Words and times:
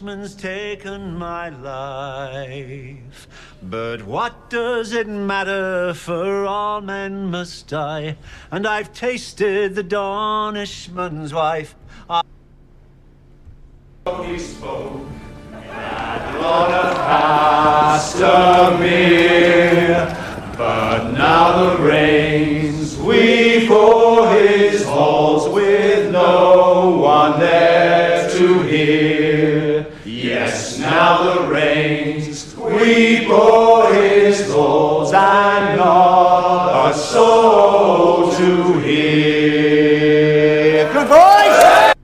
Dornishman's 0.00 0.34
taken 0.34 1.18
my 1.18 1.50
life. 1.50 3.28
But 3.62 4.02
what 4.06 4.48
does 4.48 4.94
it 4.94 5.06
matter? 5.06 5.92
For 5.92 6.46
all 6.46 6.80
men 6.80 7.30
must 7.30 7.68
die. 7.68 8.16
And 8.50 8.66
I've 8.66 8.94
tasted 8.94 9.74
the 9.74 9.82
Dornishman's 9.82 11.34
wife. 11.34 11.74
I 12.08 12.22
He 14.24 14.38
spoke 14.38 15.02
on 15.52 16.70
a 16.72 16.94
Castamere, 18.00 18.56
but 20.56 21.12
now 21.12 21.74
the 21.74 21.82
rains 21.82 22.96
weep 22.96 23.68
for 23.68 24.30
his 24.30 24.82
halls 24.86 25.46
with 25.54 26.10
no 26.10 26.96
one 26.96 27.38
there 27.38 28.30
to 28.30 28.62
hear. 28.62 29.09
Yes, 30.90 30.98
now 30.98 31.22
the 31.22 31.46
rains 31.46 32.56
we 32.56 33.24
for 33.26 33.92
his 33.94 34.52
halls 34.52 35.12
and 35.12 35.76
not 35.76 36.90
a 36.90 36.94
soul 36.94 38.32
to 38.32 38.78
hear. 38.80 40.12
Good 40.92 41.08
boys! 41.08 41.94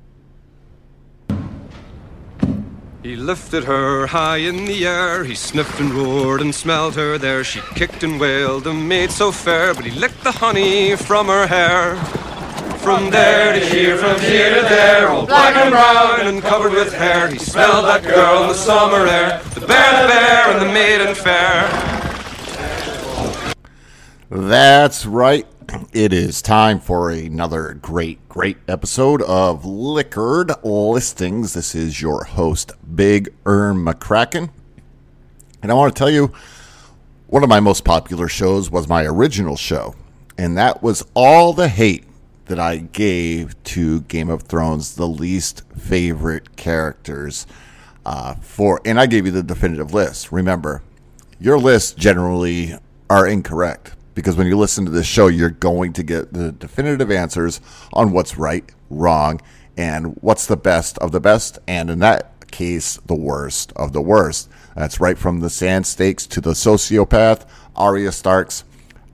He 3.02 3.16
lifted 3.16 3.64
her 3.64 4.06
high 4.06 4.36
in 4.38 4.66
the 4.66 4.86
air. 4.86 5.24
He 5.24 5.34
sniffed 5.34 5.80
and 5.80 5.92
roared 5.92 6.40
and 6.40 6.54
smelled 6.54 6.94
her 6.94 7.18
there. 7.18 7.42
She 7.42 7.60
kicked 7.74 8.04
and 8.04 8.20
wailed, 8.20 8.68
a 8.68 8.74
maid 8.74 9.10
so 9.10 9.32
fair, 9.32 9.74
but 9.74 9.84
he 9.84 9.90
licked 9.90 10.22
the 10.22 10.32
honey 10.32 10.94
from 10.94 11.26
her 11.26 11.48
hair. 11.48 11.96
From 12.86 13.10
there 13.10 13.52
to 13.52 13.58
here, 13.58 13.96
from 13.96 14.20
here 14.20 14.54
to 14.54 14.60
there, 14.68 15.08
all 15.08 15.26
black 15.26 15.56
and 15.56 15.72
brown 15.72 16.20
and 16.28 16.40
covered 16.40 16.70
with 16.70 16.94
hair. 16.94 17.28
He 17.28 17.36
smelled 17.36 17.84
that 17.86 18.04
girl 18.04 18.42
in 18.42 18.48
the 18.50 18.54
summer 18.54 19.08
air, 19.08 19.42
the 19.54 19.66
bear, 19.66 20.02
the 20.02 20.08
bear, 20.08 20.50
and 20.52 20.62
the 20.62 20.72
maiden 20.72 21.12
fair. 21.16 21.66
That's 24.30 25.04
right. 25.04 25.48
It 25.92 26.12
is 26.12 26.40
time 26.40 26.78
for 26.78 27.10
another 27.10 27.74
great, 27.74 28.28
great 28.28 28.58
episode 28.68 29.20
of 29.22 29.64
Liquored 29.64 30.52
Listings. 30.62 31.54
This 31.54 31.74
is 31.74 32.00
your 32.00 32.22
host, 32.22 32.70
Big 32.94 33.34
Erm 33.44 33.84
McCracken. 33.84 34.50
And 35.60 35.72
I 35.72 35.74
want 35.74 35.92
to 35.92 35.98
tell 35.98 36.10
you, 36.10 36.32
one 37.26 37.42
of 37.42 37.48
my 37.48 37.58
most 37.58 37.84
popular 37.84 38.28
shows 38.28 38.70
was 38.70 38.86
my 38.86 39.04
original 39.04 39.56
show. 39.56 39.96
And 40.38 40.56
that 40.56 40.84
was 40.84 41.04
all 41.14 41.52
the 41.52 41.66
hate 41.66 42.05
that 42.46 42.58
I 42.58 42.78
gave 42.78 43.62
to 43.64 44.02
Game 44.02 44.30
of 44.30 44.42
Thrones, 44.42 44.96
the 44.96 45.08
least 45.08 45.62
favorite 45.76 46.56
characters 46.56 47.46
uh, 48.04 48.34
for. 48.36 48.80
And 48.84 48.98
I 48.98 49.06
gave 49.06 49.26
you 49.26 49.32
the 49.32 49.42
definitive 49.42 49.92
list. 49.92 50.32
Remember, 50.32 50.82
your 51.38 51.58
lists 51.58 51.92
generally 51.92 52.74
are 53.10 53.26
incorrect 53.26 53.94
because 54.14 54.36
when 54.36 54.46
you 54.46 54.56
listen 54.56 54.84
to 54.86 54.90
this 54.90 55.06
show, 55.06 55.26
you're 55.26 55.50
going 55.50 55.92
to 55.92 56.02
get 56.02 56.32
the 56.32 56.52
definitive 56.52 57.10
answers 57.10 57.60
on 57.92 58.12
what's 58.12 58.38
right, 58.38 58.64
wrong, 58.88 59.40
and 59.76 60.16
what's 60.22 60.46
the 60.46 60.56
best 60.56 60.96
of 60.98 61.12
the 61.12 61.20
best, 61.20 61.58
and 61.68 61.90
in 61.90 61.98
that 61.98 62.50
case, 62.50 62.96
the 63.06 63.14
worst 63.14 63.72
of 63.76 63.92
the 63.92 64.00
worst. 64.00 64.48
That's 64.74 65.00
right 65.00 65.18
from 65.18 65.40
the 65.40 65.50
Sand 65.50 65.86
Snakes 65.86 66.26
to 66.28 66.40
the 66.40 66.52
sociopath, 66.52 67.46
Arya 67.74 68.12
Starks. 68.12 68.64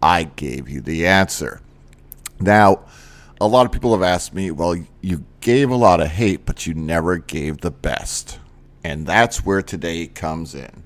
I 0.00 0.24
gave 0.24 0.68
you 0.68 0.80
the 0.80 1.06
answer. 1.06 1.60
Now, 2.40 2.84
a 3.42 3.48
lot 3.48 3.66
of 3.66 3.72
people 3.72 3.90
have 3.90 4.04
asked 4.04 4.32
me, 4.32 4.52
well, 4.52 4.76
you 5.00 5.24
gave 5.40 5.68
a 5.68 5.74
lot 5.74 6.00
of 6.00 6.06
hate, 6.06 6.46
but 6.46 6.64
you 6.64 6.74
never 6.74 7.18
gave 7.18 7.58
the 7.58 7.72
best. 7.72 8.38
And 8.84 9.04
that's 9.04 9.44
where 9.44 9.62
today 9.62 10.06
comes 10.06 10.54
in. 10.54 10.84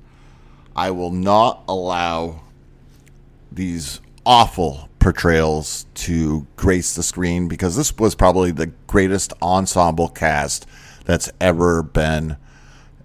I 0.75 0.91
will 0.91 1.11
not 1.11 1.65
allow 1.69 2.41
these 3.53 4.01
awful 4.25 4.89
portrayals 4.99 5.85
to 5.95 6.47
grace 6.57 6.95
the 6.95 7.03
screen 7.03 7.47
because 7.47 7.77
this 7.77 7.95
was 7.99 8.15
probably 8.15 8.53
the 8.53 8.73
greatest 8.87 9.35
ensemble 9.43 10.09
cast 10.09 10.67
that's 11.05 11.31
ever 11.39 11.83
been 11.83 12.39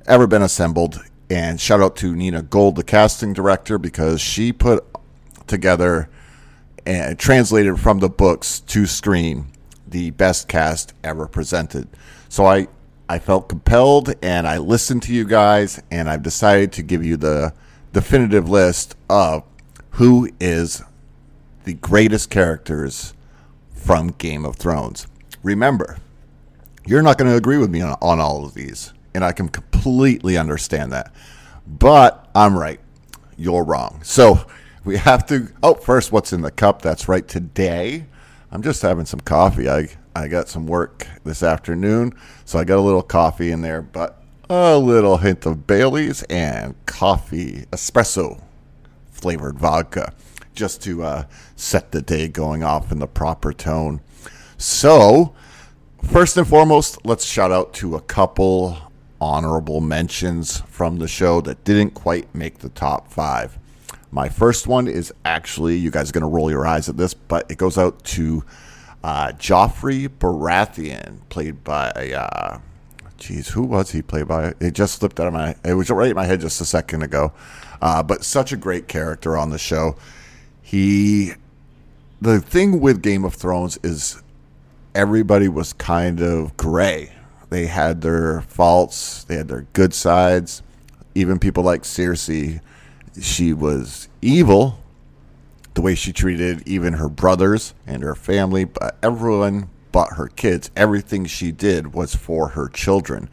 ever 0.08 0.26
been 0.28 0.42
assembled 0.42 1.00
and 1.30 1.62
shout 1.62 1.80
out 1.80 1.96
to 1.98 2.16
Nina 2.16 2.42
Gold 2.42 2.76
the 2.76 2.84
casting 2.84 3.34
director 3.34 3.78
because 3.78 4.20
she 4.20 4.52
put 4.52 4.84
together 5.46 6.10
and 6.86 7.18
translated 7.18 7.80
from 7.80 8.00
the 8.00 8.10
books 8.10 8.60
to 8.62 8.86
screen 8.86 9.48
the 9.88 10.12
best 10.12 10.48
cast 10.48 10.94
ever 11.04 11.28
presented. 11.28 11.88
So 12.30 12.46
I 12.46 12.68
I 13.10 13.20
felt 13.20 13.50
compelled 13.50 14.14
and 14.22 14.48
I 14.48 14.58
listened 14.58 15.04
to 15.04 15.14
you 15.14 15.26
guys 15.26 15.82
and 15.92 16.10
I've 16.10 16.24
decided 16.24 16.72
to 16.74 16.82
give 16.82 17.04
you 17.04 17.18
the 17.18 17.54
definitive 17.92 18.50
list 18.50 18.96
of 19.10 19.44
who 19.92 20.30
is 20.40 20.82
the 21.66 21.74
greatest 21.74 22.30
characters 22.30 23.14
from 23.74 24.12
Game 24.12 24.46
of 24.46 24.56
Thrones. 24.56 25.08
Remember, 25.44 25.98
you're 26.86 27.02
not 27.02 27.18
going 27.18 27.30
to 27.30 27.36
agree 27.36 27.58
with 27.58 27.70
me 27.70 27.82
on, 27.82 27.98
on 28.02 28.22
all 28.22 28.46
of 28.46 28.54
these, 28.54 28.94
and 29.14 29.26
I 29.26 29.34
can 29.34 29.50
completely 29.50 30.38
understand 30.38 30.94
that. 30.94 31.14
But 31.68 32.30
I'm 32.34 32.58
right. 32.58 32.80
You're 33.38 33.64
wrong. 33.64 34.00
So 34.04 34.46
we 34.84 34.98
have 34.98 35.26
to. 35.28 35.50
Oh, 35.62 35.76
first, 35.76 36.12
what's 36.12 36.34
in 36.34 36.42
the 36.42 36.52
cup? 36.52 36.82
That's 36.82 37.08
right. 37.08 37.28
Today, 37.28 38.06
I'm 38.52 38.62
just 38.62 38.82
having 38.82 39.06
some 39.06 39.20
coffee. 39.20 39.70
I 39.70 39.90
I 40.16 40.28
got 40.28 40.50
some 40.50 40.68
work 40.68 41.08
this 41.24 41.44
afternoon, 41.44 42.14
so 42.46 42.60
I 42.60 42.64
got 42.64 42.78
a 42.78 42.82
little 42.82 43.04
coffee 43.04 43.52
in 43.52 43.62
there, 43.62 43.82
but 43.82 44.22
a 44.50 44.78
little 44.78 45.18
hint 45.18 45.46
of 45.46 45.66
Bailey's 45.66 46.24
and 46.24 46.76
coffee 46.86 47.66
espresso 47.72 48.42
flavored 49.10 49.58
vodka 49.58 50.14
just 50.54 50.82
to 50.84 51.04
uh, 51.04 51.24
set 51.56 51.92
the 51.92 52.02
day 52.02 52.28
going 52.28 52.62
off 52.64 52.92
in 52.92 53.00
the 53.00 53.08
proper 53.08 53.54
tone. 53.54 54.02
So, 54.58 55.34
first 56.04 56.36
and 56.36 56.48
foremost, 56.48 57.06
let's 57.06 57.24
shout 57.24 57.52
out 57.52 57.74
to 57.76 57.96
a 57.96 58.02
couple 58.02 58.78
honorable 59.22 59.80
mentions 59.80 60.60
from 60.62 60.98
the 60.98 61.08
show 61.08 61.40
that 61.42 61.64
didn't 61.64 61.92
quite 61.92 62.34
make 62.36 62.58
the 62.58 62.70
top 62.70 63.10
five. 63.10 63.58
My 64.12 64.28
first 64.28 64.68
one 64.68 64.88
is 64.88 65.14
actually, 65.24 65.78
you 65.78 65.90
guys 65.90 66.10
are 66.10 66.14
going 66.14 66.22
to 66.22 66.28
roll 66.28 66.52
your 66.52 66.68
eyes 66.68 66.90
at 66.90 66.98
this, 66.98 67.14
but 67.14 67.50
it 67.50 67.58
goes 67.58 67.78
out 67.78 68.04
to 68.06 68.44
uh, 69.04 69.32
Joffrey 69.38 70.10
Baratheon, 70.10 71.20
played 71.30 71.64
by, 71.64 71.92
uh, 71.92 72.60
geez, 73.18 73.50
who 73.50 73.64
was 73.64 73.92
he 73.92 74.02
played 74.02 74.28
by? 74.28 74.54
It 74.60 74.72
just 74.74 74.96
slipped 74.96 75.20
out 75.20 75.28
of 75.28 75.34
my, 75.34 75.56
it 75.64 75.76
was 75.76 75.90
right 75.90 76.10
in 76.10 76.16
my 76.16 76.26
head 76.26 76.42
just 76.42 76.60
a 76.60 76.66
second 76.66 77.04
ago. 77.04 77.32
Uh, 77.82 78.04
but 78.04 78.26
such 78.26 78.52
a 78.52 78.58
great 78.58 78.90
character 78.90 79.38
on 79.38 79.50
the 79.50 79.58
show. 79.58 79.96
He, 80.62 81.32
the 82.20 82.42
thing 82.42 82.82
with 82.82 83.02
Game 83.02 83.24
of 83.24 83.34
Thrones 83.34 83.80
is 83.82 84.22
everybody 84.94 85.48
was 85.48 85.74
kind 85.74 86.22
of 86.22 86.56
gray. 86.58 87.14
They 87.50 87.66
had 87.66 88.02
their 88.02 88.42
faults, 88.42 89.24
they 89.24 89.38
had 89.38 89.48
their 89.48 89.68
good 89.74 89.94
sides. 89.94 90.62
Even 91.16 91.40
people 91.40 91.64
like 91.64 91.84
Cersei, 91.84 92.62
she 93.20 93.54
was 93.54 94.08
evil, 94.22 94.80
the 95.74 95.82
way 95.82 95.96
she 95.96 96.14
treated 96.14 96.68
even 96.68 96.94
her 96.94 97.10
brothers 97.10 97.74
and 97.88 98.04
her 98.04 98.16
family, 98.16 98.66
but 98.66 98.98
everyone 99.02 99.70
but 99.92 100.14
her 100.14 100.28
kids. 100.28 100.72
Everything 100.76 101.26
she 101.26 101.52
did 101.52 101.94
was 101.94 102.16
for 102.16 102.50
her 102.50 102.68
children. 102.68 103.30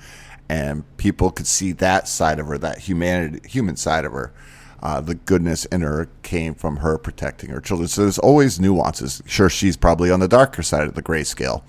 And 0.49 0.85
people 0.97 1.31
could 1.31 1.47
see 1.47 1.73
that 1.73 2.09
side 2.09 2.39
of 2.39 2.47
her, 2.47 2.59
that 2.59 2.79
humanity, 2.79 3.47
human 3.49 3.77
side 3.77 4.05
of 4.05 4.13
her. 4.13 4.33
Uh, 4.81 5.01
the 5.01 5.17
goodness 5.17 5.65
in 5.67 5.81
her 5.81 6.09
came 6.23 6.55
from 6.55 6.77
her 6.77 6.99
protecting 6.99 7.51
her 7.51 7.61
children. 7.61 7.89
So 7.89 8.03
there's 8.03 8.19
always 8.19 8.61
nuances. 8.61 9.23
Sure, 9.27 9.51
she's 9.51 9.77
probably 9.77 10.11
on 10.11 10.21
the 10.21 10.29
darker 10.29 10.63
side 10.63 10.87
of 10.87 10.95
the 10.95 11.03
grayscale. 11.03 11.63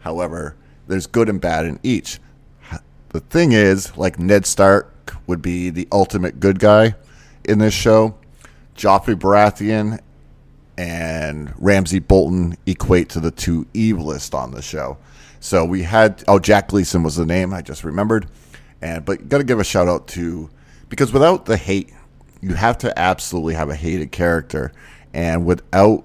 However, 0.00 0.54
there's 0.86 1.06
good 1.06 1.28
and 1.28 1.40
bad 1.40 1.64
in 1.64 1.80
each. 1.82 2.20
The 3.10 3.20
thing 3.20 3.52
is, 3.52 3.96
like 3.96 4.18
Ned 4.18 4.46
Stark 4.46 5.16
would 5.26 5.42
be 5.42 5.70
the 5.70 5.88
ultimate 5.90 6.40
good 6.40 6.58
guy 6.58 6.94
in 7.44 7.58
this 7.58 7.74
show. 7.74 8.14
Joffrey 8.76 9.14
Baratheon 9.14 10.00
and 10.78 11.52
Ramsay 11.58 11.98
Bolton 11.98 12.56
equate 12.66 13.10
to 13.10 13.20
the 13.20 13.30
two 13.30 13.66
evilest 13.74 14.34
on 14.34 14.52
the 14.52 14.62
show. 14.62 14.98
So 15.40 15.64
we 15.64 15.82
had 15.82 16.22
oh 16.28 16.38
Jack 16.38 16.68
Gleeson 16.68 17.02
was 17.02 17.16
the 17.16 17.26
name 17.26 17.52
I 17.52 17.62
just 17.62 17.84
remembered, 17.84 18.28
and 18.80 19.04
but 19.04 19.28
got 19.28 19.38
to 19.38 19.44
give 19.44 19.58
a 19.58 19.64
shout 19.64 19.88
out 19.88 20.06
to 20.08 20.50
because 20.88 21.12
without 21.12 21.46
the 21.46 21.56
hate, 21.56 21.92
you 22.40 22.54
have 22.54 22.78
to 22.78 22.98
absolutely 22.98 23.54
have 23.54 23.68
a 23.68 23.74
hated 23.74 24.12
character, 24.12 24.72
and 25.12 25.44
without 25.44 26.04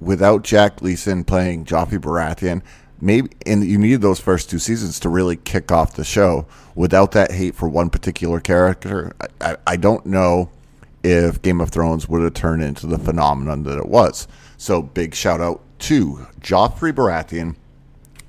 without 0.00 0.42
Jack 0.42 0.76
Gleeson 0.76 1.24
playing 1.24 1.64
Joffrey 1.64 1.98
Baratheon, 1.98 2.62
maybe 3.00 3.30
and 3.46 3.64
you 3.64 3.78
need 3.78 4.00
those 4.00 4.20
first 4.20 4.50
two 4.50 4.58
seasons 4.58 5.00
to 5.00 5.08
really 5.08 5.36
kick 5.36 5.70
off 5.70 5.94
the 5.94 6.04
show. 6.04 6.46
Without 6.74 7.12
that 7.12 7.32
hate 7.32 7.54
for 7.54 7.68
one 7.68 7.90
particular 7.90 8.40
character, 8.40 9.12
I, 9.40 9.56
I, 9.66 9.76
don't 9.76 10.06
know 10.06 10.50
if 11.02 11.42
Game 11.42 11.60
of 11.60 11.70
Thrones 11.70 12.08
would 12.08 12.22
have 12.22 12.34
turned 12.34 12.62
into 12.62 12.86
the 12.86 12.98
phenomenon 12.98 13.64
that 13.64 13.78
it 13.78 13.88
was. 13.88 14.28
So 14.56 14.82
big 14.82 15.14
shout 15.14 15.40
out 15.40 15.60
to 15.80 16.26
Joffrey 16.40 16.92
Baratheon, 16.92 17.56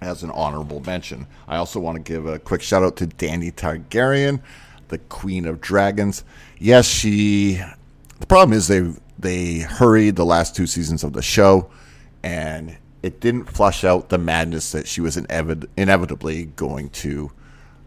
as 0.02 0.24
an 0.24 0.32
honorable 0.32 0.80
mention. 0.82 1.28
I 1.48 1.58
also 1.58 1.80
want 1.80 1.98
to 1.98 2.04
give 2.04 2.26
a 2.26 2.40
quick 2.40 2.62
shout 2.62 2.84
out 2.84 2.96
to 2.98 3.08
Dany 3.08 3.54
Targaryen, 3.54 4.42
the 4.88 4.98
Queen 4.98 5.46
of 5.46 5.62
Dragons. 5.62 6.24
Yes, 6.58 6.88
she. 6.88 7.62
The 8.20 8.26
problem 8.26 8.58
is 8.58 8.68
they 8.68 8.94
they 9.18 9.60
hurried 9.60 10.16
the 10.16 10.26
last 10.26 10.56
two 10.56 10.68
seasons 10.68 11.04
of 11.04 11.14
the 11.14 11.22
show, 11.22 11.70
and 12.24 12.78
it 13.02 13.20
didn't 13.20 13.46
flush 13.46 13.84
out 13.84 14.10
the 14.10 14.18
madness 14.18 14.72
that 14.72 14.88
she 14.88 15.02
was 15.02 15.16
inevit- 15.16 15.68
inevitably 15.78 16.46
going 16.46 16.90
to 16.90 17.32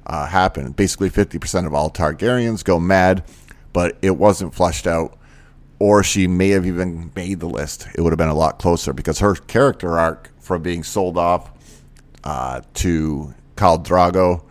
uh, 0.07 0.27
happen. 0.27 0.73
Basically, 0.73 1.11
50% 1.11 1.67
of 1.67 1.75
all 1.75 1.91
Targaryens 1.91 2.65
go 2.65 2.81
mad, 2.81 3.25
but 3.73 3.97
it 4.03 4.17
wasn't 4.17 4.55
flushed 4.55 4.87
out, 4.87 5.19
or 5.79 6.03
she 6.03 6.27
may 6.27 6.51
have 6.51 6.67
even 6.67 7.13
made 7.15 7.41
the 7.41 7.49
list. 7.49 7.89
It 7.95 8.01
would 8.01 8.13
have 8.13 8.19
been 8.19 8.29
a 8.29 8.35
lot 8.35 8.59
closer 8.59 8.93
because 8.93 9.19
her 9.19 9.35
character 9.35 9.99
arc 9.99 10.31
from 10.41 10.63
being 10.63 10.83
sold 10.83 11.19
off 11.19 11.51
uh, 12.25 12.63
to 12.75 13.35
Khal 13.57 13.85
Drogo 13.85 14.45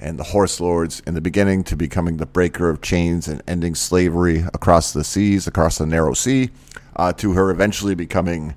and 0.00 0.18
the 0.18 0.24
Horse 0.24 0.60
Lords 0.60 1.00
in 1.06 1.14
the 1.14 1.20
beginning 1.20 1.64
to 1.64 1.76
becoming 1.76 2.18
the 2.18 2.26
breaker 2.26 2.70
of 2.70 2.80
chains 2.80 3.26
and 3.26 3.42
ending 3.48 3.74
slavery 3.74 4.44
across 4.54 4.92
the 4.92 5.04
seas, 5.04 5.46
across 5.46 5.78
the 5.78 5.86
narrow 5.86 6.14
sea, 6.14 6.50
uh, 6.96 7.12
to 7.14 7.32
her 7.32 7.50
eventually 7.50 7.94
becoming 7.94 8.54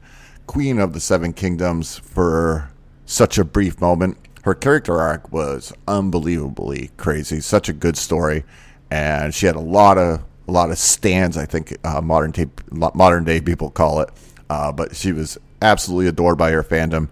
queen 0.51 0.79
of 0.79 0.91
the 0.91 0.99
Seven 0.99 1.31
Kingdoms 1.31 1.97
for 1.97 2.69
such 3.05 3.37
a 3.37 3.45
brief 3.45 3.79
moment. 3.79 4.17
Her 4.43 4.53
character 4.53 4.99
arc 4.99 5.31
was 5.31 5.71
unbelievably 5.87 6.91
crazy, 6.97 7.39
such 7.39 7.69
a 7.69 7.73
good 7.73 7.95
story, 7.95 8.43
and 8.89 9.33
she 9.33 9.45
had 9.45 9.55
a 9.55 9.61
lot 9.61 9.97
of 9.97 10.25
a 10.49 10.51
lot 10.51 10.69
of 10.69 10.77
stands. 10.77 11.37
I 11.37 11.45
think 11.45 11.77
uh, 11.85 12.01
modern 12.01 12.33
tape, 12.33 12.59
modern 12.69 13.23
day 13.23 13.39
people 13.39 13.69
call 13.69 14.01
it, 14.01 14.09
uh, 14.49 14.73
but 14.73 14.93
she 14.93 15.13
was 15.13 15.37
absolutely 15.61 16.07
adored 16.07 16.37
by 16.37 16.51
her 16.51 16.63
fandom, 16.63 17.07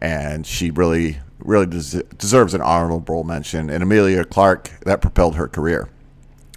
and 0.00 0.46
she 0.46 0.70
really 0.70 1.18
really 1.40 1.66
des- 1.66 2.04
deserves 2.16 2.54
an 2.54 2.60
honorable 2.60 3.24
mention. 3.24 3.70
And 3.70 3.82
Emilia 3.82 4.24
Clarke 4.24 4.70
that 4.82 5.00
propelled 5.00 5.34
her 5.34 5.48
career. 5.48 5.88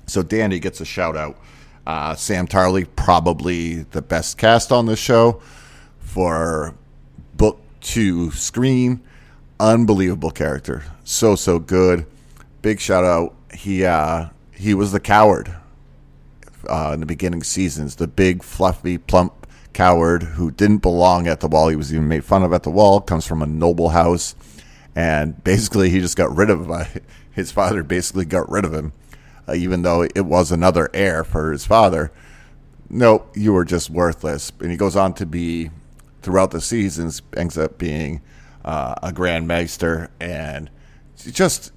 So 0.06 0.22
Danny 0.22 0.60
gets 0.60 0.82
a 0.82 0.86
shout 0.86 1.18
out. 1.18 1.40
Uh, 1.88 2.14
Sam 2.14 2.48
Tarly, 2.48 2.86
probably 2.96 3.82
the 3.90 4.04
best 4.04 4.38
cast 4.38 4.72
on 4.72 4.86
the 4.86 4.96
show 4.96 5.42
for 6.18 6.74
book 7.36 7.60
to 7.80 8.32
screen. 8.32 9.00
Unbelievable 9.60 10.32
character, 10.32 10.84
so 11.04 11.36
so 11.36 11.60
good. 11.60 12.08
Big 12.64 12.80
shout 12.80 13.04
out. 13.04 13.36
He 13.54 13.86
uh, 13.86 14.30
he 14.52 14.74
was 14.74 14.92
the 14.92 15.00
coward 15.00 15.56
uh, 16.68 16.90
in 16.96 17.02
the 17.02 17.06
beginning 17.06 17.44
seasons. 17.44 17.98
The 17.98 18.08
big 18.08 18.42
fluffy 18.42 18.98
plump 18.98 19.46
coward 19.74 20.24
who 20.24 20.50
didn't 20.50 20.80
belong 20.80 21.28
at 21.28 21.40
the 21.40 21.48
wall. 21.48 21.68
He 21.68 21.76
was 21.76 21.94
even 21.94 22.08
made 22.08 22.26
fun 22.26 22.42
of 22.42 22.52
at 22.52 22.64
the 22.64 22.72
wall. 22.72 23.00
Comes 23.00 23.28
from 23.28 23.44
a 23.44 23.46
noble 23.46 23.90
house, 23.90 24.34
and 24.96 25.44
basically 25.44 25.92
he 25.92 26.00
just 26.00 26.18
got 26.18 26.36
rid 26.36 26.50
of 26.50 26.68
him. 26.68 27.04
His 27.32 27.52
father 27.52 27.84
basically 27.84 28.26
got 28.26 28.50
rid 28.50 28.66
of 28.66 28.74
him, 28.74 28.92
uh, 29.48 29.54
even 29.54 29.84
though 29.84 30.02
it 30.02 30.26
was 30.26 30.52
another 30.52 30.90
heir 30.96 31.24
for 31.24 31.52
his 31.52 31.68
father. 31.68 32.12
No, 32.90 33.28
you 33.36 33.54
were 33.54 33.66
just 33.66 33.92
worthless. 33.92 34.52
And 34.60 34.72
he 34.72 34.78
goes 34.78 34.96
on 34.96 35.14
to 35.14 35.26
be 35.28 35.70
throughout 36.28 36.52
the 36.52 36.60
seasons 36.60 37.22
ends 37.38 37.58
up 37.58 37.78
being 37.78 38.22
uh, 38.66 38.94
a 39.02 39.14
Grand 39.14 39.48
Maester, 39.48 40.10
and 40.20 40.70
just 41.32 41.72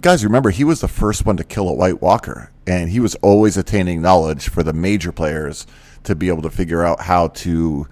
guys 0.00 0.24
remember 0.24 0.48
he 0.48 0.64
was 0.64 0.80
the 0.80 0.88
first 0.88 1.26
one 1.26 1.36
to 1.36 1.44
kill 1.44 1.68
a 1.68 1.74
White 1.74 2.00
Walker, 2.00 2.50
and 2.66 2.88
he 2.88 2.98
was 2.98 3.14
always 3.16 3.58
attaining 3.58 4.00
knowledge 4.00 4.48
for 4.48 4.62
the 4.62 4.72
major 4.72 5.12
players 5.12 5.66
to 6.04 6.14
be 6.14 6.28
able 6.28 6.40
to 6.40 6.48
figure 6.48 6.82
out 6.82 7.02
how 7.02 7.28
to 7.28 7.86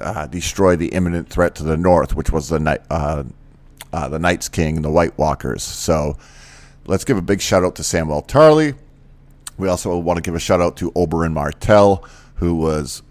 uh, 0.00 0.28
destroy 0.28 0.76
the 0.76 0.86
imminent 0.90 1.28
threat 1.28 1.56
to 1.56 1.64
the 1.64 1.76
north, 1.76 2.14
which 2.14 2.30
was 2.30 2.48
the 2.48 2.60
night 2.60 2.82
uh, 2.90 3.24
uh, 3.92 4.08
the 4.08 4.20
Night's 4.20 4.48
King, 4.48 4.76
and 4.76 4.84
the 4.84 4.90
White 4.90 5.18
Walkers. 5.18 5.64
So 5.64 6.16
let's 6.86 7.04
give 7.04 7.16
a 7.16 7.22
big 7.22 7.40
shout 7.40 7.64
out 7.64 7.74
to 7.74 7.82
Samuel 7.82 8.22
Tarly. 8.22 8.76
We 9.58 9.66
also 9.66 9.98
want 9.98 10.18
to 10.18 10.22
give 10.22 10.36
a 10.36 10.40
shout 10.40 10.60
out 10.60 10.76
to 10.76 10.92
Oberyn 10.92 11.32
Martell, 11.32 12.04
who 12.36 12.54
was 12.54 13.02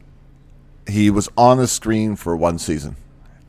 he 0.88 1.10
was 1.10 1.30
on 1.38 1.58
the 1.58 1.68
screen 1.68 2.16
for 2.16 2.36
one 2.36 2.60
season. 2.60 2.96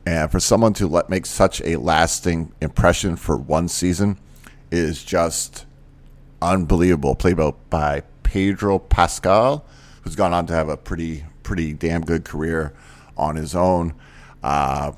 And 0.05 0.31
for 0.31 0.39
someone 0.39 0.73
to 0.73 0.87
let 0.87 1.09
make 1.09 1.25
such 1.25 1.61
a 1.61 1.77
lasting 1.77 2.53
impression 2.61 3.15
for 3.15 3.37
one 3.37 3.67
season 3.67 4.19
is 4.71 5.03
just 5.03 5.65
unbelievable. 6.41 7.15
Played 7.15 7.37
by 7.69 8.03
Pedro 8.21 8.77
Pascal, 8.77 9.65
who's 10.03 10.15
gone 10.15 10.33
on 10.33 10.45
to 10.47 10.53
have 10.53 10.69
a 10.69 10.77
pretty 10.77 11.25
pretty 11.41 11.73
damn 11.73 12.01
good 12.01 12.25
career 12.25 12.73
on 13.17 13.35
his 13.35 13.55
own. 13.55 13.93
Uh, 14.43 14.91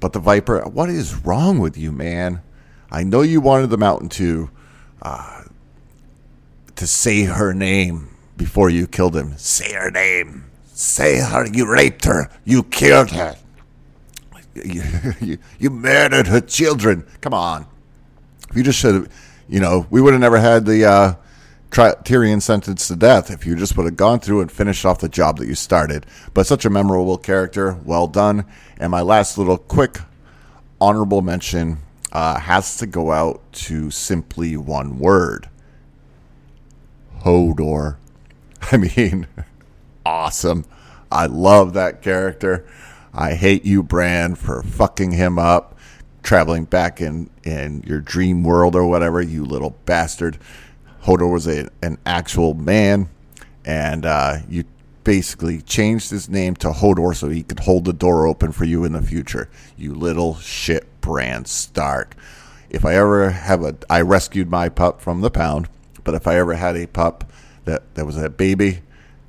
but 0.00 0.12
the 0.12 0.18
Viper, 0.18 0.62
what 0.68 0.90
is 0.90 1.24
wrong 1.24 1.58
with 1.58 1.76
you, 1.76 1.92
man? 1.92 2.42
I 2.90 3.04
know 3.04 3.22
you 3.22 3.40
wanted 3.40 3.70
the 3.70 3.78
Mountain 3.78 4.10
to 4.10 4.50
uh, 5.00 5.42
to 6.76 6.86
say 6.86 7.24
her 7.24 7.52
name 7.52 8.14
before 8.36 8.70
you 8.70 8.86
killed 8.86 9.16
him. 9.16 9.36
Say 9.38 9.72
her 9.72 9.90
name. 9.90 10.51
Say 10.82 11.20
her, 11.20 11.46
you 11.46 11.72
raped 11.72 12.06
her, 12.06 12.28
you 12.44 12.64
killed 12.64 13.12
her, 13.12 13.36
you, 14.52 14.82
you, 15.20 15.38
you 15.60 15.70
murdered 15.70 16.26
her 16.26 16.40
children. 16.40 17.06
Come 17.20 17.32
on. 17.32 17.66
If 18.50 18.56
you 18.56 18.64
just 18.64 18.80
should 18.80 18.94
have, 18.96 19.08
you 19.48 19.60
know, 19.60 19.86
we 19.90 20.00
would 20.00 20.12
have 20.12 20.20
never 20.20 20.40
had 20.40 20.66
the 20.66 20.84
uh, 20.84 21.14
Tyrion 21.70 22.42
sentenced 22.42 22.88
to 22.88 22.96
death 22.96 23.30
if 23.30 23.46
you 23.46 23.54
just 23.54 23.76
would 23.76 23.86
have 23.86 23.96
gone 23.96 24.18
through 24.18 24.40
and 24.40 24.50
finished 24.50 24.84
off 24.84 24.98
the 24.98 25.08
job 25.08 25.38
that 25.38 25.46
you 25.46 25.54
started. 25.54 26.04
But 26.34 26.48
such 26.48 26.64
a 26.64 26.70
memorable 26.70 27.16
character, 27.16 27.78
well 27.84 28.08
done. 28.08 28.44
And 28.76 28.90
my 28.90 29.02
last 29.02 29.38
little 29.38 29.58
quick 29.58 29.98
honorable 30.80 31.22
mention 31.22 31.78
uh, 32.10 32.40
has 32.40 32.76
to 32.78 32.86
go 32.88 33.12
out 33.12 33.40
to 33.52 33.92
simply 33.92 34.56
one 34.56 34.98
word 34.98 35.48
Hodor. 37.20 37.98
I 38.72 38.76
mean, 38.78 39.28
awesome. 40.06 40.64
I 41.12 41.26
love 41.26 41.74
that 41.74 42.02
character. 42.02 42.66
I 43.14 43.34
hate 43.34 43.64
you, 43.64 43.82
Bran, 43.82 44.34
for 44.34 44.62
fucking 44.62 45.12
him 45.12 45.38
up, 45.38 45.76
traveling 46.22 46.64
back 46.64 47.00
in, 47.00 47.28
in 47.44 47.82
your 47.86 48.00
dream 48.00 48.42
world 48.42 48.74
or 48.74 48.86
whatever, 48.86 49.20
you 49.20 49.44
little 49.44 49.76
bastard. 49.84 50.38
Hodor 51.04 51.30
was 51.30 51.46
a, 51.46 51.68
an 51.82 51.98
actual 52.06 52.54
man, 52.54 53.10
and 53.64 54.06
uh, 54.06 54.38
you 54.48 54.64
basically 55.04 55.60
changed 55.60 56.10
his 56.10 56.28
name 56.28 56.54
to 56.56 56.70
Hodor 56.70 57.14
so 57.14 57.28
he 57.28 57.42
could 57.42 57.60
hold 57.60 57.84
the 57.84 57.92
door 57.92 58.26
open 58.26 58.52
for 58.52 58.64
you 58.64 58.84
in 58.84 58.92
the 58.92 59.02
future. 59.02 59.50
You 59.76 59.94
little 59.94 60.36
shit, 60.36 60.86
Bran 61.00 61.44
Stark. 61.44 62.16
If 62.70 62.86
I 62.86 62.94
ever 62.94 63.30
have 63.30 63.62
a, 63.62 63.76
I 63.90 64.00
rescued 64.00 64.50
my 64.50 64.68
pup 64.70 65.02
from 65.02 65.20
the 65.20 65.30
pound, 65.30 65.68
but 66.04 66.14
if 66.14 66.26
I 66.26 66.36
ever 66.36 66.54
had 66.54 66.76
a 66.76 66.86
pup 66.86 67.30
that, 67.64 67.94
that 67.94 68.06
was 68.06 68.16
a 68.16 68.30
baby, 68.30 68.80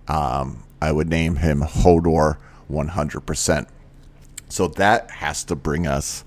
um, 0.07 0.63
I 0.83 0.91
would 0.91 1.07
name 1.07 1.37
him 1.37 1.61
Hodor 1.61 2.35
100%. 2.69 3.67
So 4.49 4.67
that 4.67 5.11
has 5.11 5.45
to 5.45 5.55
bring 5.55 5.87
us 5.87 6.25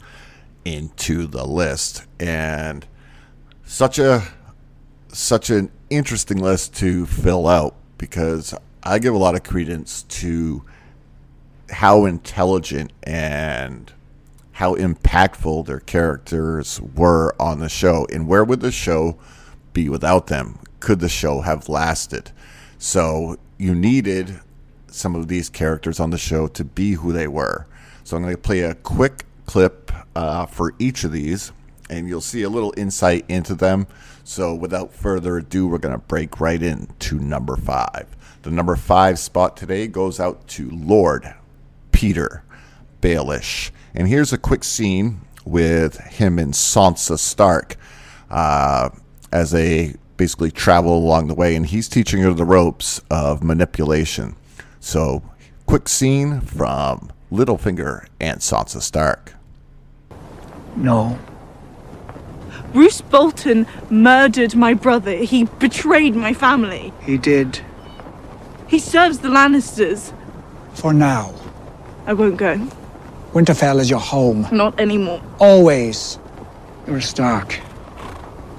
into 0.65 1.27
the 1.27 1.47
list. 1.47 2.07
And 2.19 2.87
such 3.67 3.99
a 3.99 4.23
such 5.13 5.51
an 5.51 5.71
interesting 5.91 6.39
list 6.39 6.75
to 6.77 7.05
fill 7.05 7.47
out 7.47 7.75
because 7.99 8.55
I 8.83 8.99
give 8.99 9.15
a 9.15 9.19
lot 9.19 9.35
of 9.35 9.43
credence 9.43 10.05
to 10.05 10.65
how 11.71 12.07
intelligent 12.07 12.93
and 13.03 13.93
how 14.53 14.75
impactful 14.75 15.67
their 15.67 15.81
characters 15.81 16.81
were 16.81 17.35
on 17.39 17.61
the 17.61 17.69
show 17.69 18.07
and 18.11 18.27
where 18.27 18.45
would 18.45 18.61
the 18.61 18.73
show 18.73 19.19
be 19.75 19.91
without 19.91 20.29
them 20.29 20.59
could 20.81 21.01
the 21.01 21.09
show 21.09 21.43
have 21.43 21.69
lasted 21.69 22.31
so 22.79 23.37
you 23.59 23.75
needed 23.75 24.41
some 24.97 25.15
of 25.15 25.29
these 25.29 25.49
characters 25.49 26.00
on 26.00 26.11
the 26.11 26.19
show 26.19 26.47
to 26.49 26.65
be 26.65 26.93
who 26.93 27.12
they 27.12 27.29
were. 27.29 27.67
So 28.05 28.17
I'm 28.17 28.23
going 28.23 28.35
to 28.35 28.41
play 28.41 28.61
a 28.61 28.75
quick 28.75 29.25
clip 29.47 29.93
uh, 30.15 30.47
for 30.47 30.75
each 30.79 31.05
of 31.05 31.12
these, 31.12 31.53
and 31.91 32.09
you'll 32.09 32.21
see 32.21 32.43
a 32.43 32.49
little 32.49 32.75
insight 32.76 33.25
into 33.29 33.55
them. 33.55 33.87
So 34.25 34.55
without 34.55 34.93
further 34.93 35.38
ado, 35.38 35.67
we're 35.69 35.79
going 35.79 35.95
to 35.95 36.07
break 36.07 36.41
right 36.41 36.62
into 36.62 37.19
number 37.19 37.57
five. 37.57 38.07
The 38.43 38.50
number 38.50 38.76
five 38.76 39.19
spot 39.19 39.57
today 39.57 39.87
goes 39.87 40.21
out 40.21 40.47
to 40.49 40.71
Lord 40.71 41.35
Petyr 41.93 42.43
Baelish. 43.00 43.71
And 43.95 44.09
here's 44.09 44.33
a 44.33 44.38
quick 44.38 44.65
scene 44.65 45.21
with 45.45 45.99
him 45.99 46.38
and 46.38 46.53
Sansa 46.53 47.19
Stark 47.19 47.76
uh, 48.31 48.91
as 49.33 49.50
they 49.50 49.95
basically 50.17 50.50
travel 50.50 50.97
along 50.97 51.29
the 51.29 51.35
way, 51.35 51.57
and 51.57 51.67
he's 51.67 51.88
teaching 51.88 52.23
her 52.23 52.33
the 52.33 52.45
ropes 52.45 53.00
of 53.11 53.43
manipulation. 53.43 54.37
So, 54.87 55.21
quick 55.66 55.88
scene 55.88 56.40
from 56.40 57.11
Littlefinger 57.33 58.07
and 58.21 58.38
Sansa 58.38 58.81
Stark. 58.81 59.35
No. 60.76 61.19
Roose 62.73 63.00
Bolton 63.00 63.66
murdered 63.90 64.55
my 64.55 64.75
brother. 64.75 65.16
He 65.16 65.43
betrayed 65.59 66.14
my 66.14 66.33
family. 66.33 66.93
He 67.02 67.19
did. 67.19 67.61
He 68.69 68.78
serves 68.78 69.19
the 69.19 69.28
Lannisters. 69.28 70.12
For 70.75 70.93
now. 70.93 71.35
I 72.07 72.12
won't 72.12 72.37
go. 72.37 72.57
Winterfell 73.33 73.81
is 73.81 73.90
your 73.90 73.99
home. 73.99 74.47
Not 74.52 74.78
anymore. 74.78 75.21
Always. 75.40 76.16
You're 76.87 76.99
a 76.99 77.02
Stark. 77.02 77.59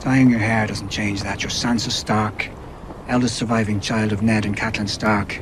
Dyeing 0.01 0.29
your 0.29 0.39
hair 0.39 0.67
doesn't 0.67 0.89
change 0.89 1.23
that. 1.23 1.41
You're 1.41 1.51
Sansa 1.51 1.89
Stark, 1.89 2.49
eldest 3.07 3.37
surviving 3.37 3.79
child 3.79 4.11
of 4.11 4.21
Ned 4.21 4.45
and 4.45 4.57
Catelyn 4.57 4.89
Stark. 4.89 5.39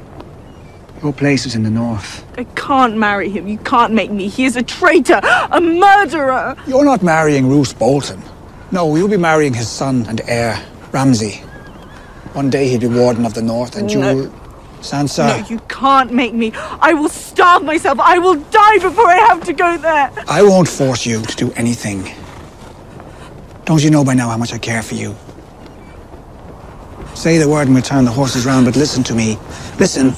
Your 1.05 1.13
place 1.13 1.45
is 1.45 1.53
in 1.53 1.61
the 1.61 1.69
north. 1.69 2.25
I 2.35 2.45
can't 2.55 2.97
marry 2.97 3.29
him. 3.29 3.47
You 3.47 3.59
can't 3.59 3.93
make 3.93 4.09
me. 4.09 4.27
He 4.27 4.43
is 4.43 4.55
a 4.55 4.63
traitor, 4.63 5.21
a 5.23 5.61
murderer. 5.61 6.55
You're 6.65 6.83
not 6.83 7.03
marrying 7.03 7.47
Roose 7.47 7.73
Bolton. 7.73 8.23
No, 8.71 8.95
you'll 8.95 9.07
be 9.07 9.15
marrying 9.15 9.53
his 9.53 9.69
son 9.69 10.07
and 10.09 10.19
heir, 10.25 10.59
Ramsay. 10.91 11.33
One 12.33 12.49
day 12.49 12.67
he'll 12.69 12.79
be 12.79 12.87
Warden 12.87 13.23
of 13.23 13.35
the 13.35 13.43
North, 13.43 13.75
and 13.75 13.85
No. 13.93 14.13
you'll. 14.15 14.33
Sansa. 14.81 15.27
No, 15.27 15.47
you 15.47 15.59
can't 15.67 16.11
make 16.11 16.33
me. 16.33 16.51
I 16.81 16.95
will 16.95 17.09
starve 17.09 17.63
myself. 17.63 17.99
I 17.99 18.17
will 18.17 18.37
die 18.49 18.79
before 18.79 19.05
I 19.07 19.17
have 19.29 19.43
to 19.43 19.53
go 19.53 19.77
there. 19.77 20.11
I 20.27 20.41
won't 20.41 20.67
force 20.67 21.05
you 21.05 21.21
to 21.21 21.35
do 21.35 21.51
anything. 21.55 22.11
Don't 23.65 23.83
you 23.83 23.91
know 23.91 24.03
by 24.03 24.15
now 24.15 24.29
how 24.29 24.37
much 24.37 24.53
I 24.53 24.57
care 24.57 24.81
for 24.81 24.95
you? 24.95 25.15
Say 27.13 27.37
the 27.37 27.47
word 27.47 27.67
and 27.67 27.75
we'll 27.75 27.83
turn 27.83 28.05
the 28.05 28.11
horses 28.11 28.47
round, 28.47 28.65
but 28.65 28.75
listen 28.75 29.03
to 29.03 29.13
me. 29.13 29.37
Listen. 29.77 30.15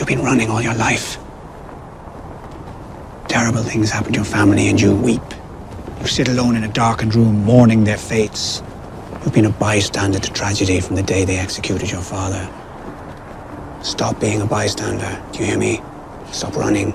You've 0.00 0.08
been 0.08 0.22
running 0.22 0.48
all 0.48 0.62
your 0.62 0.74
life. 0.74 1.18
Terrible 3.28 3.62
things 3.62 3.90
happen 3.90 4.14
to 4.14 4.16
your 4.16 4.24
family 4.24 4.68
and 4.68 4.80
you 4.80 4.96
weep. 4.96 5.20
You 6.00 6.06
sit 6.06 6.26
alone 6.26 6.56
in 6.56 6.64
a 6.64 6.72
darkened 6.72 7.14
room 7.14 7.44
mourning 7.44 7.84
their 7.84 7.98
fates. 7.98 8.62
You've 9.22 9.34
been 9.34 9.44
a 9.44 9.50
bystander 9.50 10.18
to 10.18 10.32
tragedy 10.32 10.80
from 10.80 10.96
the 10.96 11.02
day 11.02 11.26
they 11.26 11.36
executed 11.36 11.90
your 11.90 12.00
father. 12.00 12.48
Stop 13.82 14.18
being 14.18 14.40
a 14.40 14.46
bystander. 14.46 15.22
Do 15.32 15.40
you 15.40 15.44
hear 15.44 15.58
me? 15.58 15.82
Stop 16.32 16.56
running. 16.56 16.94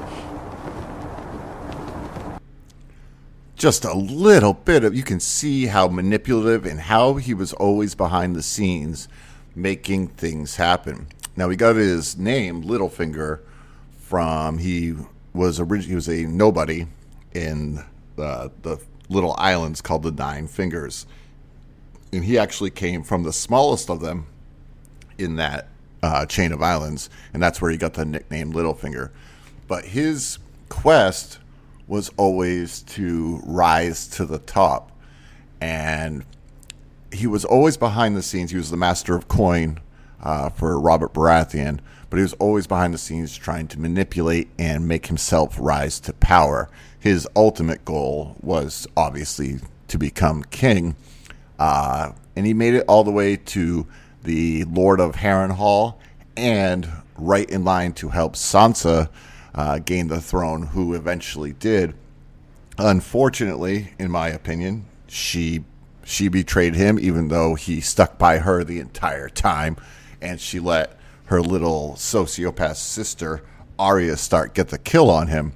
just 3.56 3.86
a 3.86 3.94
little 3.94 4.54
bit 4.54 4.84
of 4.84 4.94
you 4.94 5.02
can 5.02 5.20
see 5.20 5.66
how 5.66 5.88
manipulative 5.88 6.66
and 6.66 6.80
how 6.80 7.16
he 7.16 7.34
was 7.34 7.54
always 7.54 7.96
behind 7.96 8.36
the 8.36 8.44
scenes 8.44 9.08
making 9.56 10.08
things 10.10 10.58
happen. 10.58 11.08
Now 11.38 11.50
he 11.50 11.56
got 11.56 11.76
his 11.76 12.18
name 12.18 12.64
Littlefinger 12.64 13.40
from 14.00 14.58
he 14.58 14.96
was 15.34 15.60
originally 15.60 15.90
he 15.90 15.96
was 15.96 16.08
a 16.08 16.24
nobody 16.24 16.88
in 17.34 17.84
the 18.16 18.52
the 18.62 18.80
little 19.10 19.36
islands 19.38 19.82
called 19.82 20.04
the 20.04 20.12
Nine 20.12 20.48
Fingers, 20.48 21.06
and 22.14 22.24
he 22.24 22.38
actually 22.38 22.72
came 22.72 23.04
from 23.04 23.24
the 23.24 23.34
smallest 23.34 23.90
of 23.90 24.00
them 24.00 24.28
in 25.18 25.36
that 25.36 25.68
uh, 26.02 26.26
chain 26.26 26.52
of 26.52 26.62
islands, 26.62 27.10
and 27.34 27.42
that's 27.44 27.62
where 27.62 27.72
he 27.72 27.78
got 27.78 27.94
the 27.94 28.06
nickname 28.06 28.54
Littlefinger. 28.54 29.12
But 29.68 29.86
his 29.86 30.40
quest 30.70 31.40
was 31.88 32.10
always 32.18 32.82
to 32.82 33.42
rise 33.44 34.08
to 34.10 34.26
the 34.26 34.40
top, 34.40 34.92
and 35.60 36.24
he 37.12 37.28
was 37.28 37.46
always 37.46 37.78
behind 37.78 38.16
the 38.16 38.22
scenes. 38.22 38.52
He 38.52 38.58
was 38.58 38.72
the 38.72 38.78
master 38.78 39.16
of 39.16 39.28
coin 39.28 39.80
uh, 40.26 40.50
for 40.50 40.80
Robert 40.80 41.14
Baratheon, 41.14 41.80
but 42.10 42.18
he 42.18 42.24
was 42.24 42.34
always 42.34 42.68
behind 42.68 42.94
the 42.94 42.98
scenes 42.98 43.38
trying 43.38 43.68
to 43.70 43.80
manipulate 43.80 44.50
and 44.58 44.88
make 44.88 45.06
himself 45.08 45.56
rise 45.60 46.00
to 46.02 46.14
power. 46.14 46.68
His 47.00 47.28
ultimate 47.36 47.86
goal 47.86 48.36
was 48.42 48.88
obviously 48.98 49.60
to 49.88 49.98
become 49.98 50.44
king, 50.44 50.96
uh, 51.60 52.12
and 52.36 52.46
he 52.46 52.54
made 52.54 52.74
it 52.74 52.86
all 52.88 53.04
the 53.04 53.12
way 53.12 53.38
to 53.38 53.86
the 54.24 54.64
Lord 54.66 55.00
of 55.00 55.18
Harrenhal 55.18 55.96
and 56.36 56.90
right 57.18 57.50
in 57.50 57.64
line 57.64 57.94
to 57.94 58.10
help 58.10 58.34
Sansa 58.34 59.10
uh, 59.54 59.80
gain 59.80 60.08
the 60.08 60.20
throne, 60.20 60.64
who 60.64 60.96
eventually 60.96 61.54
did. 61.54 61.94
Unfortunately, 62.78 63.94
in 64.00 64.12
my 64.12 64.28
opinion, 64.28 64.86
she 65.08 65.64
she 66.04 66.28
betrayed 66.28 66.76
him, 66.76 67.00
even 67.00 67.30
though 67.30 67.56
he 67.56 67.82
stuck 67.82 68.18
by 68.18 68.40
her 68.40 68.64
the 68.64 68.80
entire 68.80 69.30
time, 69.30 69.76
and 70.26 70.40
she 70.42 70.60
let 70.60 70.98
her 71.26 71.42
little 71.42 71.94
sociopath 71.98 72.78
sister 72.78 73.44
Arya 73.78 74.18
Stark 74.18 74.54
get 74.54 74.70
the 74.70 74.78
kill 74.78 75.10
on 75.10 75.28
him. 75.28 75.54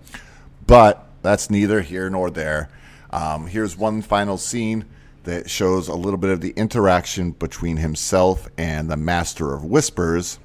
But 0.65 1.05
that's 1.21 1.49
neither 1.49 1.81
here 1.81 2.09
nor 2.09 2.29
there. 2.29 2.69
Um, 3.11 3.47
here's 3.47 3.75
one 3.75 4.01
final 4.01 4.37
scene 4.37 4.85
that 5.23 5.49
shows 5.49 5.87
a 5.87 5.95
little 5.95 6.17
bit 6.17 6.29
of 6.29 6.41
the 6.41 6.51
interaction 6.51 7.31
between 7.31 7.77
himself 7.77 8.47
and 8.57 8.89
the 8.89 8.97
Master 8.97 9.53
of 9.53 9.63
Whispers, 9.63 10.39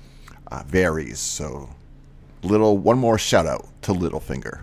uh, 0.51 0.63
Varys. 0.65 1.17
So, 1.17 1.71
little 2.43 2.79
one 2.79 2.99
more 2.99 3.19
shout 3.19 3.47
out 3.47 3.67
to 3.83 3.93
Littlefinger. 3.93 4.63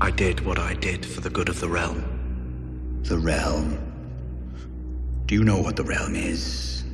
I 0.00 0.10
did 0.10 0.40
what 0.44 0.58
I 0.58 0.74
did 0.74 1.06
for 1.06 1.20
the 1.20 1.30
good 1.30 1.48
of 1.48 1.60
the 1.60 1.68
realm. 1.68 3.02
The 3.04 3.18
realm. 3.18 3.91
Do 5.26 5.34
you 5.34 5.44
know 5.44 5.60
what 5.60 5.76
the 5.76 5.84
realm 5.84 6.14
is? 6.14 6.84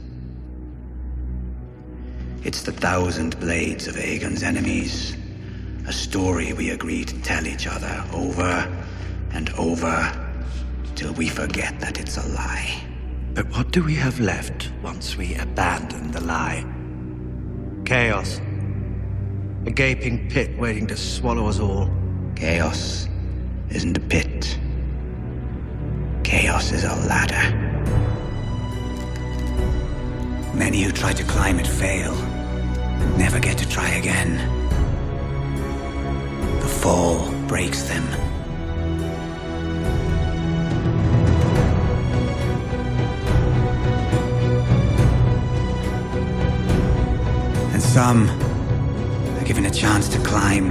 It's 2.45 2.63
the 2.63 2.73
thousand 2.73 3.39
blades 3.41 3.89
of 3.89 3.97
Aegon's 3.97 4.43
enemies. 4.43 5.17
A 5.87 5.93
story 5.93 6.53
we 6.53 6.71
agree 6.71 7.05
to 7.05 7.23
tell 7.23 7.47
each 7.47 7.67
other 7.67 8.05
over 8.13 8.67
and 9.33 9.51
over 9.51 10.13
till 10.95 11.13
we 11.15 11.29
forget 11.29 11.81
that 11.81 11.99
it's 11.99 12.17
a 12.17 12.29
lie. 12.29 12.81
But 13.35 13.47
what 13.51 13.71
do 13.71 13.83
we 13.83 13.95
have 13.95 14.21
left 14.21 14.71
once 14.83 15.17
we 15.17 15.35
abandon 15.35 16.11
the 16.11 16.21
lie? 16.21 16.65
Chaos. 17.85 18.41
A 19.67 19.71
gaping 19.71 20.29
pit 20.29 20.59
waiting 20.59 20.87
to 20.89 20.97
swallow 20.97 21.47
us 21.47 21.59
all. 21.59 21.91
Chaos 22.37 23.09
isn't 23.71 23.97
a 23.97 24.01
pit. 24.01 24.59
Chaos 26.23 26.73
is 26.73 26.85
a 26.85 26.95
ladder. 27.07 27.69
Many 30.55 30.83
who 30.83 30.93
try 30.93 31.13
to 31.13 31.25
climb 31.25 31.59
it 31.59 31.67
fail 31.67 32.15
and 32.15 33.19
never 33.19 33.39
get 33.39 33.59
to 33.59 33.69
try 33.69 33.89
again. 33.91 34.37
The 36.61 36.67
fall 36.67 37.31
breaks 37.47 37.83
them. 37.85 38.05
And 47.73 47.83
some 47.83 48.29
are 49.39 49.45
given 49.45 49.67
a 49.67 49.71
chance 49.71 50.09
to 50.09 50.19
climb, 50.21 50.71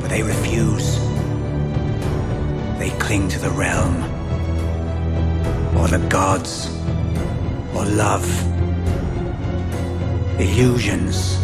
but 0.00 0.10
they 0.10 0.22
refuse. 0.22 0.98
They 2.78 2.90
cling 2.98 3.28
to 3.28 3.38
the 3.38 3.50
realm, 3.50 3.96
or 5.78 5.88
the 5.88 6.04
gods, 6.08 6.68
or 7.74 7.84
love. 7.84 8.55
Illusions. 10.38 11.36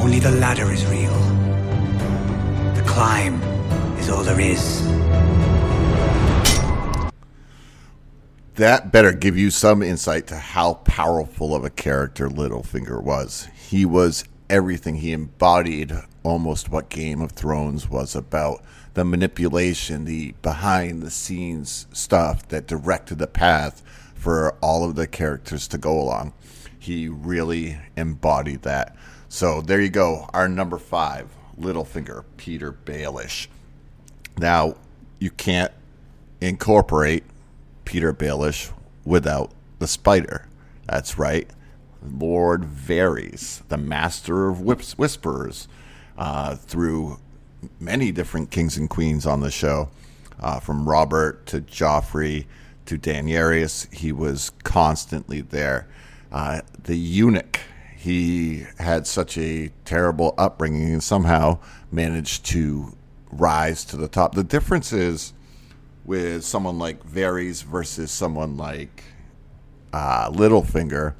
Only 0.00 0.18
the 0.18 0.32
ladder 0.40 0.70
is 0.72 0.84
real. 0.86 1.18
The 2.74 2.82
climb 2.86 3.42
is 3.98 4.08
all 4.08 4.22
there 4.22 4.40
is. 4.40 4.82
that 8.56 8.92
better 8.92 9.12
give 9.12 9.36
you 9.36 9.50
some 9.50 9.82
insight 9.82 10.28
to 10.28 10.36
how 10.36 10.74
powerful 10.74 11.54
of 11.54 11.64
a 11.64 11.70
character 11.70 12.28
Littlefinger 12.28 13.02
was. 13.02 13.48
He 13.68 13.84
was 13.84 14.24
everything. 14.48 14.96
He 14.96 15.12
embodied 15.12 15.92
almost 16.22 16.68
what 16.68 16.88
Game 16.88 17.20
of 17.20 17.32
Thrones 17.32 17.90
was 17.90 18.14
about 18.14 18.62
the 18.94 19.04
manipulation, 19.04 20.04
the 20.04 20.34
behind 20.40 21.02
the 21.02 21.10
scenes 21.10 21.86
stuff 21.92 22.46
that 22.48 22.68
directed 22.68 23.18
the 23.18 23.26
path 23.26 23.82
for 24.14 24.54
all 24.60 24.88
of 24.88 24.94
the 24.94 25.08
characters 25.08 25.66
to 25.68 25.78
go 25.78 26.00
along. 26.00 26.32
He 26.84 27.08
really 27.08 27.78
embodied 27.96 28.60
that. 28.62 28.94
So 29.30 29.62
there 29.62 29.80
you 29.80 29.88
go. 29.88 30.28
Our 30.34 30.50
number 30.50 30.76
five, 30.76 31.28
Littlefinger, 31.58 32.24
Petyr 32.36 32.76
Baelish. 32.84 33.46
Now, 34.36 34.76
you 35.18 35.30
can't 35.30 35.72
incorporate 36.42 37.24
Petyr 37.86 38.12
Baelish 38.12 38.70
without 39.02 39.50
the 39.78 39.86
spider. 39.86 40.46
That's 40.86 41.18
right. 41.18 41.48
Lord 42.06 42.64
Varys, 42.64 43.66
the 43.68 43.78
master 43.78 44.50
of 44.50 44.60
whips, 44.60 44.98
whisperers, 44.98 45.68
uh, 46.18 46.56
through 46.56 47.18
many 47.80 48.12
different 48.12 48.50
kings 48.50 48.76
and 48.76 48.90
queens 48.90 49.24
on 49.24 49.40
the 49.40 49.50
show, 49.50 49.88
uh, 50.38 50.60
from 50.60 50.86
Robert 50.86 51.46
to 51.46 51.62
Joffrey 51.62 52.44
to 52.84 52.98
Daenerys. 52.98 53.90
He 53.90 54.12
was 54.12 54.50
constantly 54.64 55.40
there. 55.40 55.88
Uh, 56.34 56.62
the 56.82 56.96
eunuch, 56.96 57.60
he 57.96 58.66
had 58.80 59.06
such 59.06 59.38
a 59.38 59.70
terrible 59.84 60.34
upbringing 60.36 60.92
and 60.92 61.02
somehow 61.02 61.56
managed 61.92 62.44
to 62.44 62.96
rise 63.30 63.84
to 63.84 63.96
the 63.96 64.08
top. 64.08 64.34
The 64.34 64.42
difference 64.42 64.92
is 64.92 65.32
with 66.04 66.44
someone 66.44 66.76
like 66.76 67.06
Varys 67.06 67.62
versus 67.62 68.10
someone 68.10 68.56
like 68.56 69.04
uh, 69.92 70.28
Littlefinger 70.32 71.14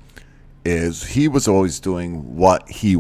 is 0.65 1.05
he 1.05 1.29
was 1.29 1.47
always 1.47 1.79
doing 1.79 2.35
what 2.37 2.69
he 2.69 2.95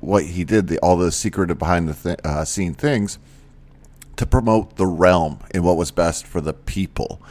what 0.00 0.24
he 0.24 0.44
did, 0.44 0.68
the, 0.68 0.78
all 0.80 0.98
the 0.98 1.10
secret 1.10 1.58
behind 1.58 1.88
the 1.88 1.94
th- 1.94 2.20
uh, 2.24 2.44
scene 2.44 2.74
things, 2.74 3.18
to 4.16 4.26
promote 4.26 4.76
the 4.76 4.86
realm 4.86 5.38
and 5.52 5.64
what 5.64 5.78
was 5.78 5.90
best 5.90 6.26
for 6.26 6.42
the 6.42 6.52
people, 6.52 7.22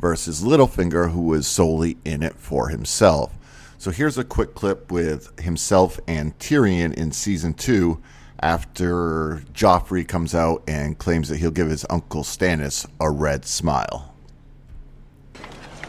versus 0.00 0.42
Littlefinger, 0.42 1.12
who 1.12 1.22
was 1.22 1.46
solely 1.46 1.96
in 2.04 2.24
it 2.24 2.34
for 2.34 2.68
himself. 2.68 3.38
So 3.82 3.90
here's 3.90 4.16
a 4.16 4.22
quick 4.22 4.54
clip 4.54 4.92
with 4.92 5.40
himself 5.40 5.98
and 6.06 6.38
Tyrion 6.38 6.94
in 6.94 7.10
season 7.10 7.52
two 7.52 8.00
after 8.38 9.42
Joffrey 9.52 10.06
comes 10.06 10.36
out 10.36 10.62
and 10.68 10.96
claims 10.96 11.28
that 11.30 11.38
he'll 11.38 11.50
give 11.50 11.68
his 11.68 11.84
uncle 11.90 12.22
Stannis 12.22 12.88
a 13.00 13.10
red 13.10 13.44
smile. 13.44 14.14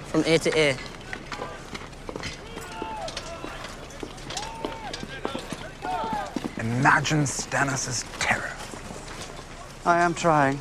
From 0.06 0.24
ear 0.26 0.40
to 0.40 0.60
ear. 0.60 0.76
Imagine 6.58 7.26
Stannis' 7.26 8.04
terror. 8.18 8.54
I 9.86 10.02
am 10.02 10.16
trying. 10.16 10.60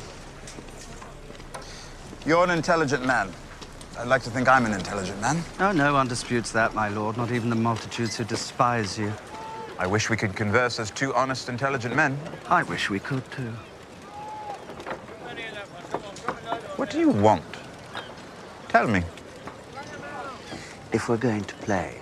You're 2.27 2.43
an 2.43 2.51
intelligent 2.51 3.07
man. 3.07 3.33
I'd 3.97 4.07
like 4.07 4.23
to 4.23 4.31
think 4.31 4.47
I'm 4.47 4.65
an 4.65 4.73
intelligent 4.73 5.21
man. 5.21 5.41
Oh, 5.59 5.71
no 5.71 5.93
one 5.93 6.07
disputes 6.07 6.51
that, 6.51 6.73
my 6.73 6.89
lord, 6.89 7.15
not 7.15 7.31
even 7.31 7.49
the 7.49 7.55
multitudes 7.55 8.17
who 8.17 8.23
despise 8.23 8.97
you. 8.97 9.13
I 9.77 9.85
wish 9.85 10.09
we 10.09 10.17
could 10.17 10.35
converse 10.35 10.79
as 10.79 10.89
two 10.89 11.13
honest, 11.13 11.47
intelligent 11.47 11.95
men. 11.95 12.17
I 12.49 12.63
wish 12.63 12.89
we 12.89 12.99
could, 12.99 13.23
too. 13.31 13.53
What 16.75 16.89
do 16.89 16.99
you 16.99 17.09
want? 17.09 17.43
Tell 18.67 18.87
me. 18.87 19.03
If 20.91 21.07
we're 21.07 21.17
going 21.17 21.43
to 21.43 21.55
play, 21.55 22.01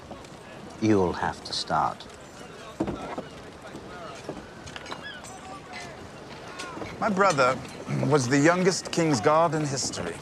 you'll 0.81 1.13
have 1.13 1.43
to 1.43 1.53
start. 1.53 2.05
My 6.99 7.09
brother 7.09 7.57
was 8.05 8.27
the 8.27 8.37
youngest 8.37 8.91
King's 8.91 9.19
Guard 9.19 9.55
in 9.55 9.65
history. 9.65 10.15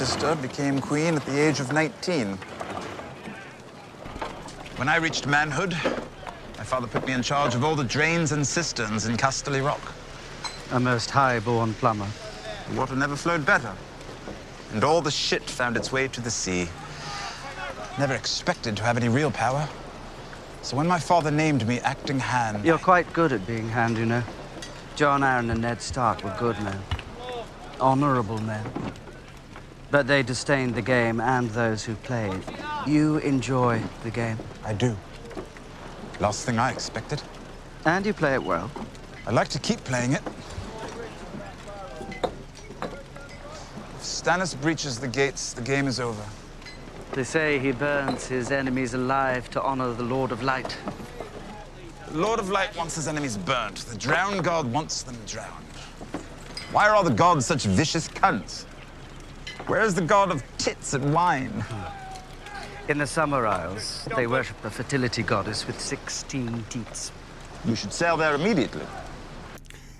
My 0.00 0.06
sister 0.06 0.34
became 0.34 0.80
queen 0.80 1.14
at 1.14 1.26
the 1.26 1.38
age 1.38 1.60
of 1.60 1.74
19. 1.74 2.38
When 4.76 4.88
I 4.88 4.96
reached 4.96 5.26
manhood, 5.26 5.72
my 6.56 6.64
father 6.64 6.86
put 6.86 7.06
me 7.06 7.12
in 7.12 7.22
charge 7.22 7.54
of 7.54 7.62
all 7.62 7.76
the 7.76 7.84
drains 7.84 8.32
and 8.32 8.46
cisterns 8.46 9.04
in 9.04 9.18
Casterly 9.18 9.62
Rock. 9.62 9.92
A 10.72 10.80
most 10.80 11.10
high-born 11.10 11.74
plumber. 11.74 12.06
The 12.70 12.78
water 12.80 12.96
never 12.96 13.14
flowed 13.14 13.44
better. 13.44 13.74
And 14.72 14.84
all 14.84 15.02
the 15.02 15.10
shit 15.10 15.42
found 15.42 15.76
its 15.76 15.92
way 15.92 16.08
to 16.08 16.20
the 16.22 16.30
sea. 16.30 16.70
Never 17.98 18.14
expected 18.14 18.78
to 18.78 18.82
have 18.84 18.96
any 18.96 19.10
real 19.10 19.30
power. 19.30 19.68
So 20.62 20.78
when 20.78 20.86
my 20.86 20.98
father 20.98 21.30
named 21.30 21.68
me 21.68 21.78
acting 21.80 22.20
hand... 22.20 22.64
You're 22.64 22.78
quite 22.78 23.12
good 23.12 23.34
at 23.34 23.46
being 23.46 23.68
hand, 23.68 23.98
you 23.98 24.06
know. 24.06 24.22
Jon 24.96 25.20
Arryn 25.20 25.50
and 25.50 25.60
Ned 25.60 25.82
Stark 25.82 26.24
were 26.24 26.34
good 26.38 26.58
men. 26.62 26.80
Honorable 27.78 28.38
men. 28.38 28.64
But 29.90 30.06
they 30.06 30.22
disdained 30.22 30.74
the 30.74 30.82
game 30.82 31.20
and 31.20 31.50
those 31.50 31.84
who 31.84 31.96
played. 31.96 32.42
You 32.86 33.18
enjoy 33.18 33.82
the 34.04 34.10
game. 34.10 34.38
I 34.64 34.72
do. 34.72 34.96
Last 36.20 36.46
thing 36.46 36.58
I 36.58 36.70
expected. 36.70 37.22
And 37.84 38.06
you 38.06 38.12
play 38.12 38.34
it 38.34 38.42
well. 38.42 38.70
I 39.26 39.32
like 39.32 39.48
to 39.48 39.58
keep 39.58 39.82
playing 39.84 40.12
it. 40.12 40.22
If 42.82 44.02
Stannis 44.02 44.60
breaches 44.60 45.00
the 45.00 45.08
gates, 45.08 45.52
the 45.54 45.62
game 45.62 45.88
is 45.88 45.98
over. 45.98 46.22
They 47.12 47.24
say 47.24 47.58
he 47.58 47.72
burns 47.72 48.26
his 48.26 48.52
enemies 48.52 48.94
alive 48.94 49.50
to 49.50 49.62
honor 49.62 49.92
the 49.92 50.04
Lord 50.04 50.30
of 50.30 50.42
Light. 50.44 50.76
The 52.12 52.18
Lord 52.18 52.38
of 52.38 52.48
Light 52.48 52.76
wants 52.76 52.94
his 52.94 53.08
enemies 53.08 53.36
burnt. 53.36 53.78
The 53.78 53.96
drowned 53.96 54.44
god 54.44 54.70
wants 54.70 55.02
them 55.02 55.16
drowned. 55.26 55.64
Why 56.70 56.88
are 56.88 56.94
all 56.94 57.02
the 57.02 57.10
gods 57.10 57.46
such 57.46 57.64
vicious 57.64 58.08
cunts? 58.08 58.64
Where's 59.66 59.94
the 59.94 60.02
god 60.02 60.30
of 60.30 60.42
tits 60.58 60.94
and 60.94 61.12
wine? 61.14 61.64
In 62.88 62.98
the 62.98 63.06
Summer 63.06 63.46
Isles, 63.46 64.08
they 64.16 64.26
worship 64.26 64.64
a 64.64 64.70
fertility 64.70 65.22
goddess 65.22 65.66
with 65.66 65.80
16 65.80 66.64
teats. 66.68 67.12
You 67.64 67.76
should 67.76 67.92
sail 67.92 68.16
there 68.16 68.34
immediately. 68.34 68.84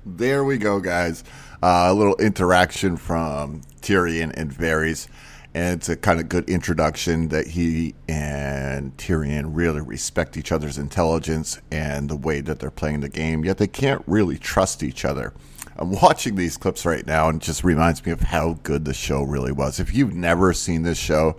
there 0.06 0.44
we 0.44 0.58
go, 0.58 0.80
guys. 0.80 1.24
Uh, 1.64 1.88
a 1.88 1.94
little 1.94 2.16
interaction 2.18 2.98
from 2.98 3.62
Tyrion 3.82 4.32
and 4.36 4.52
Varys. 4.52 5.08
And 5.54 5.80
it's 5.80 5.90
a 5.90 5.98
kind 5.98 6.20
of 6.20 6.30
good 6.30 6.50
introduction 6.50 7.28
that 7.30 7.48
he 7.48 7.94
and 8.08 8.96
Tyrion 8.98 9.48
really 9.48 9.82
respect 9.82 10.38
each 10.38 10.52
other's 10.52 10.78
intelligence 10.78 11.60
and 11.72 12.10
the 12.10 12.16
way 12.16 12.42
that 12.42 12.60
they're 12.60 12.72
playing 12.72 13.02
the 13.02 13.10
game, 13.10 13.44
yet 13.44 13.58
they 13.58 13.68
can't 13.68 14.02
really 14.08 14.38
trust 14.38 14.82
each 14.82 15.04
other. 15.04 15.34
I'm 15.77 15.91
watching 15.91 16.36
these 16.36 16.57
clips 16.57 16.86
right 16.86 17.05
now 17.05 17.29
and 17.29 17.41
it 17.41 17.45
just 17.45 17.63
reminds 17.63 18.05
me 18.05 18.12
of 18.12 18.21
how 18.21 18.60
good 18.63 18.86
the 18.86 18.93
show 18.93 19.23
really 19.23 19.51
was. 19.51 19.79
If 19.79 19.93
you've 19.93 20.13
never 20.13 20.53
seen 20.53 20.84
this 20.84 20.97
show, 20.97 21.38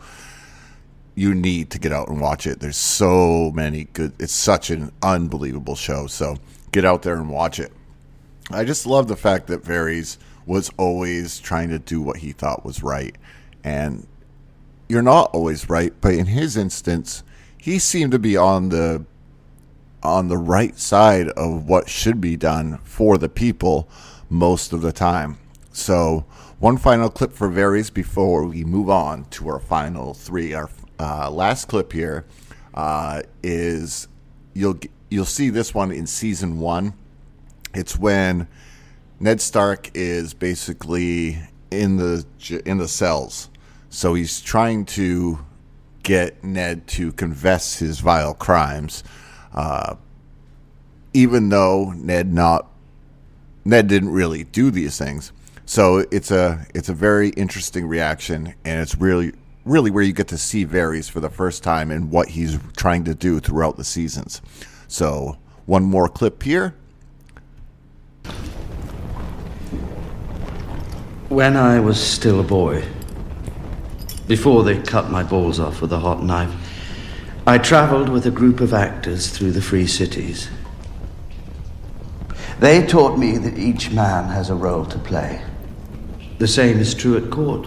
you 1.15 1.35
need 1.35 1.71
to 1.71 1.79
get 1.79 1.93
out 1.93 2.09
and 2.09 2.21
watch 2.21 2.47
it. 2.47 2.61
There's 2.61 2.77
so 2.77 3.51
many 3.55 3.85
good 3.93 4.13
it's 4.19 4.33
such 4.33 4.71
an 4.71 4.93
unbelievable 5.03 5.77
show. 5.77 6.07
So 6.07 6.37
get 6.73 6.85
out 6.85 7.03
there 7.03 7.15
and 7.15 7.31
watch 7.31 7.59
it. 7.59 7.73
I 8.51 8.65
just 8.65 8.87
love 8.87 9.09
the 9.09 9.17
fact 9.17 9.47
that 9.49 9.63
Varys 9.63 10.17
was 10.47 10.71
always 10.77 11.39
trying 11.39 11.69
to 11.69 11.79
do 11.79 12.01
what 12.01 12.19
he 12.19 12.33
thought 12.33 12.65
was 12.65 12.83
right. 12.83 13.15
And 13.63 14.07
you're 14.89 15.03
not 15.03 15.31
always 15.33 15.69
right, 15.69 15.93
but 16.01 16.15
in 16.15 16.27
his 16.27 16.57
instance, 16.57 17.23
he 17.57 17.79
seemed 17.79 18.13
to 18.13 18.19
be 18.19 18.37
on 18.37 18.71
the 18.71 19.05
on 20.03 20.27
the 20.27 20.37
right 20.37 20.77
side 20.79 21.29
of 21.29 21.69
what 21.69 21.89
should 21.89 22.21
be 22.21 22.37
done 22.37 22.79
for 22.79 23.17
the 23.17 23.29
people 23.29 23.89
most 24.33 24.73
of 24.73 24.81
the 24.81 24.93
time. 24.93 25.39
So, 25.73 26.25
one 26.59 26.79
final 26.79 27.11
clip 27.11 27.33
for 27.33 27.49
Varys 27.49 27.93
before 27.93 28.45
we 28.47 28.65
move 28.65 28.89
on 28.89 29.25
to 29.27 29.49
our 29.49 29.61
final 29.61 30.15
three. 30.15 30.55
Our 30.55 30.71
uh, 30.99 31.31
last 31.31 31.67
clip 31.67 31.93
here 31.93 32.25
uh, 32.75 33.23
is 33.43 34.09
you'll 34.55 34.79
you'll 35.11 35.25
see 35.25 35.51
this 35.51 35.75
one 35.75 35.93
in 35.93 36.07
season 36.07 36.59
one. 36.59 36.95
It's 37.75 37.99
when 37.99 38.49
Ned 39.21 39.41
Stark 39.41 39.91
is 39.95 40.35
basically 40.35 41.39
in 41.71 41.97
the 41.97 42.25
in 42.65 42.79
the 42.79 42.89
cells, 42.89 43.51
so 43.91 44.15
he's 44.15 44.41
trying 44.41 44.87
to 44.87 45.45
get 46.03 46.43
Ned 46.43 46.87
to 46.89 47.13
confess 47.13 47.79
his 47.79 48.01
vile 48.01 48.35
crimes, 48.35 49.05
uh, 49.55 49.97
even 51.13 51.51
though 51.51 51.93
Ned 51.93 52.33
not 52.33 52.72
Ned 53.65 53.87
didn't 53.87 54.11
really 54.11 54.45
do 54.45 54.71
these 54.71 54.99
things. 54.99 55.33
So 55.65 56.05
it's 56.11 56.31
a 56.31 56.67
it's 56.75 56.89
a 56.89 56.95
very 56.95 57.31
interesting 57.31 57.87
reaction, 57.87 58.55
and 58.65 58.81
it's 58.81 58.97
really 58.97 59.33
really 59.65 59.91
where 59.91 60.03
you 60.03 60.13
get 60.13 60.29
to 60.29 60.39
see 60.39 60.67
Varys 60.67 61.09
for 61.11 61.21
the 61.21 61.31
first 61.31 61.63
time 61.63 61.91
and 61.91 62.11
what 62.11 62.29
he's 62.31 62.59
trying 62.77 63.05
to 63.05 63.15
do 63.15 63.39
throughout 63.41 63.77
the 63.77 63.85
seasons. 63.85 64.43
So 64.89 65.37
one 65.67 65.85
more 65.85 66.09
clip 66.09 66.43
here. 66.43 66.75
When 71.29 71.57
I 71.57 71.81
was 71.81 71.99
still 72.03 72.41
a 72.41 72.43
boy, 72.43 72.85
before 74.27 74.65
they 74.65 74.83
cut 74.83 75.11
my 75.11 75.23
balls 75.23 75.59
off 75.59 75.81
with 75.81 75.93
a 75.93 75.99
hot 75.99 76.23
knife, 76.23 76.53
I 77.47 77.59
traveled 77.59 78.09
with 78.09 78.27
a 78.27 78.31
group 78.31 78.61
of 78.61 78.75
actors 78.75 79.31
through 79.31 79.53
the 79.53 79.63
free 79.63 79.87
cities. 79.87 80.51
They 82.63 82.87
taught 82.87 83.19
me 83.19 83.39
that 83.39 83.59
each 83.59 83.91
man 83.91 84.29
has 84.29 84.49
a 84.49 84.55
role 84.55 84.85
to 84.85 84.99
play. 85.01 85.43
The 86.39 86.47
same 86.47 86.79
is 86.79 86.95
true 86.95 87.17
at 87.17 87.29
court. 87.29 87.67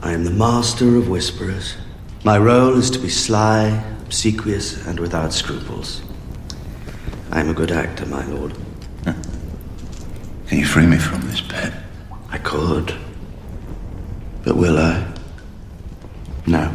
I 0.00 0.12
am 0.12 0.24
the 0.24 0.30
master 0.30 0.96
of 0.96 1.10
whisperers. 1.10 1.76
My 2.24 2.38
role 2.38 2.78
is 2.78 2.88
to 2.92 2.98
be 2.98 3.10
sly, 3.10 3.68
obsequious, 4.00 4.86
and 4.86 4.98
without 4.98 5.34
scruples. 5.34 6.00
I 7.30 7.40
am 7.40 7.50
a 7.50 7.52
good 7.52 7.70
actor, 7.70 8.06
my 8.06 8.24
lord. 8.28 8.54
Can 9.04 10.58
you 10.58 10.64
free 10.64 10.86
me 10.86 10.96
from 10.96 11.20
this 11.28 11.42
pet? 11.42 11.74
I 12.30 12.38
could. 12.38 12.94
But 14.42 14.56
will 14.56 14.78
I? 14.78 15.06
No. 16.46 16.74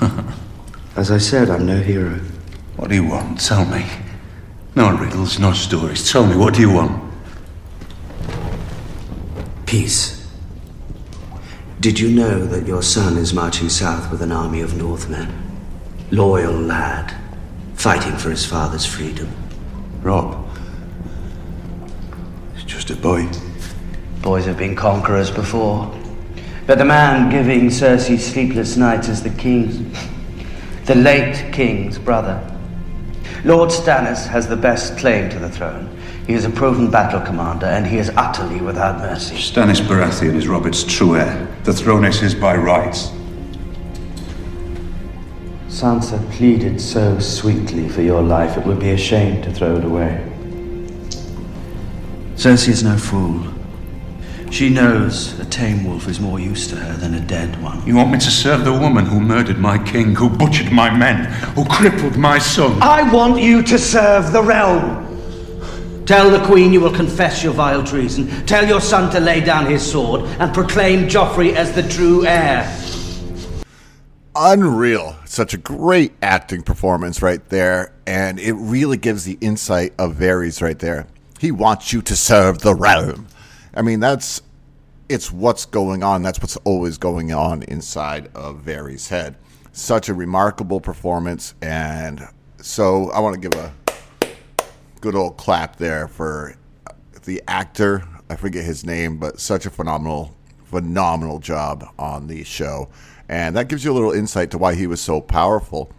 As 0.94 1.10
I 1.10 1.18
said, 1.18 1.50
I'm 1.50 1.66
no 1.66 1.80
hero. 1.80 2.20
What 2.76 2.90
do 2.90 2.94
you 2.94 3.08
want? 3.08 3.40
Tell 3.40 3.64
me. 3.64 3.84
No 4.76 4.96
riddles, 4.96 5.38
no 5.38 5.52
stories. 5.52 6.10
Tell 6.10 6.26
me, 6.26 6.36
what 6.36 6.54
do 6.54 6.60
you 6.60 6.72
want? 6.72 7.00
Peace. 9.66 10.28
Did 11.78 12.00
you 12.00 12.10
know 12.10 12.44
that 12.46 12.66
your 12.66 12.82
son 12.82 13.16
is 13.16 13.32
marching 13.32 13.68
south 13.68 14.10
with 14.10 14.22
an 14.22 14.32
army 14.32 14.62
of 14.62 14.76
Northmen? 14.76 15.28
Loyal 16.10 16.52
lad, 16.54 17.14
fighting 17.74 18.16
for 18.16 18.30
his 18.30 18.44
father's 18.44 18.86
freedom. 18.86 19.28
Robb, 20.02 20.44
He's 22.54 22.64
just 22.64 22.90
a 22.90 22.96
boy. 22.96 23.28
Boys 24.22 24.44
have 24.46 24.58
been 24.58 24.74
conquerors 24.74 25.30
before. 25.30 25.92
But 26.66 26.78
the 26.78 26.84
man 26.84 27.30
giving 27.30 27.68
Cersei 27.68 28.18
sleepless 28.18 28.76
nights 28.76 29.08
is 29.08 29.22
the 29.22 29.30
king's, 29.30 29.78
the 30.86 30.94
late 30.94 31.52
king's 31.52 31.98
brother. 31.98 32.53
Lord 33.44 33.68
Stannis 33.68 34.26
has 34.28 34.48
the 34.48 34.56
best 34.56 34.96
claim 34.96 35.28
to 35.28 35.38
the 35.38 35.50
throne. 35.50 35.94
He 36.26 36.32
is 36.32 36.46
a 36.46 36.50
proven 36.50 36.90
battle 36.90 37.20
commander, 37.20 37.66
and 37.66 37.86
he 37.86 37.98
is 37.98 38.10
utterly 38.16 38.62
without 38.62 38.98
mercy. 38.98 39.34
Stannis 39.34 39.82
Baratheon 39.82 40.34
is 40.34 40.48
Robert's 40.48 40.82
true 40.82 41.16
heir. 41.16 41.46
The 41.64 41.74
throne 41.74 42.06
is 42.06 42.18
his 42.18 42.34
by 42.34 42.56
rights. 42.56 43.10
Sansa 45.68 46.18
pleaded 46.32 46.80
so 46.80 47.18
sweetly 47.18 47.88
for 47.88 48.00
your 48.00 48.22
life, 48.22 48.56
it 48.56 48.64
would 48.64 48.80
be 48.80 48.92
a 48.92 48.96
shame 48.96 49.42
to 49.42 49.52
throw 49.52 49.76
it 49.76 49.84
away. 49.84 50.26
Cersei 52.36 52.68
is 52.68 52.82
no 52.82 52.96
fool. 52.96 53.42
She 54.50 54.68
knows 54.68 55.38
a 55.40 55.44
tame 55.44 55.84
wolf 55.84 56.06
is 56.06 56.20
more 56.20 56.38
use 56.38 56.68
to 56.68 56.76
her 56.76 56.92
than 56.94 57.14
a 57.14 57.20
dead 57.20 57.60
one. 57.62 57.84
You 57.86 57.96
want 57.96 58.12
me 58.12 58.18
to 58.18 58.30
serve 58.30 58.64
the 58.64 58.72
woman 58.72 59.04
who 59.04 59.20
murdered 59.20 59.58
my 59.58 59.78
king, 59.78 60.14
who 60.14 60.28
butchered 60.28 60.70
my 60.70 60.96
men, 60.96 61.24
who 61.54 61.64
crippled 61.64 62.16
my 62.16 62.38
son? 62.38 62.80
I 62.80 63.10
want 63.12 63.40
you 63.40 63.62
to 63.62 63.78
serve 63.78 64.32
the 64.32 64.42
realm. 64.42 65.04
Tell 66.06 66.30
the 66.30 66.44
Queen 66.44 66.72
you 66.72 66.80
will 66.80 66.94
confess 66.94 67.42
your 67.42 67.54
vile 67.54 67.82
treason. 67.82 68.28
Tell 68.46 68.66
your 68.66 68.80
son 68.80 69.10
to 69.12 69.20
lay 69.20 69.40
down 69.40 69.66
his 69.66 69.82
sword 69.82 70.22
and 70.38 70.52
proclaim 70.52 71.08
Joffrey 71.08 71.54
as 71.54 71.72
the 71.72 71.82
true 71.82 72.26
heir. 72.26 72.70
Unreal. 74.36 75.16
Such 75.24 75.54
a 75.54 75.56
great 75.56 76.12
acting 76.20 76.62
performance 76.62 77.22
right 77.22 77.46
there. 77.48 77.92
And 78.06 78.38
it 78.38 78.52
really 78.52 78.98
gives 78.98 79.24
the 79.24 79.38
insight 79.40 79.94
of 79.98 80.16
Varys 80.16 80.60
right 80.60 80.78
there. 80.78 81.06
He 81.40 81.50
wants 81.50 81.92
you 81.92 82.02
to 82.02 82.14
serve 82.14 82.58
the 82.58 82.74
realm. 82.74 83.26
I 83.76 83.82
mean, 83.82 84.00
that's 84.00 84.40
it's 85.08 85.32
what's 85.32 85.66
going 85.66 86.02
on. 86.02 86.22
That's 86.22 86.40
what's 86.40 86.56
always 86.58 86.96
going 86.96 87.32
on 87.32 87.62
inside 87.64 88.30
of 88.34 88.64
Varys' 88.64 89.08
head. 89.08 89.36
Such 89.72 90.08
a 90.08 90.14
remarkable 90.14 90.80
performance, 90.80 91.54
and 91.60 92.28
so 92.60 93.10
I 93.10 93.20
want 93.20 93.34
to 93.34 93.48
give 93.48 93.60
a 93.60 93.72
good 95.00 95.16
old 95.16 95.36
clap 95.36 95.76
there 95.76 96.06
for 96.06 96.54
the 97.24 97.42
actor. 97.48 98.04
I 98.30 98.36
forget 98.36 98.64
his 98.64 98.86
name, 98.86 99.18
but 99.18 99.40
such 99.40 99.66
a 99.66 99.70
phenomenal, 99.70 100.34
phenomenal 100.64 101.40
job 101.40 101.84
on 101.98 102.28
the 102.28 102.44
show, 102.44 102.88
and 103.28 103.56
that 103.56 103.68
gives 103.68 103.84
you 103.84 103.90
a 103.90 103.94
little 103.94 104.12
insight 104.12 104.52
to 104.52 104.58
why 104.58 104.74
he 104.76 104.86
was 104.86 105.00
so 105.00 105.20
powerful. 105.20 105.90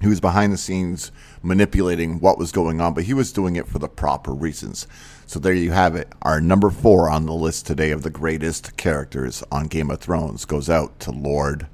He 0.00 0.06
was 0.06 0.20
behind 0.20 0.52
the 0.52 0.58
scenes 0.58 1.10
manipulating 1.42 2.20
what 2.20 2.38
was 2.38 2.52
going 2.52 2.80
on, 2.80 2.94
but 2.94 3.04
he 3.04 3.14
was 3.14 3.32
doing 3.32 3.56
it 3.56 3.66
for 3.66 3.78
the 3.78 3.88
proper 3.88 4.32
reasons. 4.32 4.86
So 5.28 5.38
there 5.38 5.52
you 5.52 5.72
have 5.72 5.94
it. 5.94 6.10
Our 6.22 6.40
number 6.40 6.70
four 6.70 7.10
on 7.10 7.26
the 7.26 7.34
list 7.34 7.66
today 7.66 7.90
of 7.90 8.02
the 8.02 8.08
greatest 8.08 8.78
characters 8.78 9.44
on 9.52 9.66
Game 9.66 9.90
of 9.90 10.00
Thrones 10.00 10.46
goes 10.46 10.70
out 10.70 10.98
to 11.00 11.10
Lord 11.10 11.66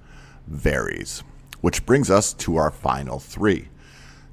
Varys, 0.50 1.22
which 1.60 1.86
brings 1.86 2.10
us 2.10 2.32
to 2.32 2.56
our 2.56 2.72
final 2.72 3.20
three. 3.20 3.68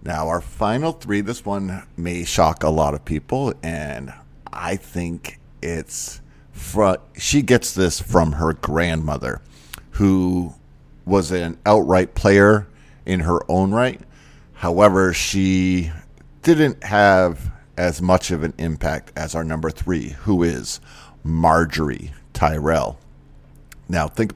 Now, 0.01 0.27
our 0.27 0.41
final 0.41 0.91
three, 0.91 1.21
this 1.21 1.45
one 1.45 1.83
may 1.95 2.23
shock 2.23 2.63
a 2.63 2.69
lot 2.69 2.95
of 2.95 3.05
people, 3.05 3.53
and 3.61 4.11
I 4.51 4.75
think 4.75 5.39
it's 5.61 6.19
fr- 6.51 6.95
she 7.15 7.43
gets 7.43 7.75
this 7.75 8.01
from 8.01 8.31
her 8.31 8.53
grandmother, 8.53 9.43
who 9.91 10.55
was 11.05 11.31
an 11.31 11.59
outright 11.67 12.15
player 12.15 12.67
in 13.05 13.19
her 13.19 13.39
own 13.47 13.71
right. 13.71 14.01
However, 14.53 15.13
she 15.13 15.91
didn't 16.41 16.83
have 16.83 17.50
as 17.77 18.01
much 18.01 18.31
of 18.31 18.43
an 18.43 18.53
impact 18.57 19.11
as 19.15 19.35
our 19.35 19.43
number 19.43 19.69
three, 19.69 20.09
who 20.09 20.43
is 20.43 20.79
Margaery 21.25 22.11
Tyrell. 22.33 22.97
Now, 23.87 24.07
think 24.07 24.33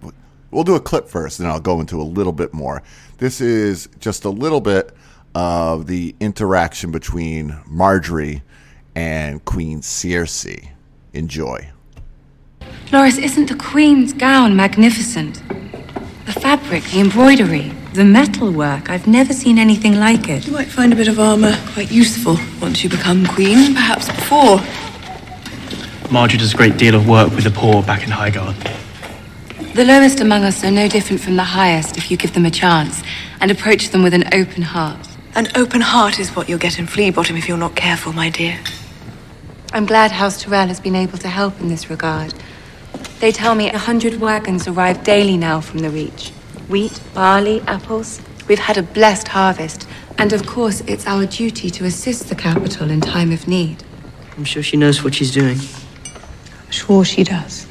we'll 0.51 0.63
do 0.63 0.75
a 0.75 0.79
clip 0.79 1.07
first, 1.07 1.39
and 1.39 1.47
I'll 1.47 1.59
go 1.59 1.79
into 1.79 1.99
a 1.99 2.03
little 2.03 2.33
bit 2.33 2.53
more. 2.53 2.83
This 3.17 3.41
is 3.41 3.89
just 3.99 4.25
a 4.25 4.29
little 4.29 4.61
bit 4.61 4.91
of 5.33 5.87
the 5.87 6.15
interaction 6.19 6.91
between 6.91 7.51
Margaery 7.69 8.41
and 8.95 9.43
Queen 9.45 9.81
Cersei. 9.81 10.69
Enjoy. 11.13 11.69
Loras, 12.87 13.17
isn't 13.17 13.47
the 13.47 13.55
Queen's 13.55 14.13
gown 14.13 14.55
magnificent? 14.55 15.41
The 16.25 16.33
fabric, 16.33 16.83
the 16.85 17.01
embroidery, 17.01 17.71
the 17.95 18.03
metalwork, 18.03 18.89
I've 18.89 19.07
never 19.07 19.33
seen 19.33 19.57
anything 19.57 19.95
like 19.95 20.27
it. 20.27 20.45
You 20.45 20.51
might 20.51 20.67
find 20.67 20.91
a 20.91 20.95
bit 20.95 21.07
of 21.07 21.19
armor 21.19 21.57
quite 21.73 21.91
useful 21.91 22.37
once 22.61 22.83
you 22.83 22.89
become 22.89 23.25
queen, 23.25 23.73
perhaps 23.73 24.07
before. 24.07 24.57
Margaery 26.09 26.39
does 26.39 26.53
a 26.53 26.57
great 26.57 26.77
deal 26.77 26.93
of 26.93 27.07
work 27.07 27.31
with 27.31 27.45
the 27.45 27.51
poor 27.51 27.81
back 27.83 28.03
in 28.03 28.09
Highgarden. 28.09 28.55
The 29.73 29.85
lowest 29.85 30.19
among 30.19 30.43
us 30.43 30.63
are 30.63 30.71
no 30.71 30.87
different 30.87 31.21
from 31.21 31.35
the 31.35 31.43
highest 31.43 31.97
if 31.97 32.11
you 32.11 32.17
give 32.17 32.33
them 32.33 32.45
a 32.45 32.51
chance 32.51 33.01
and 33.39 33.49
approach 33.49 33.89
them 33.89 34.03
with 34.03 34.13
an 34.13 34.25
open 34.33 34.61
heart. 34.61 35.07
An 35.33 35.47
open 35.55 35.81
heart 35.81 36.19
is 36.19 36.35
what 36.35 36.47
you'll 36.49 36.59
get 36.59 36.79
in 36.79 36.87
Fleabottom 36.87 37.37
if 37.37 37.47
you're 37.47 37.57
not 37.57 37.75
careful, 37.75 38.13
my 38.13 38.29
dear. 38.29 38.59
I'm 39.73 39.85
glad 39.85 40.11
House 40.11 40.41
Tyrell 40.41 40.67
has 40.67 40.79
been 40.79 40.95
able 40.95 41.17
to 41.19 41.27
help 41.27 41.59
in 41.59 41.69
this 41.69 41.89
regard. 41.89 42.33
They 43.19 43.31
tell 43.31 43.55
me 43.55 43.69
a 43.69 43.77
hundred 43.77 44.19
wagons 44.19 44.67
arrive 44.67 45.03
daily 45.03 45.37
now 45.37 45.61
from 45.61 45.79
the 45.79 45.89
Reach. 45.89 46.31
Wheat, 46.67 46.99
barley, 47.13 47.61
apples. 47.61 48.21
We've 48.47 48.59
had 48.59 48.77
a 48.77 48.83
blessed 48.83 49.27
harvest. 49.27 49.87
And 50.17 50.33
of 50.33 50.47
course, 50.47 50.81
it's 50.81 51.05
our 51.05 51.25
duty 51.25 51.69
to 51.69 51.85
assist 51.85 52.29
the 52.29 52.35
capital 52.35 52.89
in 52.89 53.01
time 53.01 53.31
of 53.31 53.47
need. 53.47 53.83
I'm 54.35 54.45
sure 54.45 54.63
she 54.63 54.75
knows 54.75 55.03
what 55.03 55.13
she's 55.13 55.31
doing. 55.31 55.57
I'm 56.65 56.71
Sure 56.71 57.05
she 57.05 57.23
does. 57.23 57.67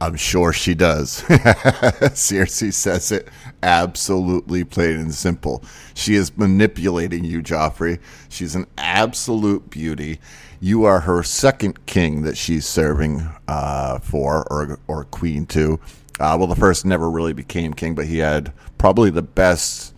I'm 0.00 0.16
sure 0.16 0.52
she 0.52 0.74
does. 0.74 1.22
Cersei 1.28 2.72
says 2.72 3.12
it 3.12 3.28
absolutely 3.62 4.64
plain 4.64 4.96
and 4.96 5.14
simple. 5.14 5.62
She 5.94 6.14
is 6.14 6.36
manipulating 6.38 7.24
you, 7.24 7.42
Joffrey. 7.42 8.00
She's 8.30 8.54
an 8.54 8.66
absolute 8.78 9.68
beauty. 9.68 10.18
You 10.58 10.84
are 10.84 11.00
her 11.00 11.22
second 11.22 11.84
king 11.86 12.22
that 12.22 12.36
she's 12.38 12.66
serving 12.66 13.28
uh, 13.46 13.98
for, 13.98 14.50
or 14.50 14.78
or 14.88 15.04
queen 15.04 15.46
to. 15.46 15.78
Uh, 16.20 16.36
well, 16.38 16.46
the 16.46 16.54
first 16.54 16.84
never 16.84 17.10
really 17.10 17.32
became 17.32 17.72
king, 17.72 17.94
but 17.94 18.04
he 18.04 18.18
had 18.18 18.52
probably 18.76 19.08
the 19.08 19.22
best 19.22 19.94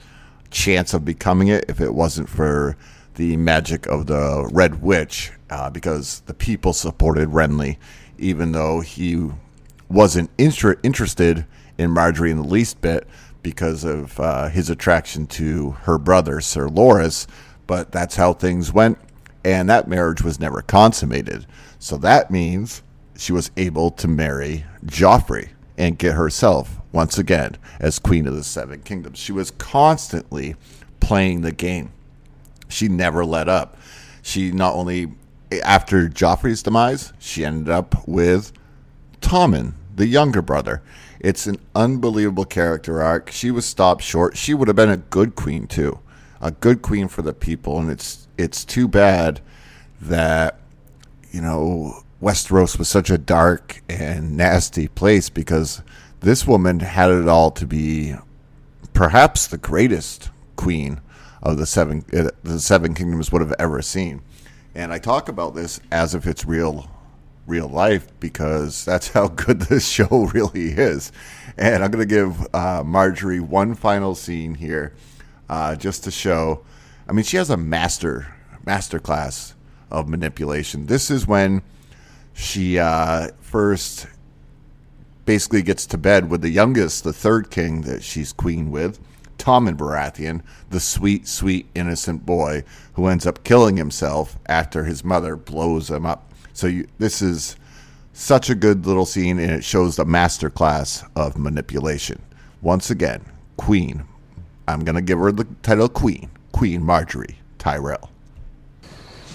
chance 0.50 0.94
of 0.94 1.04
becoming 1.04 1.48
it 1.48 1.64
if 1.68 1.80
it 1.80 1.92
wasn't 1.92 2.28
for 2.28 2.76
the 3.16 3.36
magic 3.36 3.86
of 3.86 4.06
the 4.06 4.48
Red 4.52 4.80
Witch, 4.80 5.32
uh, 5.50 5.68
because 5.68 6.20
the 6.26 6.34
people 6.34 6.72
supported 6.72 7.30
Renly, 7.30 7.76
even 8.18 8.52
though 8.52 8.80
he 8.80 9.30
wasn't 9.88 10.30
inter- 10.38 10.78
interested 10.84 11.44
in 11.76 11.90
Margaery 11.90 12.30
in 12.30 12.36
the 12.36 12.44
least 12.44 12.80
bit 12.80 13.06
because 13.42 13.82
of 13.82 14.18
uh, 14.20 14.48
his 14.48 14.70
attraction 14.70 15.26
to 15.26 15.72
her 15.82 15.98
brother, 15.98 16.40
Sir 16.40 16.68
Loras. 16.68 17.26
But 17.66 17.90
that's 17.90 18.14
how 18.14 18.32
things 18.32 18.72
went, 18.72 18.96
and 19.44 19.68
that 19.68 19.88
marriage 19.88 20.22
was 20.22 20.38
never 20.38 20.62
consummated. 20.62 21.46
So 21.80 21.96
that 21.98 22.30
means 22.30 22.82
she 23.16 23.32
was 23.32 23.50
able 23.56 23.90
to 23.90 24.06
marry 24.06 24.64
Joffrey 24.86 25.48
and 25.76 25.98
get 25.98 26.14
herself 26.14 26.78
once 26.92 27.18
again 27.18 27.56
as 27.80 27.98
Queen 27.98 28.26
of 28.26 28.34
the 28.34 28.44
Seven 28.44 28.82
Kingdoms. 28.82 29.18
She 29.18 29.32
was 29.32 29.50
constantly 29.50 30.56
playing 31.00 31.40
the 31.40 31.52
game. 31.52 31.92
She 32.68 32.88
never 32.88 33.24
let 33.24 33.48
up. 33.48 33.76
She 34.22 34.50
not 34.50 34.74
only 34.74 35.12
after 35.60 36.08
Joffrey's 36.08 36.62
demise, 36.62 37.12
she 37.18 37.44
ended 37.44 37.68
up 37.68 38.06
with 38.06 38.52
Tommen, 39.20 39.74
the 39.94 40.06
younger 40.06 40.42
brother. 40.42 40.82
It's 41.20 41.46
an 41.46 41.58
unbelievable 41.74 42.44
character 42.44 43.02
arc. 43.02 43.30
She 43.30 43.50
was 43.50 43.64
stopped 43.64 44.02
short. 44.02 44.36
She 44.36 44.54
would 44.54 44.68
have 44.68 44.76
been 44.76 44.90
a 44.90 44.96
good 44.96 45.36
queen 45.36 45.66
too, 45.66 46.00
a 46.40 46.50
good 46.50 46.82
queen 46.82 47.08
for 47.08 47.22
the 47.22 47.32
people. 47.32 47.78
And 47.78 47.90
it's 47.90 48.26
it's 48.38 48.64
too 48.64 48.88
bad 48.88 49.40
that 50.00 50.58
you 51.30 51.40
know 51.40 52.02
Westeros 52.22 52.78
was 52.78 52.88
such 52.88 53.10
a 53.10 53.18
dark 53.18 53.82
and 53.88 54.36
nasty 54.36 54.86
place 54.86 55.28
because 55.28 55.82
this 56.20 56.46
woman 56.46 56.78
had 56.78 57.10
it 57.10 57.26
all 57.26 57.50
to 57.50 57.66
be 57.66 58.14
perhaps 58.94 59.48
the 59.48 59.58
greatest 59.58 60.30
queen 60.54 61.00
of 61.42 61.56
the 61.56 61.66
seven 61.66 62.04
uh, 62.16 62.30
the 62.44 62.60
seven 62.60 62.94
kingdoms 62.94 63.32
would 63.32 63.42
have 63.42 63.54
ever 63.58 63.82
seen. 63.82 64.22
And 64.72 64.92
I 64.92 64.98
talk 64.98 65.28
about 65.28 65.56
this 65.56 65.80
as 65.90 66.14
if 66.14 66.24
it's 66.24 66.44
real 66.44 66.88
real 67.44 67.68
life 67.68 68.06
because 68.20 68.84
that's 68.84 69.08
how 69.08 69.26
good 69.44 69.62
this 69.62 69.88
show 69.88 70.30
really 70.32 70.70
is. 70.70 71.10
And 71.58 71.82
I'm 71.82 71.90
going 71.90 72.06
to 72.08 72.14
give 72.14 72.40
uh, 72.54 72.84
Margaery 72.84 73.40
one 73.40 73.74
final 73.74 74.14
scene 74.14 74.54
here, 74.54 74.94
uh, 75.48 75.74
just 75.74 76.04
to 76.04 76.12
show. 76.12 76.64
I 77.08 77.12
mean, 77.12 77.24
she 77.24 77.36
has 77.36 77.50
a 77.50 77.56
master 77.56 78.32
master 78.64 79.00
class 79.00 79.56
of 79.90 80.08
manipulation. 80.08 80.86
This 80.86 81.10
is 81.10 81.26
when 81.26 81.62
she 82.32 82.78
uh, 82.78 83.28
first 83.40 84.06
basically 85.24 85.62
gets 85.62 85.86
to 85.86 85.98
bed 85.98 86.30
with 86.30 86.40
the 86.40 86.50
youngest, 86.50 87.04
the 87.04 87.12
third 87.12 87.50
king 87.50 87.82
that 87.82 88.02
she's 88.02 88.32
queen 88.32 88.70
with, 88.70 88.98
Tommen 89.38 89.76
Baratheon, 89.76 90.42
the 90.70 90.80
sweet, 90.80 91.26
sweet, 91.28 91.66
innocent 91.74 92.26
boy 92.26 92.64
who 92.94 93.06
ends 93.06 93.26
up 93.26 93.44
killing 93.44 93.76
himself 93.76 94.36
after 94.46 94.84
his 94.84 95.04
mother 95.04 95.36
blows 95.36 95.90
him 95.90 96.06
up 96.06 96.32
so 96.52 96.66
you, 96.66 96.86
this 96.98 97.22
is 97.22 97.56
such 98.12 98.50
a 98.50 98.54
good 98.54 98.86
little 98.86 99.06
scene, 99.06 99.38
and 99.38 99.50
it 99.50 99.64
shows 99.64 99.96
the 99.96 100.04
master 100.04 100.50
class 100.50 101.04
of 101.16 101.38
manipulation. 101.38 102.20
Once 102.60 102.90
again, 102.90 103.24
Queen. 103.56 104.04
I'm 104.68 104.84
gonna 104.84 105.02
give 105.02 105.18
her 105.18 105.32
the 105.32 105.46
title. 105.62 105.88
Queen 105.88 106.30
Queen 106.52 106.82
Margaery 106.82 107.36
Tyrell. 107.58 108.10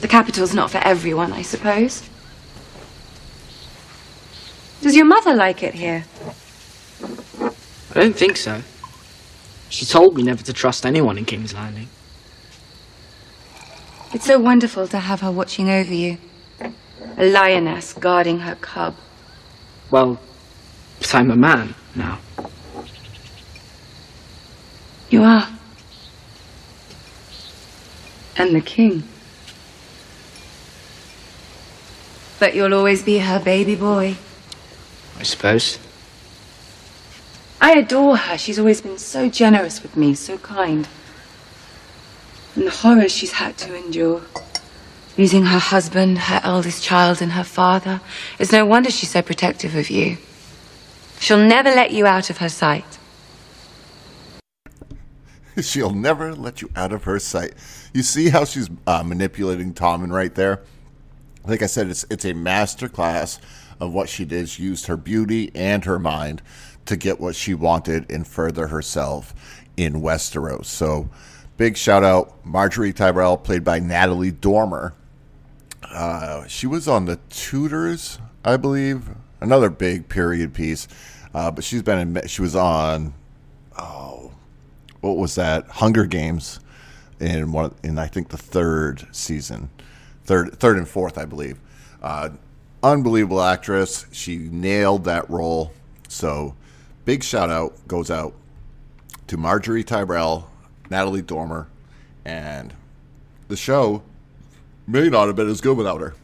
The 0.02 0.08
capital's 0.08 0.54
not 0.54 0.72
for 0.72 0.78
everyone, 0.78 1.34
I 1.34 1.42
suppose. 1.42 2.08
Does 4.82 4.96
your 4.96 5.06
mother 5.06 5.34
like 5.34 5.64
it 5.64 5.74
here? 5.74 6.06
I 7.42 7.94
don't 7.94 8.16
think 8.16 8.38
so. 8.38 8.62
She 9.70 9.86
told 9.86 10.16
me 10.16 10.24
never 10.24 10.44
to 10.44 10.54
trust 10.54 10.86
anyone 10.86 11.18
in 11.18 11.26
King's 11.26 11.54
Landing. 11.54 11.90
It's 14.14 14.26
so 14.26 14.40
wonderful 14.40 14.88
to 14.88 15.00
have 15.00 15.22
her 15.22 15.32
watching 15.32 15.70
over 15.70 15.94
you. 15.94 16.18
A 17.18 17.26
lioness 17.26 17.94
guarding 17.94 18.40
her 18.40 18.56
cub. 18.56 18.96
Well, 19.92 20.20
but 21.00 21.16
I'm 21.16 21.32
a 21.32 21.36
man 21.36 21.76
now. 21.96 22.20
You 25.10 25.24
are. 25.24 25.48
And 28.38 28.56
the 28.56 28.62
king. 28.62 29.04
But 32.40 32.56
you'll 32.56 32.74
always 32.74 33.04
be 33.04 33.18
her 33.18 33.40
baby 33.40 33.76
boy. 33.76 34.16
I 35.20 35.24
suppose. 35.24 35.80
I 37.60 37.74
adore 37.74 38.18
her. 38.18 38.38
She's 38.38 38.60
always 38.60 38.82
been 38.82 38.98
so 38.98 39.30
generous 39.30 39.82
with 39.82 39.98
me, 39.98 40.14
so 40.14 40.38
kind. 40.38 40.88
And 42.56 42.68
the 42.68 42.72
horrors 42.72 43.12
she's 43.12 43.34
had 43.34 43.58
to 43.58 43.76
endure. 43.76 44.22
Losing 45.18 45.46
her 45.46 45.60
husband, 45.60 46.20
her 46.20 46.40
eldest 46.44 46.84
child, 46.84 47.22
and 47.22 47.32
her 47.32 47.44
father. 47.44 48.02
It's 48.38 48.52
no 48.52 48.66
wonder 48.66 48.92
she's 48.92 49.10
so 49.10 49.24
protective 49.24 49.76
of 49.76 49.90
you. 49.90 50.18
She'll 51.20 51.40
never 51.40 51.70
let 51.72 51.92
you 51.92 52.06
out 52.06 52.30
of 52.30 52.38
her 52.38 52.50
sight. 52.50 53.00
She'll 55.62 55.94
never 55.94 56.36
let 56.36 56.62
you 56.62 56.70
out 56.76 56.92
of 56.92 57.06
her 57.06 57.18
sight. 57.18 57.54
You 57.92 58.04
see 58.04 58.30
how 58.30 58.46
she's 58.46 58.70
uh, 58.86 59.02
manipulating 59.02 59.74
Tommen 59.74 60.12
right 60.12 60.34
there? 60.36 60.62
Like 61.46 61.64
I 61.64 61.66
said, 61.66 61.88
it's 61.88 62.06
it's 62.12 62.26
a 62.26 62.34
master 62.34 62.88
class 62.88 63.40
of 63.80 63.94
what 63.94 64.10
she 64.10 64.26
did. 64.26 64.50
She 64.50 64.64
used 64.64 64.88
her 64.88 64.98
beauty 64.98 65.52
and 65.56 65.86
her 65.86 66.00
mind 66.00 66.42
to 66.86 66.96
get 66.96 67.20
what 67.20 67.36
she 67.36 67.54
wanted 67.54 68.10
and 68.12 68.26
further 68.28 68.68
herself 68.68 69.34
in 69.76 70.02
Westeros. 70.02 70.66
So, 70.66 71.10
big 71.58 71.78
shout 71.78 72.04
out 72.04 72.44
Margaery 72.46 72.96
Tyrell, 72.96 73.38
played 73.38 73.64
by 73.64 73.80
Natalie 73.80 74.32
Dormer. 74.32 74.94
Uh, 75.84 76.46
she 76.48 76.68
was 76.68 76.88
on 76.88 77.06
the 77.06 77.18
Tudors, 77.30 78.20
I 78.44 78.58
believe, 78.58 79.10
another 79.40 79.70
big 79.70 80.10
period 80.10 80.54
piece. 80.54 80.88
Uh, 81.34 81.52
but 81.52 81.64
she's 81.64 81.84
been 81.84 82.18
in. 82.18 82.28
She 82.28 82.42
was 82.42 82.56
on. 82.56 83.14
Oh, 83.78 84.34
what 85.02 85.18
was 85.18 85.36
that? 85.36 85.68
Hunger 85.68 86.06
Games, 86.06 86.60
in 87.20 87.52
one 87.52 87.76
in 87.84 88.00
I 88.00 88.08
think 88.08 88.30
the 88.30 88.38
third 88.38 89.08
season, 89.12 89.70
third 90.24 90.60
third 90.60 90.78
and 90.78 90.88
fourth, 90.88 91.18
I 91.18 91.26
believe. 91.26 91.60
Uh, 92.02 92.30
unbelievable 92.84 93.42
actress. 93.42 94.06
She 94.12 94.38
nailed 94.38 95.06
that 95.06 95.30
role. 95.30 95.74
So, 96.08 96.56
big 97.06 97.24
shout 97.24 97.50
out 97.50 97.88
goes 97.88 98.10
out 98.10 98.34
to 99.28 99.38
Margaery 99.38 99.86
Tyrell, 99.86 100.50
Natalie 100.90 101.22
Dormer, 101.22 101.68
and 102.26 102.74
the 103.48 103.58
show 103.58 104.04
may 104.88 105.10
not 105.10 105.28
have 105.28 105.36
been 105.36 105.50
as 105.50 105.62
good 105.62 105.78
without 105.78 106.02
her. 106.02 106.16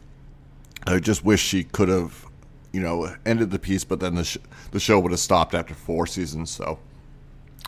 I 0.86 1.00
just 1.00 1.24
wish 1.24 1.42
she 1.42 1.63
could 1.63 1.89
have, 1.89 2.26
you 2.72 2.82
know, 2.82 3.13
ended 3.26 3.52
the 3.52 3.60
piece, 3.60 3.84
but 3.84 4.00
then 4.00 4.16
the 4.16 4.24
sh- 4.24 4.38
the 4.72 4.80
show 4.80 5.00
would 5.00 5.12
have 5.12 5.20
stopped 5.20 5.54
after 5.54 5.74
four 5.74 6.08
seasons. 6.08 6.50
So 6.50 6.80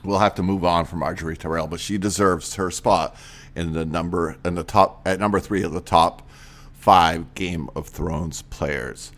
we'll 0.04 0.20
have 0.20 0.36
to 0.36 0.44
move 0.44 0.64
on 0.64 0.86
from 0.86 1.00
Margaery 1.00 1.38
Tyrell, 1.38 1.68
but 1.68 1.80
she 1.80 1.98
deserves 1.98 2.56
her 2.56 2.72
spot 2.72 3.16
in 3.56 3.74
the 3.74 3.86
number 3.86 4.38
in 4.44 4.56
the 4.56 4.64
top 4.64 5.02
at 5.06 5.20
number 5.20 5.40
three 5.40 5.64
of 5.64 5.72
the 5.72 5.82
top 5.82 6.25
five 6.86 7.34
Game 7.34 7.68
of 7.76 7.88
Thrones 7.88 8.44
players. 8.44 9.12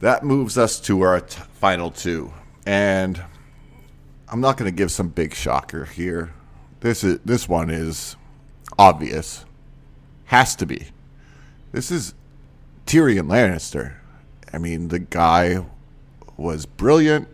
That 0.00 0.22
moves 0.22 0.58
us 0.58 0.78
to 0.80 1.00
our 1.00 1.22
t- 1.22 1.40
final 1.54 1.90
two, 1.90 2.34
and 2.66 3.24
I'm 4.28 4.42
not 4.42 4.58
going 4.58 4.70
to 4.70 4.76
give 4.76 4.90
some 4.90 5.08
big 5.08 5.32
shocker 5.32 5.86
here. 5.86 6.34
This 6.80 7.02
is 7.02 7.20
this 7.24 7.48
one 7.48 7.70
is 7.70 8.16
obvious, 8.78 9.46
has 10.26 10.54
to 10.56 10.66
be. 10.66 10.88
This 11.72 11.90
is 11.90 12.12
Tyrion 12.84 13.28
Lannister. 13.28 13.94
I 14.52 14.58
mean, 14.58 14.88
the 14.88 14.98
guy 14.98 15.64
was 16.36 16.66
brilliant, 16.66 17.26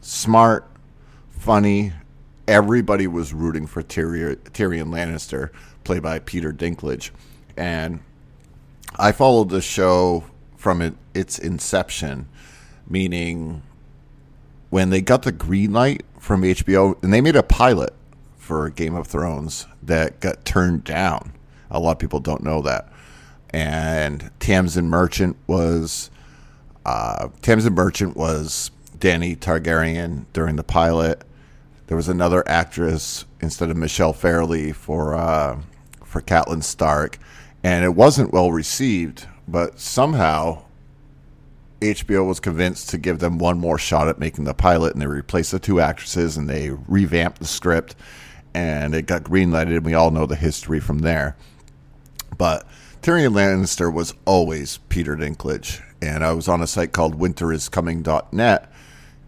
smart, 0.00 0.68
funny. 1.30 1.92
Everybody 2.48 3.06
was 3.06 3.32
rooting 3.32 3.68
for 3.68 3.84
Tyrion, 3.84 4.34
Tyrion 4.50 4.88
Lannister, 4.88 5.50
played 5.84 6.02
by 6.02 6.18
Peter 6.18 6.52
Dinklage, 6.52 7.12
and 7.56 8.00
I 8.98 9.12
followed 9.12 9.50
the 9.50 9.60
show 9.60 10.24
from 10.56 10.82
it, 10.82 10.94
its 11.14 11.38
inception, 11.38 12.28
meaning 12.88 13.62
when 14.70 14.90
they 14.90 15.00
got 15.00 15.22
the 15.22 15.32
green 15.32 15.72
light 15.72 16.04
from 16.18 16.42
HBO, 16.42 17.02
and 17.02 17.12
they 17.12 17.20
made 17.20 17.36
a 17.36 17.42
pilot 17.42 17.94
for 18.36 18.68
Game 18.70 18.94
of 18.94 19.06
Thrones 19.06 19.66
that 19.82 20.20
got 20.20 20.44
turned 20.44 20.84
down. 20.84 21.32
A 21.70 21.78
lot 21.78 21.92
of 21.92 21.98
people 21.98 22.20
don't 22.20 22.42
know 22.42 22.62
that. 22.62 22.90
And 23.50 24.30
Tamzin 24.40 24.86
Merchant 24.86 25.36
was 25.46 26.10
uh, 26.84 27.28
Tamzin 27.42 27.74
Merchant 27.74 28.16
was 28.16 28.70
Danny 28.98 29.36
Targaryen 29.36 30.24
during 30.32 30.56
the 30.56 30.64
pilot. 30.64 31.22
There 31.86 31.96
was 31.96 32.08
another 32.08 32.46
actress 32.48 33.26
instead 33.40 33.70
of 33.70 33.76
Michelle 33.76 34.12
Fairley 34.12 34.72
for 34.72 35.14
uh, 35.14 35.60
for 36.04 36.22
Catelyn 36.22 36.62
Stark, 36.62 37.18
and 37.68 37.84
it 37.84 37.94
wasn't 37.94 38.32
well 38.32 38.50
received. 38.50 39.26
But 39.46 39.78
somehow 39.78 40.62
HBO 41.82 42.26
was 42.26 42.40
convinced 42.40 42.88
to 42.90 42.98
give 42.98 43.18
them 43.18 43.36
one 43.36 43.58
more 43.58 43.76
shot 43.76 44.08
at 44.08 44.18
making 44.18 44.44
the 44.44 44.54
pilot, 44.54 44.94
and 44.94 45.02
they 45.02 45.06
replaced 45.06 45.52
the 45.52 45.58
two 45.58 45.78
actresses 45.78 46.38
and 46.38 46.48
they 46.48 46.70
revamped 46.70 47.40
the 47.40 47.46
script, 47.46 47.94
and 48.54 48.94
it 48.94 49.02
got 49.02 49.22
greenlighted. 49.22 49.76
And 49.76 49.84
we 49.84 49.92
all 49.92 50.10
know 50.10 50.24
the 50.24 50.34
history 50.34 50.80
from 50.80 51.00
there. 51.00 51.36
But 52.38 52.66
Tyrion 53.02 53.34
Lannister 53.34 53.92
was 53.92 54.14
always 54.24 54.78
Peter 54.88 55.14
Dinklage, 55.14 55.82
and 56.00 56.24
I 56.24 56.32
was 56.32 56.48
on 56.48 56.62
a 56.62 56.66
site 56.66 56.92
called 56.92 57.18
winteriscoming.net 57.18 58.72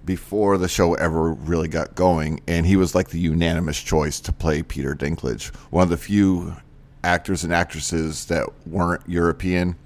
before 0.07 0.57
the 0.57 0.69
show 0.69 0.95
ever 0.95 1.35
really 1.35 1.69
got 1.69 1.95
going, 1.95 2.41
and 2.49 2.65
he 2.65 2.77
was 2.77 2.95
like 2.95 3.11
the 3.11 3.21
unanimous 3.21 3.83
choice 3.83 4.19
to 4.21 4.33
play 4.33 4.63
Peter 4.63 4.95
Dinklage, 4.95 5.55
one 5.71 5.83
of 5.83 5.91
the 5.91 5.99
few 5.99 6.57
actors 7.03 7.45
and 7.45 7.53
actresses 7.53 8.27
that 8.27 8.49
weren't 8.67 9.03
European. 9.09 9.77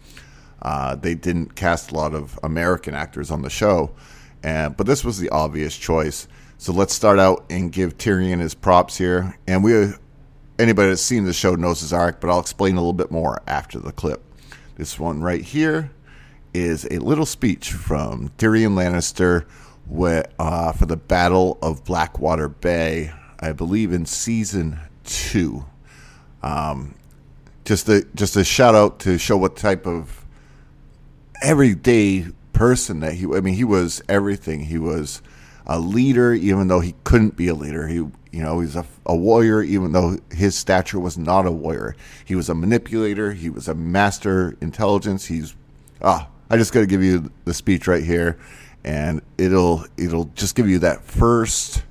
Uh, 0.62 0.94
they 0.94 1.14
didn't 1.14 1.54
cast 1.54 1.90
a 1.90 1.94
lot 1.94 2.14
of 2.14 2.38
American 2.42 2.94
actors 2.94 3.30
on 3.30 3.42
the 3.42 3.50
show, 3.50 3.90
and 4.42 4.76
but 4.76 4.86
this 4.86 5.04
was 5.04 5.18
the 5.18 5.28
obvious 5.30 5.76
choice. 5.76 6.26
So 6.56 6.72
let's 6.72 6.94
start 6.94 7.18
out 7.18 7.44
and 7.50 7.70
give 7.70 7.98
Tyrion 7.98 8.40
his 8.40 8.54
props 8.54 8.96
here. 8.96 9.36
And 9.46 9.62
we, 9.62 9.92
anybody 10.58 10.88
that's 10.88 11.02
seen 11.02 11.24
the 11.24 11.32
show 11.32 11.54
knows 11.56 11.80
his 11.80 11.92
arc, 11.92 12.20
but 12.20 12.30
I'll 12.30 12.40
explain 12.40 12.76
a 12.76 12.80
little 12.80 12.94
bit 12.94 13.10
more 13.10 13.42
after 13.46 13.78
the 13.78 13.92
clip. 13.92 14.22
This 14.76 14.98
one 14.98 15.20
right 15.20 15.42
here 15.42 15.90
is 16.54 16.86
a 16.90 17.00
little 17.00 17.26
speech 17.26 17.72
from 17.72 18.30
Tyrion 18.38 18.74
Lannister 18.74 19.44
with, 19.86 20.26
uh, 20.38 20.72
for 20.72 20.86
the 20.86 20.96
Battle 20.96 21.58
of 21.60 21.84
Blackwater 21.84 22.48
Bay, 22.48 23.12
I 23.40 23.52
believe 23.52 23.92
in 23.92 24.06
season 24.06 24.78
two. 25.04 25.66
Um, 26.42 26.94
just 27.64 27.88
a 27.88 28.06
just 28.14 28.36
a 28.36 28.44
shout 28.44 28.74
out 28.74 28.98
to 29.00 29.18
show 29.18 29.36
what 29.36 29.56
type 29.56 29.86
of 29.86 30.24
everyday 31.42 32.26
person 32.52 33.00
that 33.00 33.14
he. 33.14 33.26
I 33.26 33.40
mean, 33.40 33.54
he 33.54 33.64
was 33.64 34.02
everything. 34.08 34.64
He 34.64 34.78
was 34.78 35.22
a 35.66 35.78
leader, 35.78 36.32
even 36.32 36.68
though 36.68 36.80
he 36.80 36.94
couldn't 37.04 37.36
be 37.36 37.48
a 37.48 37.54
leader. 37.54 37.88
He, 37.88 37.96
you 37.96 38.12
know, 38.32 38.60
he's 38.60 38.76
a, 38.76 38.84
a 39.06 39.16
warrior, 39.16 39.62
even 39.62 39.92
though 39.92 40.18
his 40.30 40.56
stature 40.56 41.00
was 41.00 41.16
not 41.16 41.46
a 41.46 41.50
warrior. 41.50 41.96
He 42.24 42.34
was 42.34 42.48
a 42.48 42.54
manipulator. 42.54 43.32
He 43.32 43.48
was 43.50 43.68
a 43.68 43.74
master 43.74 44.56
intelligence. 44.60 45.26
He's 45.26 45.54
ah. 46.02 46.28
I 46.50 46.58
just 46.58 46.74
got 46.74 46.80
to 46.80 46.86
give 46.86 47.02
you 47.02 47.32
the 47.46 47.54
speech 47.54 47.88
right 47.88 48.04
here, 48.04 48.38
and 48.84 49.22
it'll 49.38 49.86
it'll 49.96 50.26
just 50.34 50.54
give 50.54 50.68
you 50.68 50.78
that 50.80 51.02
first 51.02 51.82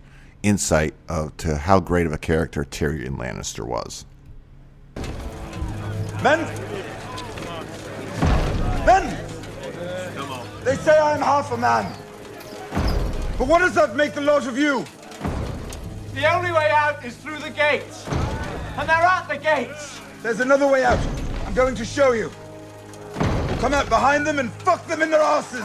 insight 0.44 0.94
of 1.10 1.36
to 1.38 1.58
how 1.58 1.80
great 1.80 2.06
of 2.06 2.14
a 2.14 2.18
character 2.18 2.64
Tyrion 2.64 3.18
Lannister 3.18 3.68
was. 3.68 4.06
Men! 6.24 6.40
Men! 8.86 9.18
They 10.64 10.76
say 10.78 10.98
I 10.98 11.16
am 11.16 11.22
half 11.22 11.52
a 11.52 11.58
man. 11.58 11.94
But 13.38 13.50
what 13.50 13.60
does 13.60 13.76
that 13.76 13.98
make 13.98 14.14
the 14.14 14.22
lot 14.22 14.48
of 14.48 14.58
you? 14.58 14.86
The 16.14 16.34
only 16.34 16.54
way 16.54 16.70
out 16.72 17.04
is 17.04 17.18
through 17.18 17.40
the 17.40 17.50
gates. 17.50 18.08
And 18.78 18.88
they're 18.88 18.96
at 18.96 19.28
the 19.28 19.38
gates. 19.38 20.00
There's 20.22 20.40
another 20.40 20.66
way 20.66 20.86
out. 20.86 21.00
I'm 21.46 21.54
going 21.54 21.76
to 21.76 21.84
show 21.84 22.14
you. 22.14 22.32
Come 23.60 23.74
out 23.74 23.90
behind 23.90 24.26
them 24.26 24.40
and 24.40 24.50
fuck 24.64 24.88
them 24.88 25.02
in 25.02 25.10
their 25.10 25.22
asses. 25.22 25.60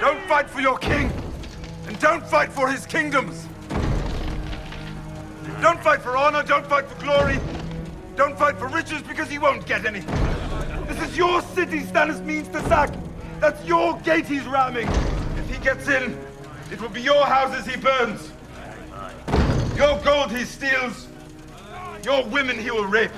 Don't 0.00 0.20
fight 0.26 0.28
fight 0.28 0.50
for 0.50 0.60
your 0.60 0.78
king, 0.78 1.10
and 1.10 1.19
don't 2.00 2.26
fight 2.26 2.50
for 2.50 2.68
his 2.68 2.86
kingdoms. 2.86 3.46
Don't 5.60 5.80
fight 5.82 6.00
for 6.00 6.16
honor, 6.16 6.42
don't 6.42 6.66
fight 6.66 6.88
for 6.88 6.98
glory, 7.04 7.38
don't 8.16 8.36
fight 8.38 8.58
for 8.58 8.66
riches 8.68 9.02
because 9.02 9.28
he 9.28 9.38
won't 9.38 9.66
get 9.66 9.84
any. 9.84 10.00
This 10.88 11.02
is 11.02 11.16
your 11.16 11.42
city 11.42 11.80
Stannis 11.80 12.24
means 12.24 12.48
to 12.48 12.60
sack. 12.62 12.90
That's 13.38 13.62
your 13.66 13.98
gate 13.98 14.26
he's 14.26 14.46
ramming. 14.46 14.88
If 14.88 15.50
he 15.50 15.62
gets 15.62 15.88
in, 15.88 16.18
it 16.72 16.80
will 16.80 16.88
be 16.88 17.02
your 17.02 17.26
houses 17.26 17.66
he 17.66 17.78
burns. 17.78 18.32
Your 19.76 19.98
gold 20.02 20.30
he 20.30 20.44
steals. 20.44 21.06
Your 22.04 22.24
women 22.24 22.58
he 22.58 22.70
will 22.70 22.86
rape. 22.86 23.12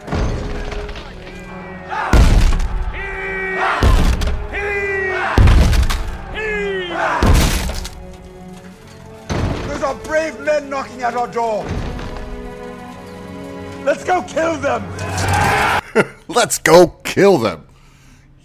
Those 9.83 9.97
are 9.97 10.05
brave 10.05 10.39
men 10.39 10.71
knocking 10.71 11.03
at 11.03 11.15
our 11.17 11.27
door. 11.27 11.65
Let's 13.85 14.05
go 14.05 14.23
kill 14.23 14.57
them. 14.59 14.85
Let's 16.29 16.59
go 16.59 16.87
kill 17.03 17.39
them. 17.39 17.67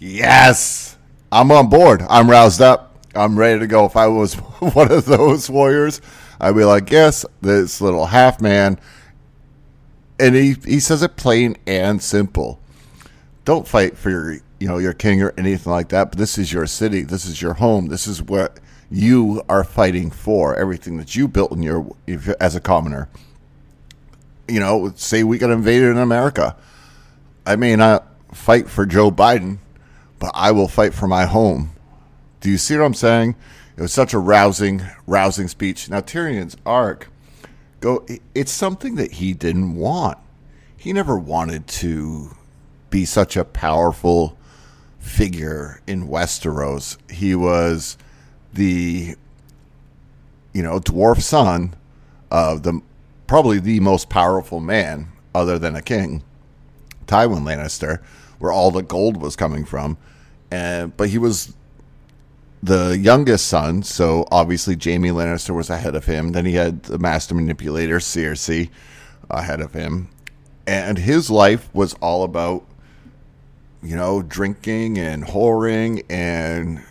Yes. 0.00 0.96
I'm 1.30 1.52
on 1.52 1.68
board. 1.68 2.02
I'm 2.10 2.28
roused 2.28 2.60
up. 2.60 2.96
I'm 3.14 3.38
ready 3.38 3.60
to 3.60 3.68
go. 3.68 3.84
If 3.84 3.96
I 3.96 4.08
was 4.08 4.34
one 4.74 4.90
of 4.90 5.04
those 5.04 5.48
warriors, 5.48 6.00
I'd 6.40 6.56
be 6.56 6.64
like, 6.64 6.90
yes, 6.90 7.24
this 7.40 7.80
little 7.80 8.06
half 8.06 8.40
man. 8.40 8.80
And 10.18 10.34
he, 10.34 10.54
he 10.64 10.80
says 10.80 11.04
it 11.04 11.14
plain 11.14 11.56
and 11.68 12.02
simple. 12.02 12.58
Don't 13.44 13.68
fight 13.68 13.96
for 13.96 14.10
your 14.10 14.32
you 14.58 14.66
know 14.66 14.78
your 14.78 14.92
king 14.92 15.22
or 15.22 15.34
anything 15.38 15.70
like 15.70 15.90
that, 15.90 16.10
but 16.10 16.18
this 16.18 16.36
is 16.36 16.52
your 16.52 16.66
city. 16.66 17.02
This 17.02 17.26
is 17.26 17.40
your 17.40 17.54
home. 17.54 17.86
This 17.86 18.08
is 18.08 18.20
what 18.20 18.58
you 18.90 19.42
are 19.48 19.64
fighting 19.64 20.10
for. 20.10 20.56
Everything 20.56 20.96
that 20.98 21.14
you 21.14 21.28
built 21.28 21.52
in 21.52 21.62
your 21.62 21.94
if, 22.06 22.28
as 22.40 22.54
a 22.54 22.60
commoner. 22.60 23.08
You 24.48 24.60
know, 24.60 24.92
say 24.96 25.24
we 25.24 25.38
got 25.38 25.50
invaded 25.50 25.90
in 25.90 25.98
America. 25.98 26.56
I 27.46 27.56
may 27.56 27.76
not 27.76 28.06
fight 28.32 28.68
for 28.68 28.86
Joe 28.86 29.10
Biden, 29.10 29.58
but 30.18 30.30
I 30.34 30.52
will 30.52 30.68
fight 30.68 30.94
for 30.94 31.06
my 31.06 31.26
home. 31.26 31.72
Do 32.40 32.50
you 32.50 32.58
see 32.58 32.76
what 32.76 32.84
I'm 32.84 32.94
saying? 32.94 33.36
It 33.76 33.82
was 33.82 33.92
such 33.92 34.12
a 34.12 34.18
rousing, 34.18 34.82
rousing 35.06 35.48
speech. 35.48 35.88
Now 35.88 36.00
Tyrion's 36.00 36.56
arc, 36.66 37.08
go. 37.80 38.04
It's 38.34 38.52
something 38.52 38.96
that 38.96 39.12
he 39.12 39.34
didn't 39.34 39.76
want. 39.76 40.18
He 40.76 40.92
never 40.92 41.18
wanted 41.18 41.66
to 41.68 42.30
be 42.90 43.04
such 43.04 43.36
a 43.36 43.44
powerful 43.44 44.36
figure 44.98 45.80
in 45.86 46.08
Westeros. 46.08 46.96
He 47.10 47.34
was 47.34 47.98
the, 48.52 49.14
you 50.52 50.62
know, 50.62 50.80
dwarf 50.80 51.22
son 51.22 51.74
of 52.30 52.62
the 52.62 52.80
probably 53.26 53.60
the 53.60 53.80
most 53.80 54.08
powerful 54.08 54.58
man 54.58 55.08
other 55.34 55.58
than 55.58 55.76
a 55.76 55.82
king, 55.82 56.22
Tywin 57.06 57.42
Lannister, 57.42 58.02
where 58.38 58.52
all 58.52 58.70
the 58.70 58.82
gold 58.82 59.18
was 59.18 59.36
coming 59.36 59.64
from. 59.64 59.96
And 60.50 60.96
but 60.96 61.10
he 61.10 61.18
was 61.18 61.52
the 62.62 62.98
youngest 62.98 63.46
son, 63.46 63.82
so 63.82 64.26
obviously 64.30 64.76
Jaime 64.82 65.10
Lannister 65.10 65.54
was 65.54 65.70
ahead 65.70 65.94
of 65.94 66.06
him. 66.06 66.32
Then 66.32 66.44
he 66.44 66.54
had 66.54 66.84
the 66.84 66.98
master 66.98 67.34
manipulator 67.34 67.98
Cersei 67.98 68.70
ahead 69.30 69.60
of 69.60 69.74
him, 69.74 70.08
and 70.66 70.98
his 70.98 71.30
life 71.30 71.68
was 71.72 71.94
all 71.94 72.24
about 72.24 72.64
you 73.82 73.94
know 73.94 74.22
drinking 74.22 74.98
and 74.98 75.24
whoring 75.24 76.02
and 76.08 76.82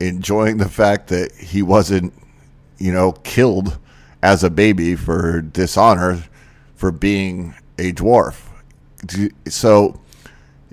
enjoying 0.00 0.58
the 0.58 0.68
fact 0.68 1.08
that 1.08 1.32
he 1.34 1.62
wasn't 1.62 2.12
you 2.78 2.92
know 2.92 3.12
killed 3.12 3.78
as 4.22 4.42
a 4.44 4.50
baby 4.50 4.94
for 4.94 5.40
dishonor 5.40 6.24
for 6.74 6.90
being 6.90 7.54
a 7.78 7.92
dwarf. 7.92 8.42
So 9.48 10.00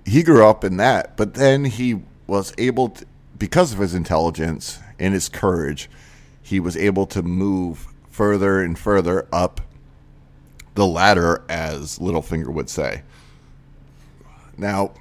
he 0.06 0.24
grew 0.24 0.46
up 0.46 0.64
in 0.64 0.78
that, 0.78 1.16
but 1.18 1.36
then 1.36 1.66
he 1.66 2.02
was 2.28 2.54
able 2.58 2.90
to 2.90 3.06
because 3.38 3.74
of 3.74 3.80
his 3.80 3.94
intelligence 3.94 4.80
and 5.00 5.14
his 5.14 5.28
courage, 5.28 5.90
he 6.42 6.60
was 6.60 6.78
able 6.78 7.06
to 7.08 7.22
move 7.22 7.88
further 8.10 8.62
and 8.62 8.80
further 8.80 9.28
up 9.34 9.60
the 10.76 10.88
ladder, 10.88 11.44
as 11.50 12.00
Littlefinger 12.00 12.54
would 12.54 12.70
say. 12.70 13.04
Now, 14.58 14.94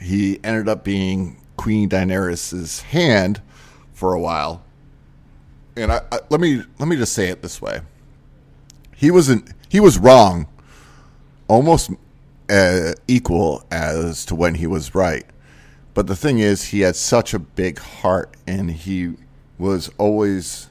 he 0.00 0.38
ended 0.44 0.68
up 0.68 0.84
being 0.84 1.36
Queen 1.62 1.88
Daenerys' 1.88 2.82
hand 2.82 3.40
for 3.92 4.14
a 4.14 4.18
while, 4.18 4.64
and 5.76 5.92
I, 5.92 6.00
I, 6.10 6.18
let 6.28 6.40
me 6.40 6.60
let 6.80 6.88
me 6.88 6.96
just 6.96 7.12
say 7.12 7.28
it 7.28 7.40
this 7.40 7.62
way: 7.62 7.82
he 8.96 9.12
wasn't 9.12 9.48
he 9.68 9.78
was 9.78 9.96
wrong, 9.96 10.48
almost 11.46 11.92
uh, 12.50 12.94
equal 13.06 13.64
as 13.70 14.24
to 14.26 14.34
when 14.34 14.56
he 14.56 14.66
was 14.66 14.92
right. 14.92 15.24
But 15.94 16.08
the 16.08 16.16
thing 16.16 16.40
is, 16.40 16.64
he 16.64 16.80
had 16.80 16.96
such 16.96 17.32
a 17.32 17.38
big 17.38 17.78
heart, 17.78 18.36
and 18.44 18.68
he 18.68 19.14
was 19.56 19.88
always 19.98 20.68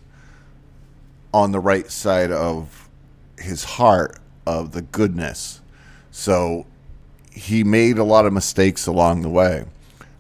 on 1.34 1.54
the 1.54 1.62
right 1.62 1.90
side 1.90 2.34
of 2.34 2.90
his 3.40 3.64
heart 3.64 4.20
of 4.46 4.74
the 4.74 4.82
goodness. 4.82 5.62
So 6.12 6.66
he 7.32 7.64
made 7.64 7.98
a 7.98 8.04
lot 8.04 8.26
of 8.26 8.34
mistakes 8.34 8.88
along 8.88 9.22
the 9.22 9.30
way. 9.30 9.64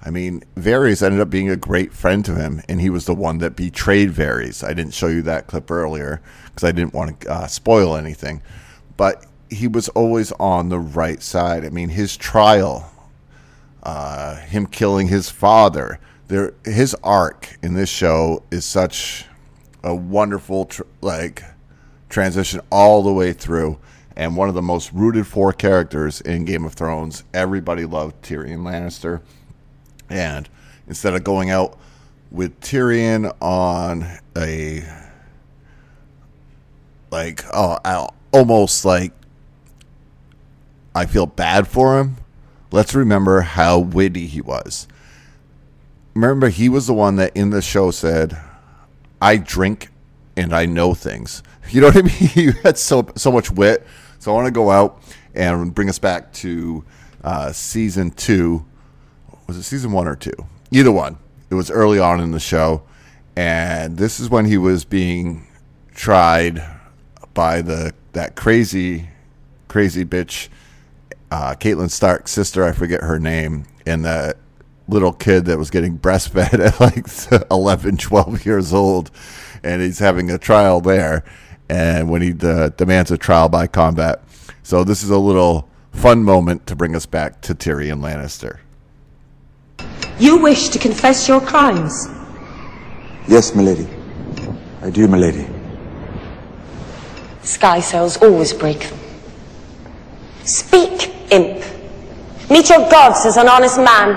I 0.03 0.09
mean, 0.09 0.43
Varys 0.55 1.03
ended 1.03 1.21
up 1.21 1.29
being 1.29 1.49
a 1.49 1.55
great 1.55 1.93
friend 1.93 2.25
to 2.25 2.35
him, 2.35 2.61
and 2.67 2.81
he 2.81 2.89
was 2.89 3.05
the 3.05 3.13
one 3.13 3.37
that 3.39 3.55
betrayed 3.55 4.11
Varys. 4.11 4.63
I 4.67 4.73
didn't 4.73 4.93
show 4.93 5.07
you 5.07 5.21
that 5.23 5.47
clip 5.47 5.69
earlier 5.69 6.21
because 6.45 6.63
I 6.63 6.71
didn't 6.71 6.93
want 6.93 7.21
to 7.21 7.31
uh, 7.31 7.47
spoil 7.47 7.95
anything. 7.95 8.41
But 8.97 9.25
he 9.49 9.67
was 9.67 9.89
always 9.89 10.31
on 10.33 10.69
the 10.69 10.79
right 10.79 11.21
side. 11.21 11.65
I 11.65 11.69
mean, 11.69 11.89
his 11.89 12.17
trial 12.17 12.91
uh, 13.83 14.37
him 14.37 14.65
killing 14.65 15.07
his 15.07 15.29
father. 15.29 15.99
There, 16.27 16.53
his 16.63 16.95
arc 17.03 17.57
in 17.61 17.73
this 17.73 17.89
show 17.89 18.43
is 18.51 18.65
such 18.65 19.25
a 19.83 19.93
wonderful 19.93 20.65
tr- 20.65 20.83
like 21.01 21.43
transition 22.09 22.61
all 22.71 23.03
the 23.03 23.13
way 23.13 23.33
through, 23.33 23.79
and 24.15 24.37
one 24.37 24.49
of 24.49 24.55
the 24.55 24.61
most 24.61 24.91
rooted 24.93 25.27
for 25.27 25.51
characters 25.51 26.21
in 26.21 26.45
Game 26.45 26.65
of 26.65 26.73
Thrones. 26.73 27.23
Everybody 27.33 27.85
loved 27.85 28.21
Tyrion 28.23 28.59
Lannister, 28.59 29.21
and 30.11 30.49
instead 30.87 31.13
of 31.13 31.23
going 31.23 31.49
out 31.49 31.77
with 32.31 32.59
Tyrion 32.61 33.35
on 33.41 34.05
a 34.37 34.83
like 37.09 37.43
oh 37.53 37.77
I 37.83 38.07
almost 38.31 38.85
like 38.85 39.11
I 40.93 41.05
feel 41.05 41.25
bad 41.25 41.67
for 41.67 41.99
him 41.99 42.17
let's 42.71 42.95
remember 42.95 43.41
how 43.41 43.77
witty 43.77 44.25
he 44.25 44.41
was. 44.41 44.87
Remember, 46.13 46.49
he 46.49 46.69
was 46.69 46.87
the 46.87 46.93
one 46.93 47.17
that 47.17 47.35
in 47.35 47.51
the 47.51 47.61
show 47.61 47.91
said, 47.91 48.37
I 49.21 49.37
drink 49.37 49.89
and 50.35 50.53
I 50.53 50.65
know 50.65 50.93
things. 50.93 51.43
You 51.69 51.79
know 51.79 51.87
what 51.87 51.97
I 51.97 52.01
mean? 52.01 52.11
He 52.11 52.51
had 52.63 52.77
so, 52.77 53.07
so 53.15 53.31
much 53.31 53.49
wit. 53.49 53.87
So 54.19 54.31
I 54.31 54.35
want 54.35 54.47
to 54.47 54.51
go 54.51 54.71
out 54.71 55.01
and 55.33 55.73
bring 55.73 55.87
us 55.87 55.99
back 55.99 56.33
to 56.33 56.83
uh, 57.23 57.53
season 57.53 58.11
two. 58.11 58.65
Was 59.51 59.57
it 59.57 59.63
season 59.63 59.91
one 59.91 60.07
or 60.07 60.15
two? 60.15 60.31
Either 60.71 60.93
one. 60.93 61.17
It 61.49 61.55
was 61.55 61.69
early 61.69 61.99
on 61.99 62.21
in 62.21 62.31
the 62.31 62.39
show. 62.39 62.83
And 63.35 63.97
this 63.97 64.17
is 64.17 64.29
when 64.29 64.45
he 64.45 64.57
was 64.57 64.85
being 64.85 65.45
tried 65.93 66.63
by 67.33 67.61
the 67.61 67.93
that 68.13 68.37
crazy, 68.37 69.09
crazy 69.67 70.05
bitch 70.05 70.47
uh, 71.31 71.55
Catelyn 71.59 71.91
Stark's 71.91 72.31
sister, 72.31 72.63
I 72.63 72.71
forget 72.71 73.01
her 73.01 73.19
name, 73.19 73.65
and 73.85 74.05
that 74.05 74.37
little 74.87 75.11
kid 75.11 75.43
that 75.47 75.57
was 75.57 75.69
getting 75.69 75.99
breastfed 75.99 76.57
at 76.57 76.79
like 76.79 77.43
11, 77.51 77.97
12 77.97 78.45
years 78.45 78.71
old, 78.71 79.11
and 79.65 79.81
he's 79.81 79.99
having 79.99 80.31
a 80.31 80.37
trial 80.37 80.79
there, 80.79 81.25
and 81.67 82.09
when 82.09 82.21
he 82.21 82.33
uh, 82.41 82.69
demands 82.69 83.11
a 83.11 83.17
trial 83.17 83.49
by 83.49 83.67
combat. 83.67 84.23
So 84.63 84.85
this 84.85 85.03
is 85.03 85.09
a 85.09 85.19
little 85.19 85.67
fun 85.91 86.23
moment 86.23 86.67
to 86.67 86.75
bring 86.77 86.95
us 86.95 87.05
back 87.05 87.41
to 87.41 87.53
Tyrion 87.53 87.99
Lannister. 87.99 88.59
You 90.21 90.37
wish 90.37 90.69
to 90.69 90.77
confess 90.77 91.27
your 91.27 91.41
crimes? 91.41 92.07
Yes, 93.27 93.55
milady. 93.55 93.87
I 94.83 94.91
do, 94.91 95.07
milady. 95.07 95.47
Sky 97.41 97.79
cells 97.79 98.17
always 98.17 98.53
break 98.53 98.81
them. 98.81 98.99
Speak, 100.43 101.11
imp. 101.31 101.65
Meet 102.51 102.69
your 102.69 102.87
gods 102.91 103.25
as 103.25 103.37
an 103.37 103.49
honest 103.49 103.77
man. 103.77 104.13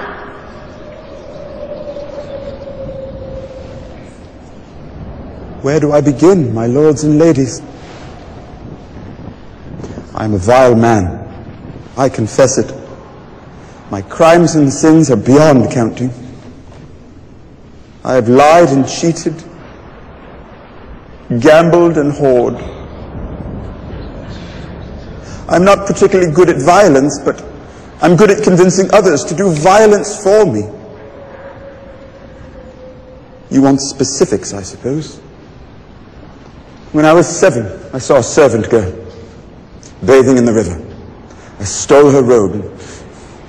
Where 5.62 5.80
do 5.80 5.92
I 5.92 6.02
begin, 6.02 6.52
my 6.52 6.66
lords 6.66 7.04
and 7.04 7.18
ladies? 7.18 7.62
I 10.14 10.26
am 10.26 10.34
a 10.34 10.38
vile 10.38 10.74
man. 10.74 11.06
I 11.96 12.10
confess 12.10 12.58
it. 12.58 12.83
My 13.94 14.02
crimes 14.02 14.56
and 14.56 14.72
sins 14.72 15.08
are 15.12 15.16
beyond 15.16 15.70
counting. 15.70 16.10
I 18.02 18.14
have 18.14 18.28
lied 18.28 18.70
and 18.70 18.88
cheated, 18.88 19.36
gambled 21.38 21.96
and 21.96 22.10
whored. 22.10 22.58
I'm 25.48 25.64
not 25.64 25.86
particularly 25.86 26.32
good 26.32 26.48
at 26.48 26.60
violence, 26.60 27.20
but 27.24 27.40
I'm 28.02 28.16
good 28.16 28.32
at 28.32 28.42
convincing 28.42 28.92
others 28.92 29.22
to 29.26 29.34
do 29.36 29.52
violence 29.52 30.20
for 30.24 30.44
me. 30.44 30.62
You 33.48 33.62
want 33.62 33.80
specifics, 33.80 34.52
I 34.52 34.62
suppose. 34.62 35.18
When 36.90 37.04
I 37.04 37.12
was 37.12 37.28
seven, 37.28 37.66
I 37.94 37.98
saw 37.98 38.16
a 38.16 38.24
servant 38.24 38.68
girl 38.70 38.90
bathing 40.04 40.36
in 40.36 40.44
the 40.44 40.52
river. 40.52 40.84
I 41.60 41.62
stole 41.62 42.10
her 42.10 42.24
robe, 42.24 42.76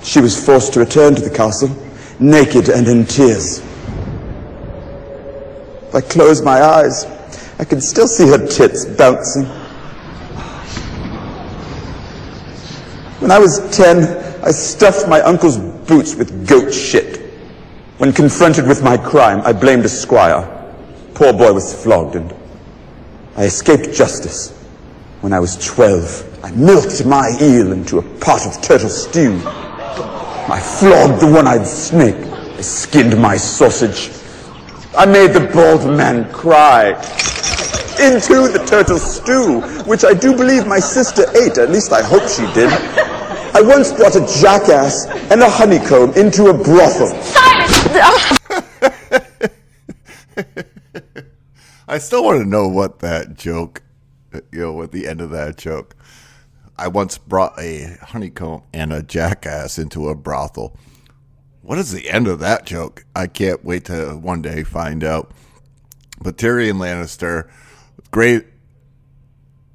she 0.05 0.21
was 0.21 0.45
forced 0.45 0.73
to 0.73 0.79
return 0.79 1.15
to 1.15 1.21
the 1.21 1.35
castle, 1.35 1.75
naked 2.19 2.69
and 2.69 2.87
in 2.87 3.05
tears. 3.05 3.59
If 5.87 5.95
I 5.95 6.01
close 6.01 6.43
my 6.43 6.61
eyes, 6.61 7.05
I 7.57 7.65
can 7.65 7.81
still 7.81 8.07
see 8.07 8.27
her 8.27 8.47
tits 8.47 8.85
bouncing. 8.85 9.45
When 13.19 13.31
I 13.31 13.39
was 13.39 13.59
ten, 13.75 14.03
I 14.43 14.51
stuffed 14.51 15.07
my 15.09 15.21
uncle's 15.21 15.57
boots 15.57 16.13
with 16.13 16.47
goat 16.47 16.71
shit. 16.71 17.21
When 17.97 18.13
confronted 18.13 18.67
with 18.67 18.83
my 18.83 18.97
crime, 18.97 19.41
I 19.43 19.53
blamed 19.53 19.85
a 19.85 19.89
squire. 19.89 20.43
Poor 21.15 21.33
boy 21.33 21.53
was 21.53 21.73
flogged 21.73 22.15
and 22.15 22.31
I 23.35 23.45
escaped 23.45 23.95
justice. 23.95 24.51
When 25.21 25.33
I 25.33 25.39
was 25.39 25.57
twelve, 25.65 26.23
I 26.43 26.51
milked 26.51 27.03
my 27.05 27.35
eel 27.41 27.71
into 27.71 27.97
a 27.97 28.03
pot 28.19 28.45
of 28.45 28.61
turtle 28.61 28.89
stew. 28.89 29.41
I 30.47 30.59
flogged 30.59 31.21
the 31.21 31.31
one-eyed 31.31 31.65
snake. 31.65 32.15
I 32.15 32.61
skinned 32.61 33.19
my 33.19 33.35
sausage. 33.35 34.11
I 34.95 35.07
made 35.07 35.33
the 35.33 35.49
bald 35.51 35.87
man 35.97 36.31
cry. 36.31 36.89
Into 37.99 38.47
the 38.49 38.63
turtle 38.67 38.99
stew, 38.99 39.61
which 39.85 40.05
I 40.05 40.13
do 40.13 40.37
believe 40.37 40.67
my 40.67 40.79
sister 40.79 41.23
ate, 41.35 41.57
at 41.57 41.71
least 41.71 41.91
I 41.91 42.03
hope 42.03 42.29
she 42.29 42.43
did. 42.53 42.69
I 43.55 43.61
once 43.63 43.91
brought 43.91 44.15
a 44.15 44.19
jackass 44.39 45.07
and 45.31 45.41
a 45.41 45.49
honeycomb 45.49 46.13
into 46.13 46.45
a 46.47 46.53
brothel. 46.53 47.07
I 51.87 51.97
still 51.97 52.23
want 52.23 52.43
to 52.43 52.47
know 52.47 52.67
what 52.67 52.99
that 52.99 53.33
joke, 53.33 53.81
you 54.51 54.59
know, 54.59 54.73
what 54.73 54.91
the 54.91 55.07
end 55.07 55.21
of 55.21 55.31
that 55.31 55.57
joke. 55.57 55.95
I 56.77 56.87
once 56.87 57.17
brought 57.17 57.57
a 57.59 57.97
honeycomb 58.01 58.63
and 58.73 58.91
a 58.91 59.01
jackass 59.01 59.77
into 59.77 60.09
a 60.09 60.15
brothel. 60.15 60.77
What 61.61 61.77
is 61.77 61.91
the 61.91 62.09
end 62.09 62.27
of 62.27 62.39
that 62.39 62.65
joke? 62.65 63.05
I 63.15 63.27
can't 63.27 63.63
wait 63.63 63.85
to 63.85 64.17
one 64.17 64.41
day 64.41 64.63
find 64.63 65.03
out. 65.03 65.31
But 66.21 66.37
Tyrion 66.37 66.75
Lannister, 66.77 67.49
great, 68.11 68.45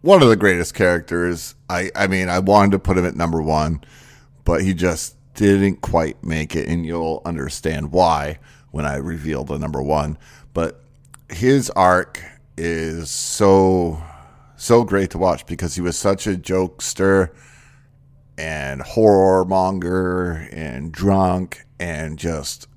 one 0.02 0.22
of 0.22 0.28
the 0.28 0.36
greatest 0.36 0.74
characters. 0.74 1.54
I, 1.68 1.90
I 1.94 2.06
mean, 2.06 2.28
I 2.28 2.38
wanted 2.38 2.72
to 2.72 2.78
put 2.78 2.98
him 2.98 3.06
at 3.06 3.16
number 3.16 3.42
one, 3.42 3.82
but 4.44 4.62
he 4.62 4.74
just 4.74 5.16
didn't 5.34 5.80
quite 5.80 6.22
make 6.22 6.54
it, 6.54 6.68
and 6.68 6.84
you'll 6.84 7.22
understand 7.24 7.92
why 7.92 8.38
when 8.70 8.86
I 8.86 8.96
reveal 8.96 9.44
the 9.44 9.58
number 9.58 9.82
one. 9.82 10.18
But 10.52 10.82
his 11.28 11.70
arc 11.70 12.22
is 12.56 13.10
so 13.10 14.02
so 14.60 14.84
great 14.84 15.08
to 15.08 15.16
watch 15.16 15.46
because 15.46 15.74
he 15.74 15.80
was 15.80 15.96
such 15.96 16.26
a 16.26 16.34
jokester 16.34 17.30
and 18.36 18.82
horror 18.82 19.42
monger 19.42 20.48
and 20.52 20.92
drunk 20.92 21.64
and 21.78 22.18
just 22.18 22.68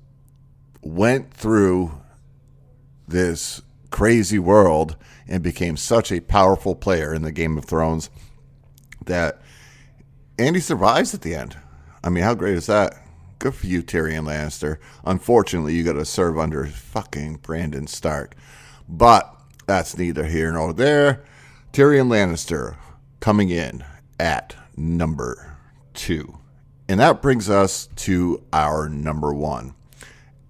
went 0.80 1.30
through 1.30 1.92
this 3.06 3.60
crazy 3.90 4.38
world 4.38 4.96
and 5.28 5.42
became 5.42 5.76
such 5.76 6.10
a 6.10 6.20
powerful 6.20 6.74
player 6.74 7.12
in 7.12 7.20
the 7.20 7.30
Game 7.30 7.58
of 7.58 7.66
Thrones 7.66 8.08
that 9.04 9.42
Andy 10.38 10.60
survives 10.60 11.12
at 11.12 11.20
the 11.20 11.34
end. 11.34 11.54
I 12.02 12.08
mean, 12.08 12.24
how 12.24 12.32
great 12.32 12.56
is 12.56 12.66
that? 12.66 12.94
Good 13.38 13.54
for 13.54 13.66
you, 13.66 13.82
Tyrion 13.82 14.24
Lannister. 14.24 14.78
Unfortunately, 15.04 15.74
you 15.74 15.84
got 15.84 15.92
to 15.92 16.06
serve 16.06 16.38
under 16.38 16.66
fucking 16.66 17.36
Brandon 17.42 17.86
Stark. 17.86 18.34
But 18.88 19.34
that's 19.66 19.98
neither 19.98 20.24
here 20.24 20.50
nor 20.50 20.72
there. 20.72 21.24
Tyrion 21.74 22.06
Lannister 22.06 22.76
coming 23.18 23.50
in 23.50 23.84
at 24.20 24.54
number 24.76 25.56
two. 25.92 26.38
And 26.88 27.00
that 27.00 27.20
brings 27.20 27.50
us 27.50 27.88
to 27.96 28.44
our 28.52 28.88
number 28.88 29.34
one. 29.34 29.74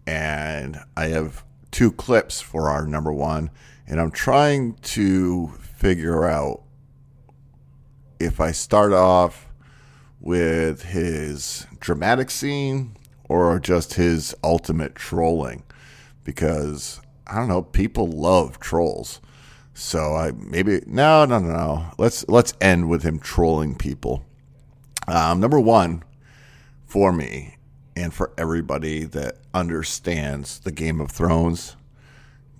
And 0.07 0.81
I 0.95 1.07
have 1.07 1.43
two 1.71 1.93
clips 1.93 2.43
for 2.43 2.69
our 2.69 2.87
number 2.87 3.11
one. 3.11 3.49
And 3.87 4.03
I'm 4.03 4.11
trying 4.11 4.75
to 4.75 5.49
figure 5.63 6.27
out 6.27 6.63
if 8.21 8.39
I 8.39 8.53
start 8.53 8.93
off 8.93 9.49
with 10.21 10.83
his 10.83 11.67
dramatic 11.81 12.31
scene 12.31 12.99
or 13.31 13.59
just 13.61 13.95
his 13.95 14.35
ultimate 14.45 14.95
trolling. 14.95 15.63
Because 16.23 17.01
I 17.27 17.37
don't 17.37 17.49
know, 17.49 17.63
people 17.63 18.07
love 18.09 18.61
trolls. 18.61 19.23
So 19.75 20.15
I 20.15 20.31
maybe 20.33 20.83
no 20.87 21.25
no 21.25 21.39
no 21.41 21.53
no. 21.53 21.87
Let's 21.99 22.27
let's 22.29 22.55
end 22.61 22.89
with 22.89 23.03
him 23.03 23.19
trolling 23.19 23.75
people. 23.75 24.25
Um, 25.07 25.41
number 25.41 25.61
one 25.61 26.03
for 26.87 27.13
me 27.13 27.57
and 27.97 28.15
for 28.15 28.33
everybody 28.39 29.05
that 29.05 29.39
understands 29.53 30.61
the 30.61 30.73
Game 30.73 31.01
of 31.01 31.11
Thrones, 31.11 31.77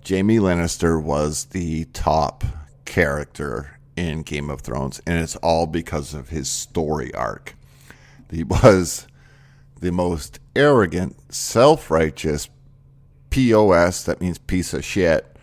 Jaime 0.07 0.37
Lannister 0.37 1.01
was 1.01 1.45
the 1.45 1.85
top 1.85 2.43
character 2.83 3.79
in 3.95 4.21
Game 4.21 4.49
of 4.49 4.61
Thrones, 4.61 5.01
and 5.07 5.17
it's 5.17 5.35
all 5.37 5.67
because 5.67 6.13
of 6.13 6.29
his 6.29 6.49
story 6.49 7.13
arc. 7.13 7.55
He 8.29 8.43
was 8.43 9.07
the 9.79 9.91
most 9.91 10.39
arrogant, 10.55 11.15
self 11.33 11.89
righteous 11.89 12.49
POS, 13.29 14.03
that 14.03 14.21
means 14.21 14.37
piece 14.37 14.73
of 14.73 14.83
shit, 14.85 15.34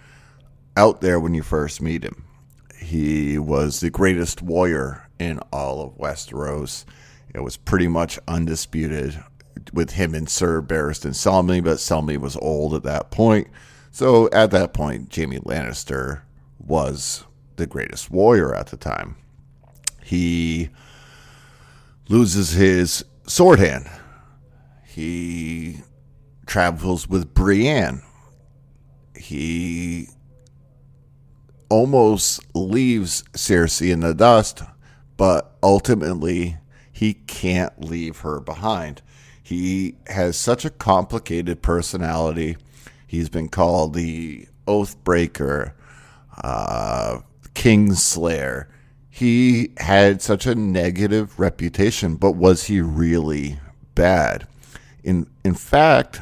out 0.77 1.01
there 1.01 1.21
when 1.21 1.35
you 1.35 1.43
first 1.43 1.81
meet 1.83 2.05
him. 2.05 2.25
He 2.79 3.39
was 3.39 3.81
the 3.81 3.91
greatest 3.91 4.43
warrior 4.43 5.09
in 5.19 5.39
all 5.53 5.81
of 5.83 5.97
Westeros. 5.99 6.85
It 7.35 7.41
was 7.41 7.57
pretty 7.57 7.89
much 7.89 8.19
undisputed 8.27 9.23
with 9.73 9.93
him 9.93 10.15
and 10.15 10.29
Sir 10.29 10.61
Barristan 10.61 11.13
Selmy, 11.13 11.63
but 11.63 11.79
Selmy 11.79 12.19
was 12.19 12.37
old 12.37 12.75
at 12.75 12.83
that 12.83 13.11
point. 13.11 13.49
So 13.91 14.29
at 14.31 14.51
that 14.51 14.73
point, 14.73 15.15
Jaime 15.15 15.39
Lannister 15.39 16.23
was 16.59 17.25
the 17.57 17.67
greatest 17.67 18.11
warrior 18.11 18.55
at 18.55 18.69
the 18.69 18.77
time. 18.77 19.17
He 20.03 20.71
loses 22.09 22.53
his 22.53 23.05
sword 23.27 23.59
hand. 23.59 23.89
He 24.85 25.83
travels 26.47 27.09
with 27.09 27.33
Brienne. 27.35 28.03
He 29.15 30.09
almost 31.73 32.45
leaves 32.55 33.25
Cersei 33.33 33.91
in 33.91 34.01
the 34.01 34.13
dust, 34.13 34.63
but 35.17 35.57
ultimately 35.63 36.59
he 36.93 37.15
can't 37.15 37.83
leave 37.83 38.19
her 38.19 38.41
behind. 38.41 39.01
He 39.43 39.95
has 40.09 40.37
such 40.37 40.67
a 40.67 40.71
complicated 40.71 41.63
personality. 41.63 42.59
He's 43.07 43.31
been 43.31 43.49
called 43.49 43.95
the 43.95 44.49
Oathbreaker, 44.67 45.73
uh, 46.45 47.21
Kingslayer. 47.55 48.67
He 49.09 49.71
had 49.79 50.21
such 50.21 50.45
a 50.45 50.55
negative 50.55 51.41
reputation, 51.41 52.17
but 52.17 52.33
was 52.33 52.65
he 52.65 52.83
really 52.83 53.59
bad? 53.95 54.47
In 55.03 55.27
in 55.43 55.55
fact, 55.55 56.21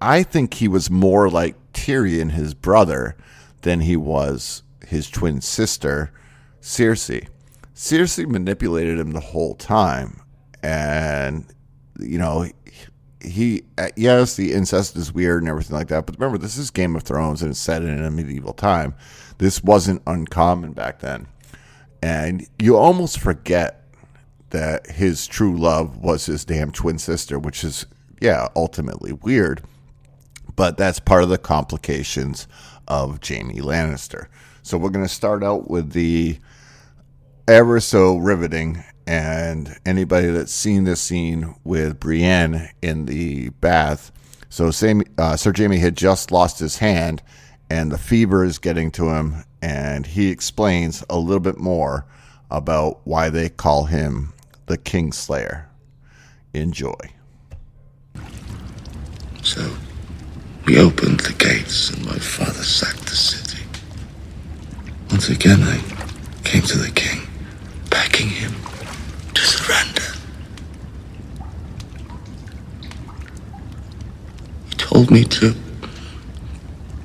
I 0.00 0.24
think 0.24 0.54
he 0.54 0.66
was 0.66 0.90
more 0.90 1.30
like 1.30 1.54
Tyrion, 1.72 2.32
his 2.32 2.54
brother, 2.54 3.16
than 3.64 3.80
he 3.80 3.96
was 3.96 4.62
his 4.86 5.10
twin 5.10 5.40
sister, 5.40 6.12
Cersei. 6.60 7.28
Cersei 7.74 8.26
manipulated 8.26 8.98
him 8.98 9.10
the 9.10 9.20
whole 9.20 9.54
time. 9.54 10.20
And, 10.62 11.46
you 11.98 12.18
know, 12.18 12.46
he, 13.20 13.64
yes, 13.96 14.36
the 14.36 14.52
incest 14.52 14.96
is 14.96 15.12
weird 15.12 15.42
and 15.42 15.48
everything 15.48 15.76
like 15.76 15.88
that. 15.88 16.06
But 16.06 16.18
remember, 16.18 16.38
this 16.38 16.56
is 16.56 16.70
Game 16.70 16.94
of 16.94 17.02
Thrones 17.02 17.42
and 17.42 17.50
it's 17.50 17.60
set 17.60 17.82
in 17.82 18.04
a 18.04 18.10
medieval 18.10 18.52
time. 18.52 18.94
This 19.38 19.62
wasn't 19.64 20.02
uncommon 20.06 20.72
back 20.72 21.00
then. 21.00 21.26
And 22.02 22.46
you 22.58 22.76
almost 22.76 23.18
forget 23.18 23.82
that 24.50 24.88
his 24.90 25.26
true 25.26 25.56
love 25.56 25.98
was 25.98 26.26
his 26.26 26.44
damn 26.44 26.70
twin 26.70 26.98
sister, 26.98 27.38
which 27.38 27.64
is, 27.64 27.86
yeah, 28.20 28.48
ultimately 28.54 29.12
weird. 29.12 29.62
But 30.54 30.76
that's 30.76 31.00
part 31.00 31.24
of 31.24 31.30
the 31.30 31.38
complications 31.38 32.46
of 32.88 33.20
Jaime 33.26 33.60
Lannister. 33.60 34.26
So 34.62 34.78
we're 34.78 34.90
going 34.90 35.04
to 35.06 35.12
start 35.12 35.42
out 35.42 35.68
with 35.70 35.92
the 35.92 36.38
ever 37.46 37.80
so 37.80 38.16
riveting, 38.16 38.82
and 39.06 39.78
anybody 39.84 40.28
that's 40.28 40.52
seen 40.52 40.84
this 40.84 41.00
scene 41.00 41.54
with 41.62 42.00
Brienne 42.00 42.70
in 42.80 43.04
the 43.04 43.50
bath 43.50 44.10
So 44.54 44.70
Sam, 44.70 45.02
uh, 45.18 45.34
Sir 45.36 45.52
Jaime 45.54 45.78
had 45.78 45.96
just 45.96 46.30
lost 46.30 46.60
his 46.60 46.78
hand, 46.78 47.22
and 47.68 47.90
the 47.90 47.98
fever 47.98 48.44
is 48.44 48.58
getting 48.58 48.92
to 48.92 49.08
him, 49.08 49.42
and 49.60 50.06
he 50.06 50.30
explains 50.30 51.02
a 51.10 51.18
little 51.18 51.40
bit 51.40 51.58
more 51.58 52.06
about 52.52 53.00
why 53.02 53.30
they 53.30 53.48
call 53.48 53.86
him 53.86 54.32
the 54.66 54.78
Kingslayer. 54.78 55.64
Enjoy. 56.52 56.94
So 59.42 59.74
we 60.66 60.78
opened 60.78 61.20
the 61.20 61.32
gates, 61.34 61.90
and 61.90 62.04
my 62.06 62.18
father 62.18 62.62
sacked 62.62 63.06
the 63.06 63.16
city. 63.16 63.62
Once 65.10 65.28
again, 65.28 65.62
I 65.62 65.78
came 66.42 66.62
to 66.62 66.78
the 66.78 66.90
king, 66.90 67.22
begging 67.90 68.28
him 68.28 68.54
to 69.34 69.42
surrender. 69.42 70.02
He 74.70 74.74
told 74.76 75.10
me 75.10 75.24
to 75.24 75.54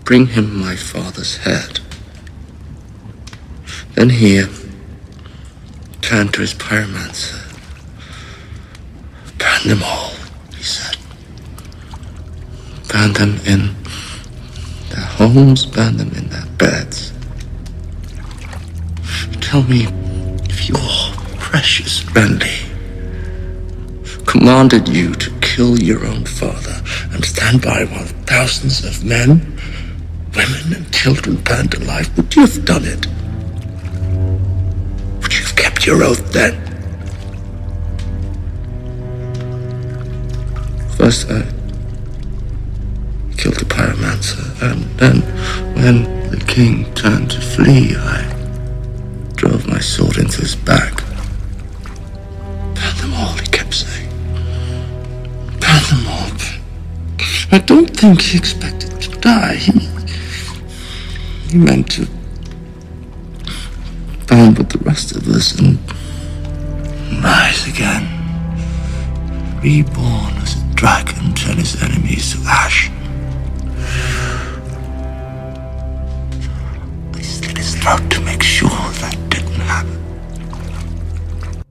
bring 0.06 0.28
him 0.28 0.60
my 0.60 0.76
father's 0.76 1.38
head. 1.38 1.80
Then 3.96 4.10
he 4.10 4.42
turned 6.02 6.34
to 6.34 6.42
his 6.42 6.54
pyromancer. 6.54 7.38
Burn 9.38 9.68
them 9.68 9.84
all, 9.84 10.14
he 10.56 10.64
said. 10.64 10.99
Burn 12.90 13.14
them 13.14 13.40
in 13.46 13.76
their 14.90 15.06
homes, 15.06 15.66
burn 15.66 15.98
them 15.98 16.12
in 16.14 16.28
their 16.30 16.46
beds. 16.58 17.14
Tell 19.40 19.64
me 19.64 19.88
if 20.50 20.68
your 20.68 20.78
precious 21.38 22.04
Renly 22.14 22.66
commanded 24.26 24.88
you 24.88 25.14
to 25.16 25.32
kill 25.40 25.80
your 25.80 26.06
own 26.06 26.26
father 26.26 26.82
and 27.12 27.24
stand 27.24 27.62
by 27.62 27.84
while 27.86 28.06
thousands 28.26 28.84
of 28.84 29.04
men, 29.04 29.58
women, 30.36 30.74
and 30.76 30.94
children 30.94 31.36
burned 31.38 31.74
alive, 31.76 32.16
would 32.18 32.36
you 32.36 32.42
have 32.42 32.66
done 32.66 32.86
it? 32.86 33.08
Would 35.22 35.34
you 35.34 35.44
have 35.46 35.56
kept 35.56 35.86
your 35.86 36.04
oath 36.04 36.32
then? 36.32 36.56
First, 40.98 41.30
I 41.30 41.59
and 44.62 44.84
then, 44.98 45.22
when 45.76 46.30
the 46.30 46.44
king 46.48 46.92
turned 46.94 47.32
to 47.32 47.42
flee, 47.42 47.96
I 47.96 48.22
drove 49.36 49.68
my 49.68 49.80
sword 49.80 50.18
into 50.18 50.42
his 50.42 50.56
back. 50.56 50.98
Burn 52.76 52.98
them 52.98 53.14
all, 53.14 53.34
he 53.34 53.48
kept 53.48 53.74
saying. 53.74 54.10
Burn 55.60 55.84
them 55.90 56.08
all. 56.08 56.30
I 57.52 57.58
don't 57.58 57.90
think 57.90 58.22
he 58.22 58.38
expected 58.38 59.02
to 59.02 59.20
die. 59.20 59.56
He, 59.56 59.72
he 61.50 61.58
meant 61.58 61.90
to 61.94 62.06
burn 64.28 64.54
with 64.54 64.70
the 64.70 64.80
rest 64.84 65.16
of 65.16 65.28
us 65.30 65.58
and 65.58 65.80
rise 67.24 67.68
again. 67.68 68.06
Reborn 69.64 70.36
as 70.44 70.62
a 70.62 70.76
dragon, 70.76 71.34
turn 71.34 71.58
his 71.58 71.82
enemies 71.82 72.34
to 72.34 72.48
ash. 72.48 72.92
Throat 77.82 78.10
to 78.12 78.22
make 78.22 78.44
sure 78.44 78.70
that 78.70 79.18
didn't 79.30 79.62
happen. 79.62 81.64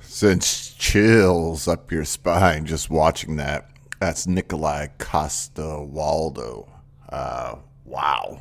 Since 0.00 0.72
chills 0.74 1.68
up 1.68 1.92
your 1.92 2.04
spine 2.04 2.66
just 2.66 2.90
watching 2.90 3.36
that. 3.36 3.70
That's 4.00 4.26
Nikolai 4.26 4.88
Costa 4.98 5.80
Waldo. 5.80 6.68
Uh, 7.08 7.56
wow. 7.84 8.40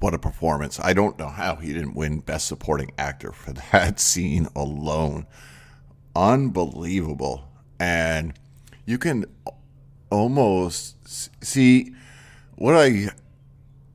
What 0.00 0.14
a 0.14 0.18
performance. 0.18 0.80
I 0.80 0.92
don't 0.92 1.18
know 1.18 1.28
how 1.28 1.56
he 1.56 1.72
didn't 1.72 1.94
win 1.94 2.20
Best 2.20 2.46
Supporting 2.46 2.90
Actor 2.98 3.32
for 3.32 3.52
that 3.72 4.00
scene 4.00 4.48
alone. 4.56 5.26
Unbelievable. 6.16 7.48
And 7.78 8.34
you 8.86 8.98
can 8.98 9.26
almost 10.10 11.44
see 11.44 11.92
what 12.56 12.74
I. 12.74 13.08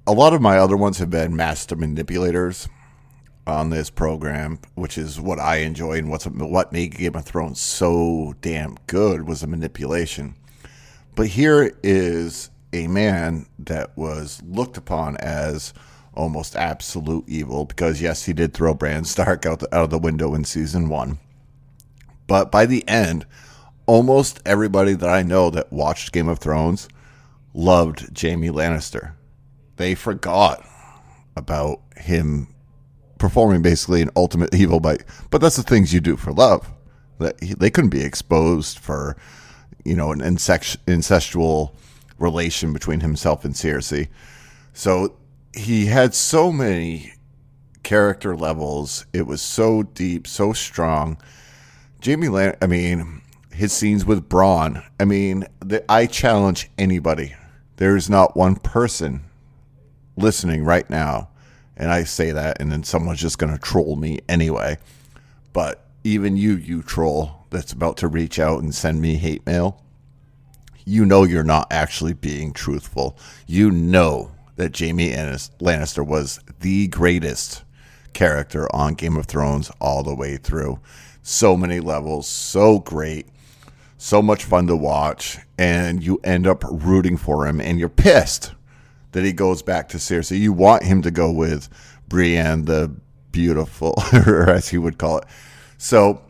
A 0.10 0.14
lot 0.14 0.34
of 0.34 0.42
my 0.42 0.58
other 0.58 0.76
ones 0.76 0.98
have 0.98 1.12
been 1.12 1.36
master 1.36 1.76
manipulators 1.76 2.68
on 3.46 3.70
this 3.70 3.92
program, 3.92 4.58
which 4.74 4.98
is 4.98 5.22
what 5.22 5.38
I 5.38 5.58
enjoy 5.58 6.00
and 6.00 6.10
what's 6.10 6.26
what 6.26 6.74
made 6.74 6.98
Game 6.98 7.14
of 7.14 7.26
Thrones 7.26 7.62
so 7.62 8.34
damn 8.42 8.80
good 8.88 9.28
was 9.28 9.42
the 9.42 9.48
manipulation. 9.48 10.34
But 11.14 11.28
here 11.28 11.78
is 11.84 12.50
a 12.74 12.88
man 12.88 13.46
that 13.60 13.96
was 13.96 14.42
looked 14.48 14.78
upon 14.78 15.16
as 15.18 15.76
almost 16.16 16.56
absolute 16.56 17.26
evil 17.30 17.66
because 17.66 18.02
yes, 18.02 18.26
he 18.26 18.34
did 18.34 18.56
throw 18.56 18.74
Bran 18.74 19.04
Stark 19.06 19.46
out 19.46 19.60
the, 19.60 19.68
out 19.76 19.84
of 19.84 19.90
the 19.92 20.00
window 20.00 20.34
in 20.34 20.44
season 20.44 20.90
one. 20.90 21.20
But 22.26 22.52
by 22.52 22.66
the 22.66 22.84
end, 22.88 23.28
almost 23.86 24.42
everybody 24.44 24.96
that 24.96 25.10
I 25.10 25.22
know 25.22 25.52
that 25.52 25.72
watched 25.72 26.14
Game 26.14 26.28
of 26.28 26.40
Thrones 26.40 26.90
loved 27.54 28.20
Jaime 28.20 28.50
Lannister. 28.50 29.14
They 29.80 29.96
forgot 29.96 30.68
about 31.38 31.80
him 31.96 32.54
performing 33.18 33.62
basically 33.62 34.02
an 34.02 34.10
ultimate 34.14 34.54
evil 34.54 34.82
by 34.82 34.98
but 35.32 35.40
that's 35.40 35.56
the 35.56 35.64
things 35.64 35.94
you 35.94 36.02
do 36.02 36.18
for 36.18 36.34
love. 36.34 36.70
That 37.20 37.42
he, 37.42 37.54
they 37.54 37.70
couldn't 37.70 37.90
be 37.90 38.04
exposed 38.04 38.78
for 38.78 39.16
you 39.86 39.96
know 39.96 40.12
an 40.12 40.20
incestu- 40.20 40.80
incestual 40.86 41.72
relation 42.18 42.74
between 42.74 43.00
himself 43.00 43.46
and 43.46 43.54
Cersei 43.54 44.10
so 44.74 45.16
he 45.54 45.86
had 45.86 46.14
so 46.14 46.52
many 46.52 47.14
character 47.82 48.36
levels. 48.36 49.06
It 49.14 49.28
was 49.28 49.42
so 49.42 49.84
deep 49.84 50.28
so 50.28 50.52
strong. 50.52 51.18
Jaime 52.06 52.28
Lan 52.28 52.58
I 52.62 52.68
mean 52.68 53.22
his 53.54 53.72
scenes 53.72 54.04
with 54.04 54.28
Braun 54.28 54.84
I 55.00 55.06
mean 55.06 55.46
the, 55.62 55.90
I 55.90 56.06
challenge 56.06 56.70
anybody. 56.78 57.34
There 57.78 57.96
is 57.96 58.10
not 58.10 58.36
one 58.36 58.58
person 58.58 59.24
listening 60.20 60.64
right 60.64 60.90
now 60.90 61.30
and 61.80 61.90
I 61.90 62.04
say 62.04 62.32
that, 62.32 62.60
and 62.60 62.70
then 62.70 62.84
someone's 62.84 63.22
just 63.22 63.38
going 63.40 63.54
to 63.54 63.58
troll 63.58 63.96
me 63.96 64.20
anyway. 64.28 64.78
But 65.54 65.86
even 66.04 66.36
you, 66.36 66.56
you 66.58 66.84
troll 66.84 67.46
that's 67.50 67.72
about 67.72 67.96
to 67.98 68.08
reach 68.10 68.38
out 68.38 68.62
and 68.62 68.76
send 68.76 69.02
me 69.02 69.16
hate 69.16 69.46
mail, 69.46 69.82
you 70.86 71.06
know 71.06 71.24
you're 71.24 71.44
not 71.44 71.68
actually 71.72 72.14
being 72.14 72.52
truthful. 72.52 73.18
You 73.48 73.72
know 73.72 74.32
that 74.58 74.78
Jaime 74.78 75.16
Lannis- 75.16 75.52
Lannister 75.60 76.06
was 76.06 76.42
the 76.60 76.88
greatest 76.88 77.64
character 78.12 78.68
on 78.76 78.96
Game 78.96 79.16
of 79.16 79.26
Thrones 79.26 79.72
all 79.80 80.04
the 80.04 80.16
way 80.16 80.36
through. 80.36 80.80
So 81.22 81.56
many 81.56 81.80
levels, 81.80 82.28
so 82.28 82.80
great, 82.80 83.28
so 83.98 84.22
much 84.22 84.44
fun 84.44 84.68
to 84.68 84.76
watch, 84.76 85.38
and 85.58 86.04
you 86.04 86.20
end 86.26 86.46
up 86.46 86.66
rooting 86.70 87.16
for 87.16 87.48
him, 87.48 87.62
and 87.62 87.80
you're 87.80 87.88
pissed 87.88 88.52
that 89.12 89.24
he 89.24 89.34
goes 89.34 89.62
back 89.62 89.90
to 89.90 89.98
Cersei. 89.98 90.40
You 90.40 90.54
want 90.54 90.84
him 90.84 91.02
to 91.02 91.12
go 91.12 91.32
with 91.32 91.70
Brienne 92.08 92.66
the 92.66 92.96
Beautiful, 93.32 93.94
or 94.14 94.50
as 94.50 94.70
he 94.70 94.78
would 94.78 94.98
call 94.98 95.20
it. 95.20 95.26
So 95.78 96.22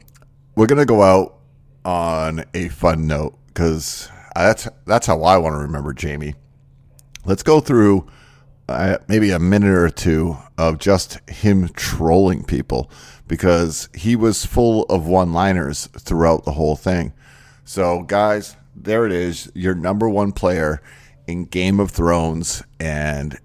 we're 0.55 0.67
gonna 0.67 0.85
go 0.85 1.01
out 1.01 1.39
on 1.85 2.43
a 2.53 2.67
fun 2.67 3.07
note 3.07 3.37
because 3.47 4.09
that's 4.35 4.67
that's 4.85 5.07
how 5.07 5.23
I 5.23 5.37
want 5.37 5.53
to 5.53 5.59
remember 5.59 5.95
Jaime. 5.99 6.35
Let's 7.25 7.43
go 7.43 7.59
through 7.59 8.07
uh, 8.67 8.97
maybe 9.07 9.31
a 9.31 9.39
minute 9.39 9.71
or 9.71 9.89
two 9.89 10.37
of 10.57 10.77
just 10.77 11.19
him 11.29 11.69
trolling 11.69 12.43
people 12.43 12.91
because 13.27 13.89
he 13.95 14.15
was 14.15 14.45
full 14.45 14.83
of 14.83 15.07
one-liners 15.07 15.87
throughout 15.87 16.45
the 16.45 16.51
whole 16.51 16.75
thing. 16.75 17.13
So 17.65 18.03
guys, 18.03 18.55
there 18.75 19.05
it 19.05 19.11
is, 19.11 19.51
your 19.55 19.75
number 19.75 20.09
one 20.09 20.31
player 20.31 20.81
in 21.29 21.45
Game 21.45 21.79
of 21.79 21.91
Thrones, 21.91 22.63
and 22.79 23.37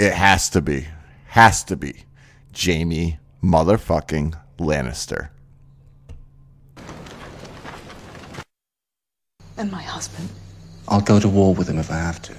it 0.00 0.12
has 0.12 0.50
to 0.50 0.60
be, 0.60 0.88
has 1.26 1.62
to 1.64 1.76
be 1.76 2.04
Jaime 2.52 3.20
motherfucking 3.40 4.36
Lannister. 4.58 5.28
And 9.56 9.70
my 9.70 9.82
husband. 9.82 10.28
I'll 10.88 11.00
go 11.00 11.20
to 11.20 11.28
war 11.28 11.54
with 11.54 11.68
him 11.68 11.78
if 11.78 11.88
I 11.88 11.98
have 11.98 12.20
to. 12.22 12.34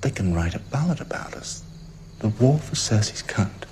They 0.00 0.10
can 0.10 0.34
write 0.34 0.56
a 0.56 0.58
ballad 0.58 1.00
about 1.00 1.34
us. 1.34 1.62
The 2.18 2.28
war 2.30 2.58
for 2.58 2.74
Cersei's 2.74 3.22
cunt. 3.22 3.67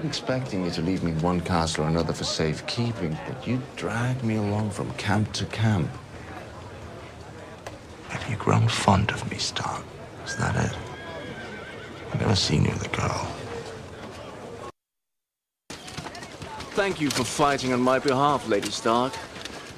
Keep 0.00 0.08
expecting 0.08 0.64
you 0.64 0.70
to 0.70 0.80
leave 0.80 1.02
me 1.02 1.10
in 1.10 1.20
one 1.20 1.40
castle 1.40 1.84
or 1.84 1.88
another 1.88 2.12
for 2.12 2.24
safekeeping, 2.24 3.18
but 3.26 3.46
you 3.46 3.60
drag 3.76 4.22
me 4.24 4.36
along 4.36 4.70
from 4.70 4.90
camp 4.94 5.30
to 5.32 5.44
camp. 5.46 5.90
Have 8.08 8.28
you 8.30 8.36
grown 8.36 8.66
fond 8.68 9.10
of 9.10 9.30
me, 9.30 9.36
Stark? 9.36 9.84
Is 10.24 10.36
that 10.36 10.56
it? 10.56 10.76
I've 12.12 12.20
never 12.20 12.34
seen 12.34 12.64
you 12.64 12.70
with 12.70 12.86
a 12.86 12.96
girl. 12.96 13.26
thank 16.72 16.98
you 16.98 17.10
for 17.10 17.24
fighting 17.24 17.74
on 17.74 17.80
my 17.80 17.98
behalf, 17.98 18.48
Lady 18.48 18.70
Stark. 18.70 19.12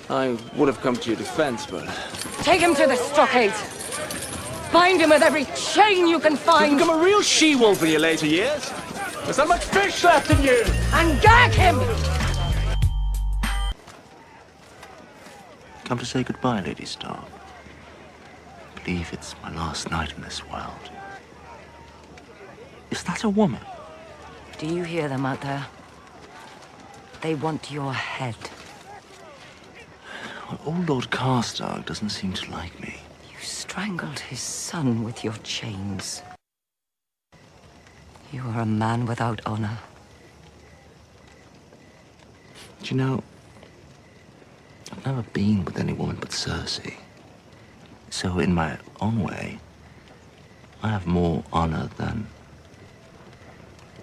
I 0.09 0.39
would 0.55 0.69
have 0.69 0.81
come 0.83 0.95
to 0.95 1.09
your 1.11 1.17
defense, 1.17 1.67
but 1.67 1.85
Take 2.43 2.61
him 2.61 2.77
to 2.77 2.87
the 2.87 2.95
stockade. 2.95 3.53
Bind 4.73 5.01
him 5.01 5.11
with 5.11 5.23
every 5.23 5.47
chain 5.57 6.07
you 6.07 6.21
can 6.21 6.33
you 6.33 6.39
find. 6.39 6.79
become 6.79 7.01
a 7.01 7.03
real 7.03 7.23
she-wolf 7.23 7.83
in 7.83 7.91
your 7.91 7.99
later 7.99 8.27
years. 8.27 8.73
There's 9.25 9.39
not 9.39 9.49
much 9.49 9.65
fish 9.65 10.03
left 10.05 10.31
in 10.31 10.43
you. 10.43 10.63
And 10.93 11.21
gag 11.21 11.53
him! 11.53 11.79
Come 15.85 15.99
to 15.99 16.07
say 16.07 16.23
goodbye, 16.23 16.61
Lady 16.61 16.85
Stark. 16.85 17.25
I 18.77 18.81
believe 18.85 19.13
it's 19.13 19.35
my 19.43 19.55
last 19.55 19.91
night 19.91 20.13
in 20.17 20.23
this 20.23 20.47
world. 20.49 20.91
Is 22.91 23.03
that 23.05 23.25
a 23.25 23.29
woman? 23.29 23.61
Do 24.59 24.67
you 24.67 24.83
hear 24.83 25.09
them 25.09 25.25
out 25.25 25.41
there? 25.41 25.67
They 27.21 27.35
want 27.37 27.71
your 27.71 27.93
head. 27.93 28.37
Well, 30.49 30.61
old 30.67 30.89
Lord 30.89 31.11
Karstark 31.11 31.87
doesn't 31.87 32.11
seem 32.11 32.33
to 32.35 32.51
like 32.51 32.79
me. 32.81 32.97
You 33.31 33.39
strangled 33.41 34.19
his 34.19 34.41
son 34.41 35.05
with 35.05 35.23
your 35.23 35.35
chains. 35.45 36.23
You 38.33 38.43
are 38.49 38.61
a 38.61 38.67
man 38.67 39.05
without 39.05 39.41
honor. 39.45 39.79
Do 42.83 42.89
you 42.89 42.97
know, 42.97 43.23
I've 44.91 45.05
never 45.05 45.23
been 45.23 45.65
with 45.67 45.79
any 45.79 45.93
woman 45.93 46.17
but 46.19 46.31
Cersei. 46.31 46.95
So, 48.09 48.39
in 48.39 48.55
my 48.55 48.79
own 49.01 49.23
way, 49.23 49.59
I 50.83 50.89
have 50.89 51.07
more 51.07 51.45
honor 51.53 51.89
than 51.99 52.27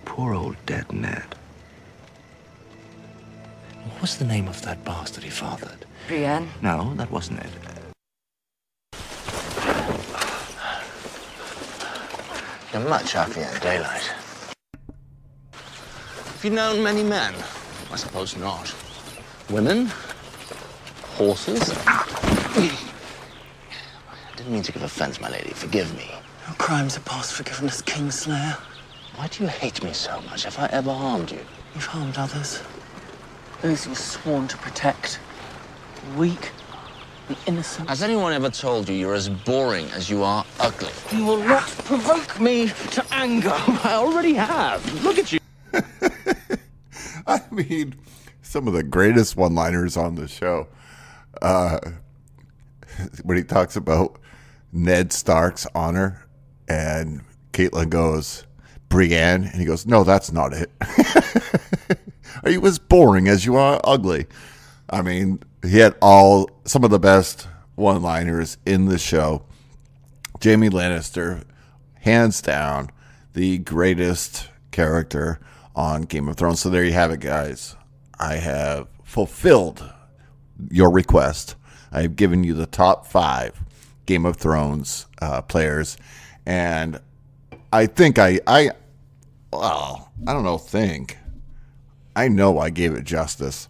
poor 0.05 0.33
old 0.35 0.55
dead 0.65 0.91
Ned. 0.91 1.35
What 3.85 4.01
was 4.01 4.17
the 4.17 4.25
name 4.25 4.47
of 4.47 4.61
that 4.61 4.83
bastard 4.85 5.23
he 5.23 5.29
fathered? 5.29 5.85
Brienne, 6.07 6.49
No, 6.61 6.93
that 6.95 7.11
wasn't 7.11 7.39
it. 7.39 7.51
You're 12.73 12.87
much 12.87 13.13
happier 13.13 13.49
in 13.53 13.59
daylight. 13.61 14.13
Have 16.39 16.45
you 16.45 16.55
known 16.55 16.81
many 16.81 17.03
men? 17.03 17.33
I 17.91 17.97
suppose 17.97 18.37
not. 18.37 18.73
Women? 19.49 19.87
Horses? 21.17 21.73
Ah. 21.85 22.07
I 22.55 24.37
didn't 24.37 24.53
mean 24.53 24.63
to 24.63 24.71
give 24.71 24.81
offense, 24.81 25.19
my 25.19 25.29
lady. 25.29 25.49
Forgive 25.49 25.93
me. 25.97 26.09
Your 26.47 26.55
crimes 26.55 26.95
are 26.95 27.01
past 27.01 27.33
forgiveness, 27.33 27.81
Kingslayer. 27.81 28.53
Why 29.15 29.27
do 29.27 29.43
you 29.43 29.49
hate 29.49 29.83
me 29.83 29.91
so 29.91 30.21
much? 30.21 30.45
Have 30.45 30.57
I 30.59 30.67
ever 30.67 30.93
harmed 30.93 31.29
you? 31.29 31.45
You've 31.75 31.87
harmed 31.87 32.17
others. 32.17 32.63
Those 33.61 33.85
you've 33.85 33.97
sworn 33.97 34.47
to 34.47 34.57
protect. 34.59 35.19
Weak, 36.15 36.51
the 37.27 37.35
innocent. 37.47 37.89
Has 37.89 38.01
anyone 38.01 38.31
ever 38.31 38.49
told 38.49 38.87
you 38.87 38.95
you're 38.95 39.13
as 39.13 39.27
boring 39.27 39.87
as 39.91 40.09
you 40.09 40.23
are 40.23 40.45
ugly? 40.61 40.93
You 41.11 41.25
will 41.25 41.43
not 41.43 41.67
provoke 41.83 42.39
me 42.39 42.69
to 42.91 43.05
anger. 43.11 43.51
I 43.83 43.95
already 43.95 44.35
have. 44.35 45.03
Look 45.03 45.19
at 45.19 45.33
you. 45.33 45.39
I 47.31 47.41
mean, 47.51 47.95
some 48.41 48.67
of 48.67 48.73
the 48.73 48.81
greatest 48.81 49.37
one 49.37 49.53
liners 49.53 49.95
on 49.95 50.15
the 50.15 50.27
show. 50.27 50.67
Uh, 51.43 51.79
when 53.23 53.37
he 53.37 53.43
talks 53.43 53.75
about 53.75 54.19
Ned 54.73 55.13
Stark's 55.13 55.67
honor, 55.75 56.25
and 56.67 57.21
Catelyn 57.53 57.89
goes, 57.89 58.47
Brienne, 58.89 59.43
and 59.43 59.59
he 59.59 59.65
goes, 59.65 59.85
No, 59.85 60.03
that's 60.03 60.31
not 60.31 60.53
it. 60.53 60.71
Are 62.43 62.49
you 62.49 62.65
as 62.65 62.79
boring 62.79 63.27
as 63.27 63.45
you 63.45 63.55
are 63.57 63.79
ugly? 63.83 64.25
I 64.89 65.03
mean, 65.03 65.43
he 65.61 65.77
had 65.77 65.95
all 66.01 66.49
some 66.65 66.83
of 66.83 66.89
the 66.89 66.99
best 66.99 67.47
one 67.75 68.01
liners 68.01 68.57
in 68.65 68.85
the 68.85 68.97
show. 68.97 69.43
Jaime 70.43 70.69
Lannister, 70.69 71.43
hands 72.01 72.41
down, 72.41 72.89
the 73.33 73.59
greatest 73.59 74.49
character 74.71 75.39
on 75.75 76.03
Game 76.03 76.27
of 76.27 76.35
Thrones. 76.37 76.61
So 76.61 76.69
there 76.69 76.83
you 76.83 76.93
have 76.93 77.11
it, 77.11 77.19
guys. 77.19 77.75
I 78.19 78.35
have 78.35 78.87
fulfilled 79.03 79.91
your 80.69 80.91
request. 80.91 81.55
I 81.91 82.01
have 82.01 82.15
given 82.15 82.43
you 82.43 82.53
the 82.53 82.65
top 82.65 83.05
five 83.07 83.59
Game 84.05 84.25
of 84.25 84.37
Thrones 84.37 85.07
uh, 85.21 85.41
players, 85.41 85.97
and 86.45 86.99
I 87.71 87.85
think 87.85 88.19
I 88.19 88.39
I 88.45 88.71
well 89.51 90.11
I 90.27 90.33
don't 90.33 90.43
know 90.43 90.57
think 90.57 91.17
I 92.15 92.27
know 92.27 92.59
I 92.59 92.69
gave 92.69 92.93
it 92.93 93.03
justice. 93.05 93.69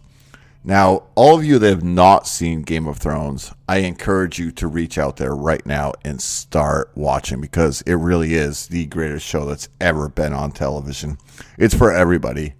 Now, 0.62 1.04
all 1.14 1.38
of 1.38 1.44
you 1.44 1.58
that 1.58 1.70
have 1.70 1.82
not 1.82 2.26
seen 2.26 2.62
Game 2.62 2.86
of 2.86 2.98
Thrones, 2.98 3.52
I 3.66 3.78
encourage 3.78 4.38
you 4.38 4.50
to 4.52 4.66
reach 4.66 4.98
out 4.98 5.16
there 5.16 5.34
right 5.34 5.64
now 5.64 5.94
and 6.04 6.20
start 6.20 6.90
watching 6.94 7.40
because 7.40 7.80
it 7.82 7.94
really 7.94 8.34
is 8.34 8.66
the 8.66 8.84
greatest 8.86 9.24
show 9.24 9.46
that's 9.46 9.70
ever 9.80 10.10
been 10.10 10.34
on 10.34 10.52
television. 10.52 11.16
It's 11.56 11.74
for 11.74 11.92
everybody. 11.92 12.54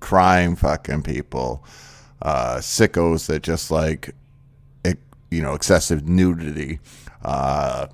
Crime 0.00 0.56
fucking 0.56 1.02
people, 1.04 1.64
uh, 2.20 2.56
sickos 2.56 3.26
that 3.26 3.44
just 3.44 3.70
like, 3.70 4.14
you 5.30 5.42
know, 5.42 5.54
excessive 5.54 6.08
nudity, 6.08 6.80
uh, 7.22 7.86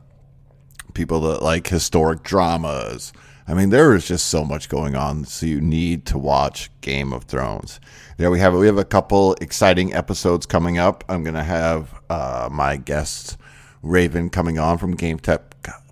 people 0.94 1.20
that 1.20 1.42
like 1.42 1.66
historic 1.66 2.22
dramas. 2.22 3.12
I 3.46 3.54
mean, 3.54 3.70
there 3.70 3.94
is 3.94 4.06
just 4.06 4.26
so 4.26 4.44
much 4.44 4.68
going 4.68 4.94
on, 4.94 5.24
so 5.24 5.46
you 5.46 5.60
need 5.60 6.06
to 6.06 6.18
watch 6.18 6.70
Game 6.80 7.12
of 7.12 7.24
Thrones. 7.24 7.80
There 8.16 8.30
we 8.30 8.38
have 8.38 8.54
it. 8.54 8.58
We 8.58 8.66
have 8.66 8.78
a 8.78 8.84
couple 8.84 9.34
exciting 9.34 9.94
episodes 9.94 10.46
coming 10.46 10.78
up. 10.78 11.04
I'm 11.08 11.22
going 11.22 11.34
to 11.34 11.42
have 11.42 12.00
uh, 12.08 12.48
my 12.52 12.76
guest 12.76 13.36
Raven 13.82 14.30
coming 14.30 14.58
on 14.58 14.78
from 14.78 14.94
Game 14.94 15.18
Tech 15.18 15.42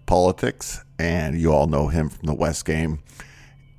Politics, 0.06 0.84
and 0.98 1.40
you 1.40 1.52
all 1.52 1.66
know 1.66 1.88
him 1.88 2.10
from 2.10 2.26
the 2.26 2.34
West 2.34 2.64
Game. 2.64 3.00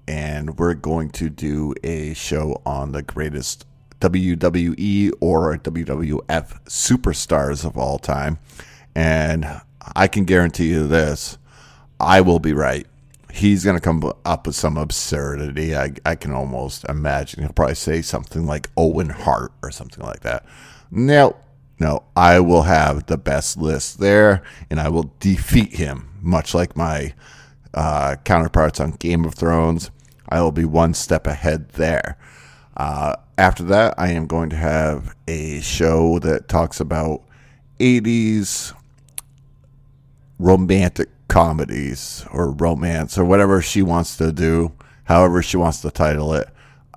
And 0.07 0.57
we're 0.57 0.73
going 0.73 1.11
to 1.11 1.29
do 1.29 1.75
a 1.83 2.13
show 2.15 2.61
on 2.65 2.91
the 2.91 3.03
greatest 3.03 3.65
WWE 4.01 5.11
or 5.19 5.57
WWF 5.57 6.63
superstars 6.65 7.65
of 7.65 7.77
all 7.77 7.99
time. 7.99 8.39
And 8.95 9.61
I 9.95 10.07
can 10.07 10.25
guarantee 10.25 10.69
you 10.69 10.87
this 10.87 11.37
I 11.99 12.21
will 12.21 12.39
be 12.39 12.53
right. 12.53 12.87
He's 13.31 13.63
going 13.63 13.77
to 13.77 13.81
come 13.81 14.11
up 14.25 14.47
with 14.47 14.55
some 14.55 14.77
absurdity. 14.77 15.75
I, 15.75 15.93
I 16.05 16.15
can 16.15 16.31
almost 16.31 16.83
imagine. 16.85 17.43
He'll 17.43 17.53
probably 17.53 17.75
say 17.75 18.01
something 18.01 18.45
like 18.45 18.69
Owen 18.75 19.09
Hart 19.09 19.51
or 19.61 19.71
something 19.71 20.03
like 20.03 20.21
that. 20.21 20.45
No, 20.91 21.37
no, 21.79 22.03
I 22.15 22.39
will 22.39 22.63
have 22.63 23.05
the 23.05 23.17
best 23.17 23.57
list 23.57 23.99
there 23.99 24.43
and 24.69 24.79
I 24.79 24.89
will 24.89 25.13
defeat 25.19 25.75
him, 25.75 26.09
much 26.21 26.53
like 26.53 26.75
my 26.75 27.13
uh, 27.73 28.15
counterparts 28.23 28.79
on 28.79 28.91
Game 28.91 29.25
of 29.25 29.35
Thrones. 29.35 29.91
I 30.27 30.41
will 30.41 30.51
be 30.51 30.65
one 30.65 30.93
step 30.93 31.27
ahead 31.27 31.69
there. 31.69 32.17
Uh, 32.75 33.15
after 33.37 33.63
that, 33.63 33.93
I 33.97 34.11
am 34.11 34.27
going 34.27 34.49
to 34.49 34.55
have 34.55 35.15
a 35.27 35.61
show 35.61 36.19
that 36.19 36.47
talks 36.47 36.79
about 36.79 37.23
80s 37.79 38.73
romantic 40.37 41.09
comedies 41.29 42.25
or 42.33 42.51
romance 42.51 43.17
or 43.17 43.23
whatever 43.23 43.61
she 43.61 43.81
wants 43.81 44.17
to 44.17 44.33
do, 44.33 44.73
however 45.05 45.41
she 45.41 45.55
wants 45.55 45.81
to 45.81 45.91
title 45.91 46.33
it. 46.33 46.49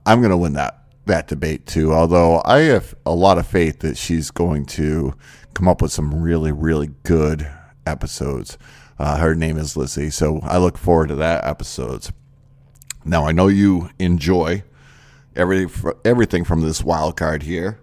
I'm 0.05 0.20
going 0.20 0.30
to 0.30 0.37
win 0.37 0.55
that 0.55 0.78
that 1.07 1.28
debate 1.28 1.66
too. 1.66 1.93
Although 1.93 2.43
I 2.45 2.61
have 2.61 2.95
a 3.07 3.14
lot 3.14 3.39
of 3.39 3.47
faith 3.47 3.80
that 3.80 3.97
she's 3.97 4.30
going 4.30 4.66
to 4.66 5.14
come 5.55 5.68
up 5.68 5.80
with 5.80 5.93
some 5.93 6.22
really 6.22 6.51
really 6.51 6.91
good 7.05 7.49
episodes. 7.87 8.59
Uh, 8.99 9.18
her 9.18 9.35
name 9.35 9.57
is 9.57 9.76
Lizzie, 9.76 10.11
so 10.11 10.41
I 10.43 10.59
look 10.59 10.78
forward 10.78 11.09
to 11.09 11.14
that 11.16 11.45
episodes. 11.45 12.12
Now 13.05 13.26
I 13.26 13.33
know 13.33 13.49
you 13.49 13.91
enjoy 13.99 14.62
every 15.35 15.68
everything 16.05 16.45
from 16.45 16.61
this 16.61 16.83
wild 16.83 17.16
card 17.16 17.43
here. 17.43 17.78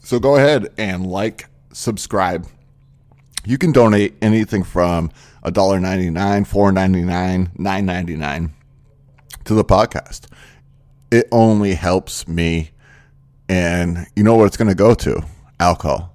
So 0.00 0.18
go 0.18 0.36
ahead 0.36 0.68
and 0.78 1.06
like, 1.06 1.48
subscribe. 1.72 2.46
You 3.44 3.58
can 3.58 3.72
donate 3.72 4.14
anything 4.20 4.62
from 4.64 5.10
$1.99, 5.44 6.12
$4.99, 6.12 7.56
$9.99 7.56 8.50
to 9.44 9.54
the 9.54 9.64
podcast. 9.64 10.26
It 11.10 11.26
only 11.32 11.74
helps 11.74 12.28
me. 12.28 12.70
And 13.48 14.06
you 14.14 14.22
know 14.22 14.36
what 14.36 14.46
it's 14.46 14.56
going 14.56 14.68
to 14.68 14.74
go 14.74 14.94
to? 14.94 15.24
Alcohol. 15.58 16.14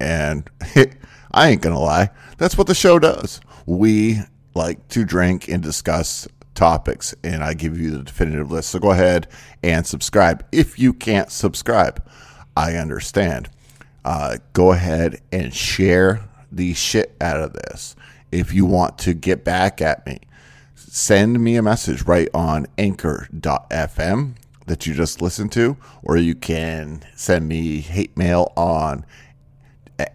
And 0.00 0.48
I 1.32 1.48
ain't 1.48 1.62
going 1.62 1.74
to 1.74 1.80
lie. 1.80 2.10
That's 2.36 2.58
what 2.58 2.66
the 2.66 2.74
show 2.74 2.98
does. 2.98 3.40
We 3.66 4.20
like 4.54 4.88
to 4.88 5.04
drink 5.04 5.48
and 5.48 5.62
discuss 5.62 6.26
topics, 6.54 7.14
and 7.22 7.44
I 7.44 7.54
give 7.54 7.80
you 7.80 7.92
the 7.92 8.02
definitive 8.02 8.50
list. 8.50 8.70
So 8.70 8.80
go 8.80 8.90
ahead 8.90 9.28
and 9.62 9.86
subscribe. 9.86 10.44
If 10.50 10.78
you 10.78 10.92
can't 10.92 11.30
subscribe, 11.30 12.04
I 12.56 12.74
understand. 12.74 13.48
Uh, 14.04 14.38
go 14.52 14.72
ahead 14.72 15.20
and 15.30 15.54
share 15.54 16.27
the 16.50 16.74
shit 16.74 17.16
out 17.20 17.40
of 17.40 17.52
this. 17.52 17.96
If 18.30 18.52
you 18.52 18.66
want 18.66 18.98
to 18.98 19.14
get 19.14 19.44
back 19.44 19.80
at 19.80 20.06
me, 20.06 20.20
send 20.74 21.40
me 21.40 21.56
a 21.56 21.62
message 21.62 22.02
right 22.02 22.28
on 22.34 22.66
anchor.fm. 22.76 24.34
that 24.66 24.86
you 24.86 24.94
just 24.94 25.22
listened 25.22 25.52
to, 25.52 25.76
or 26.02 26.16
you 26.16 26.34
can 26.34 27.02
send 27.14 27.48
me 27.48 27.80
hate 27.80 28.16
mail 28.16 28.52
on 28.56 29.04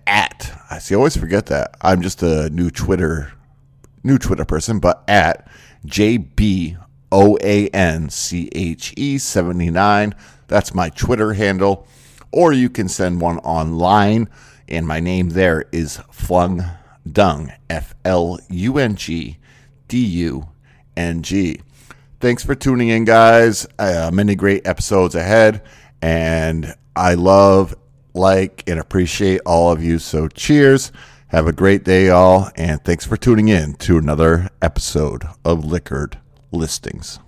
at 0.07 0.51
I 0.69 0.79
see 0.79 0.95
I 0.95 0.97
always 0.97 1.17
forget 1.17 1.47
that. 1.47 1.75
I'm 1.81 2.01
just 2.01 2.23
a 2.23 2.49
new 2.49 2.69
Twitter 2.69 3.34
new 4.03 4.17
Twitter 4.17 4.45
person, 4.45 4.79
but 4.79 5.03
at 5.07 5.47
JB 5.86 6.77
O 7.11 7.38
A 7.41 7.67
N 7.69 8.09
C 8.09 8.49
H 8.53 8.93
E 8.97 9.17
79. 9.17 10.15
That's 10.47 10.73
my 10.73 10.89
Twitter 10.89 11.34
handle. 11.34 11.88
Or 12.31 12.51
you 12.51 12.69
can 12.69 12.89
send 12.89 13.21
one 13.21 13.38
online, 13.39 14.27
and 14.68 14.88
my 14.88 14.99
name 14.99 15.30
there 15.30 15.66
is 15.72 15.99
Flung 16.11 16.64
Dung. 17.09 17.51
F 17.70 17.93
L 18.05 18.39
U 18.49 18.78
N 18.78 18.95
G 18.95 19.38
D 19.88 20.03
U 20.03 20.47
N 20.95 21.22
G. 21.22 21.61
Thanks 22.20 22.43
for 22.43 22.55
tuning 22.55 22.89
in, 22.89 23.03
guys. 23.03 23.68
Uh, 23.78 24.09
many 24.14 24.36
great 24.36 24.66
episodes 24.66 25.16
ahead, 25.16 25.61
and 26.01 26.74
I 26.95 27.16
love, 27.16 27.76
like, 28.14 28.64
and 28.68 28.80
appreciate 28.80 29.41
all 29.45 29.72
of 29.72 29.84
you. 29.84 29.99
So, 29.99 30.28
cheers. 30.28 30.91
Have 31.28 31.47
a 31.47 31.51
great 31.51 31.84
day, 31.84 32.09
all, 32.09 32.51
and 32.55 32.84
thanks 32.86 33.07
for 33.07 33.18
tuning 33.18 33.47
in 33.47 33.74
to 33.78 33.97
another 33.97 34.51
episode 34.61 35.24
of 35.43 35.66
Liquored 35.66 36.20
Listings. 36.51 37.20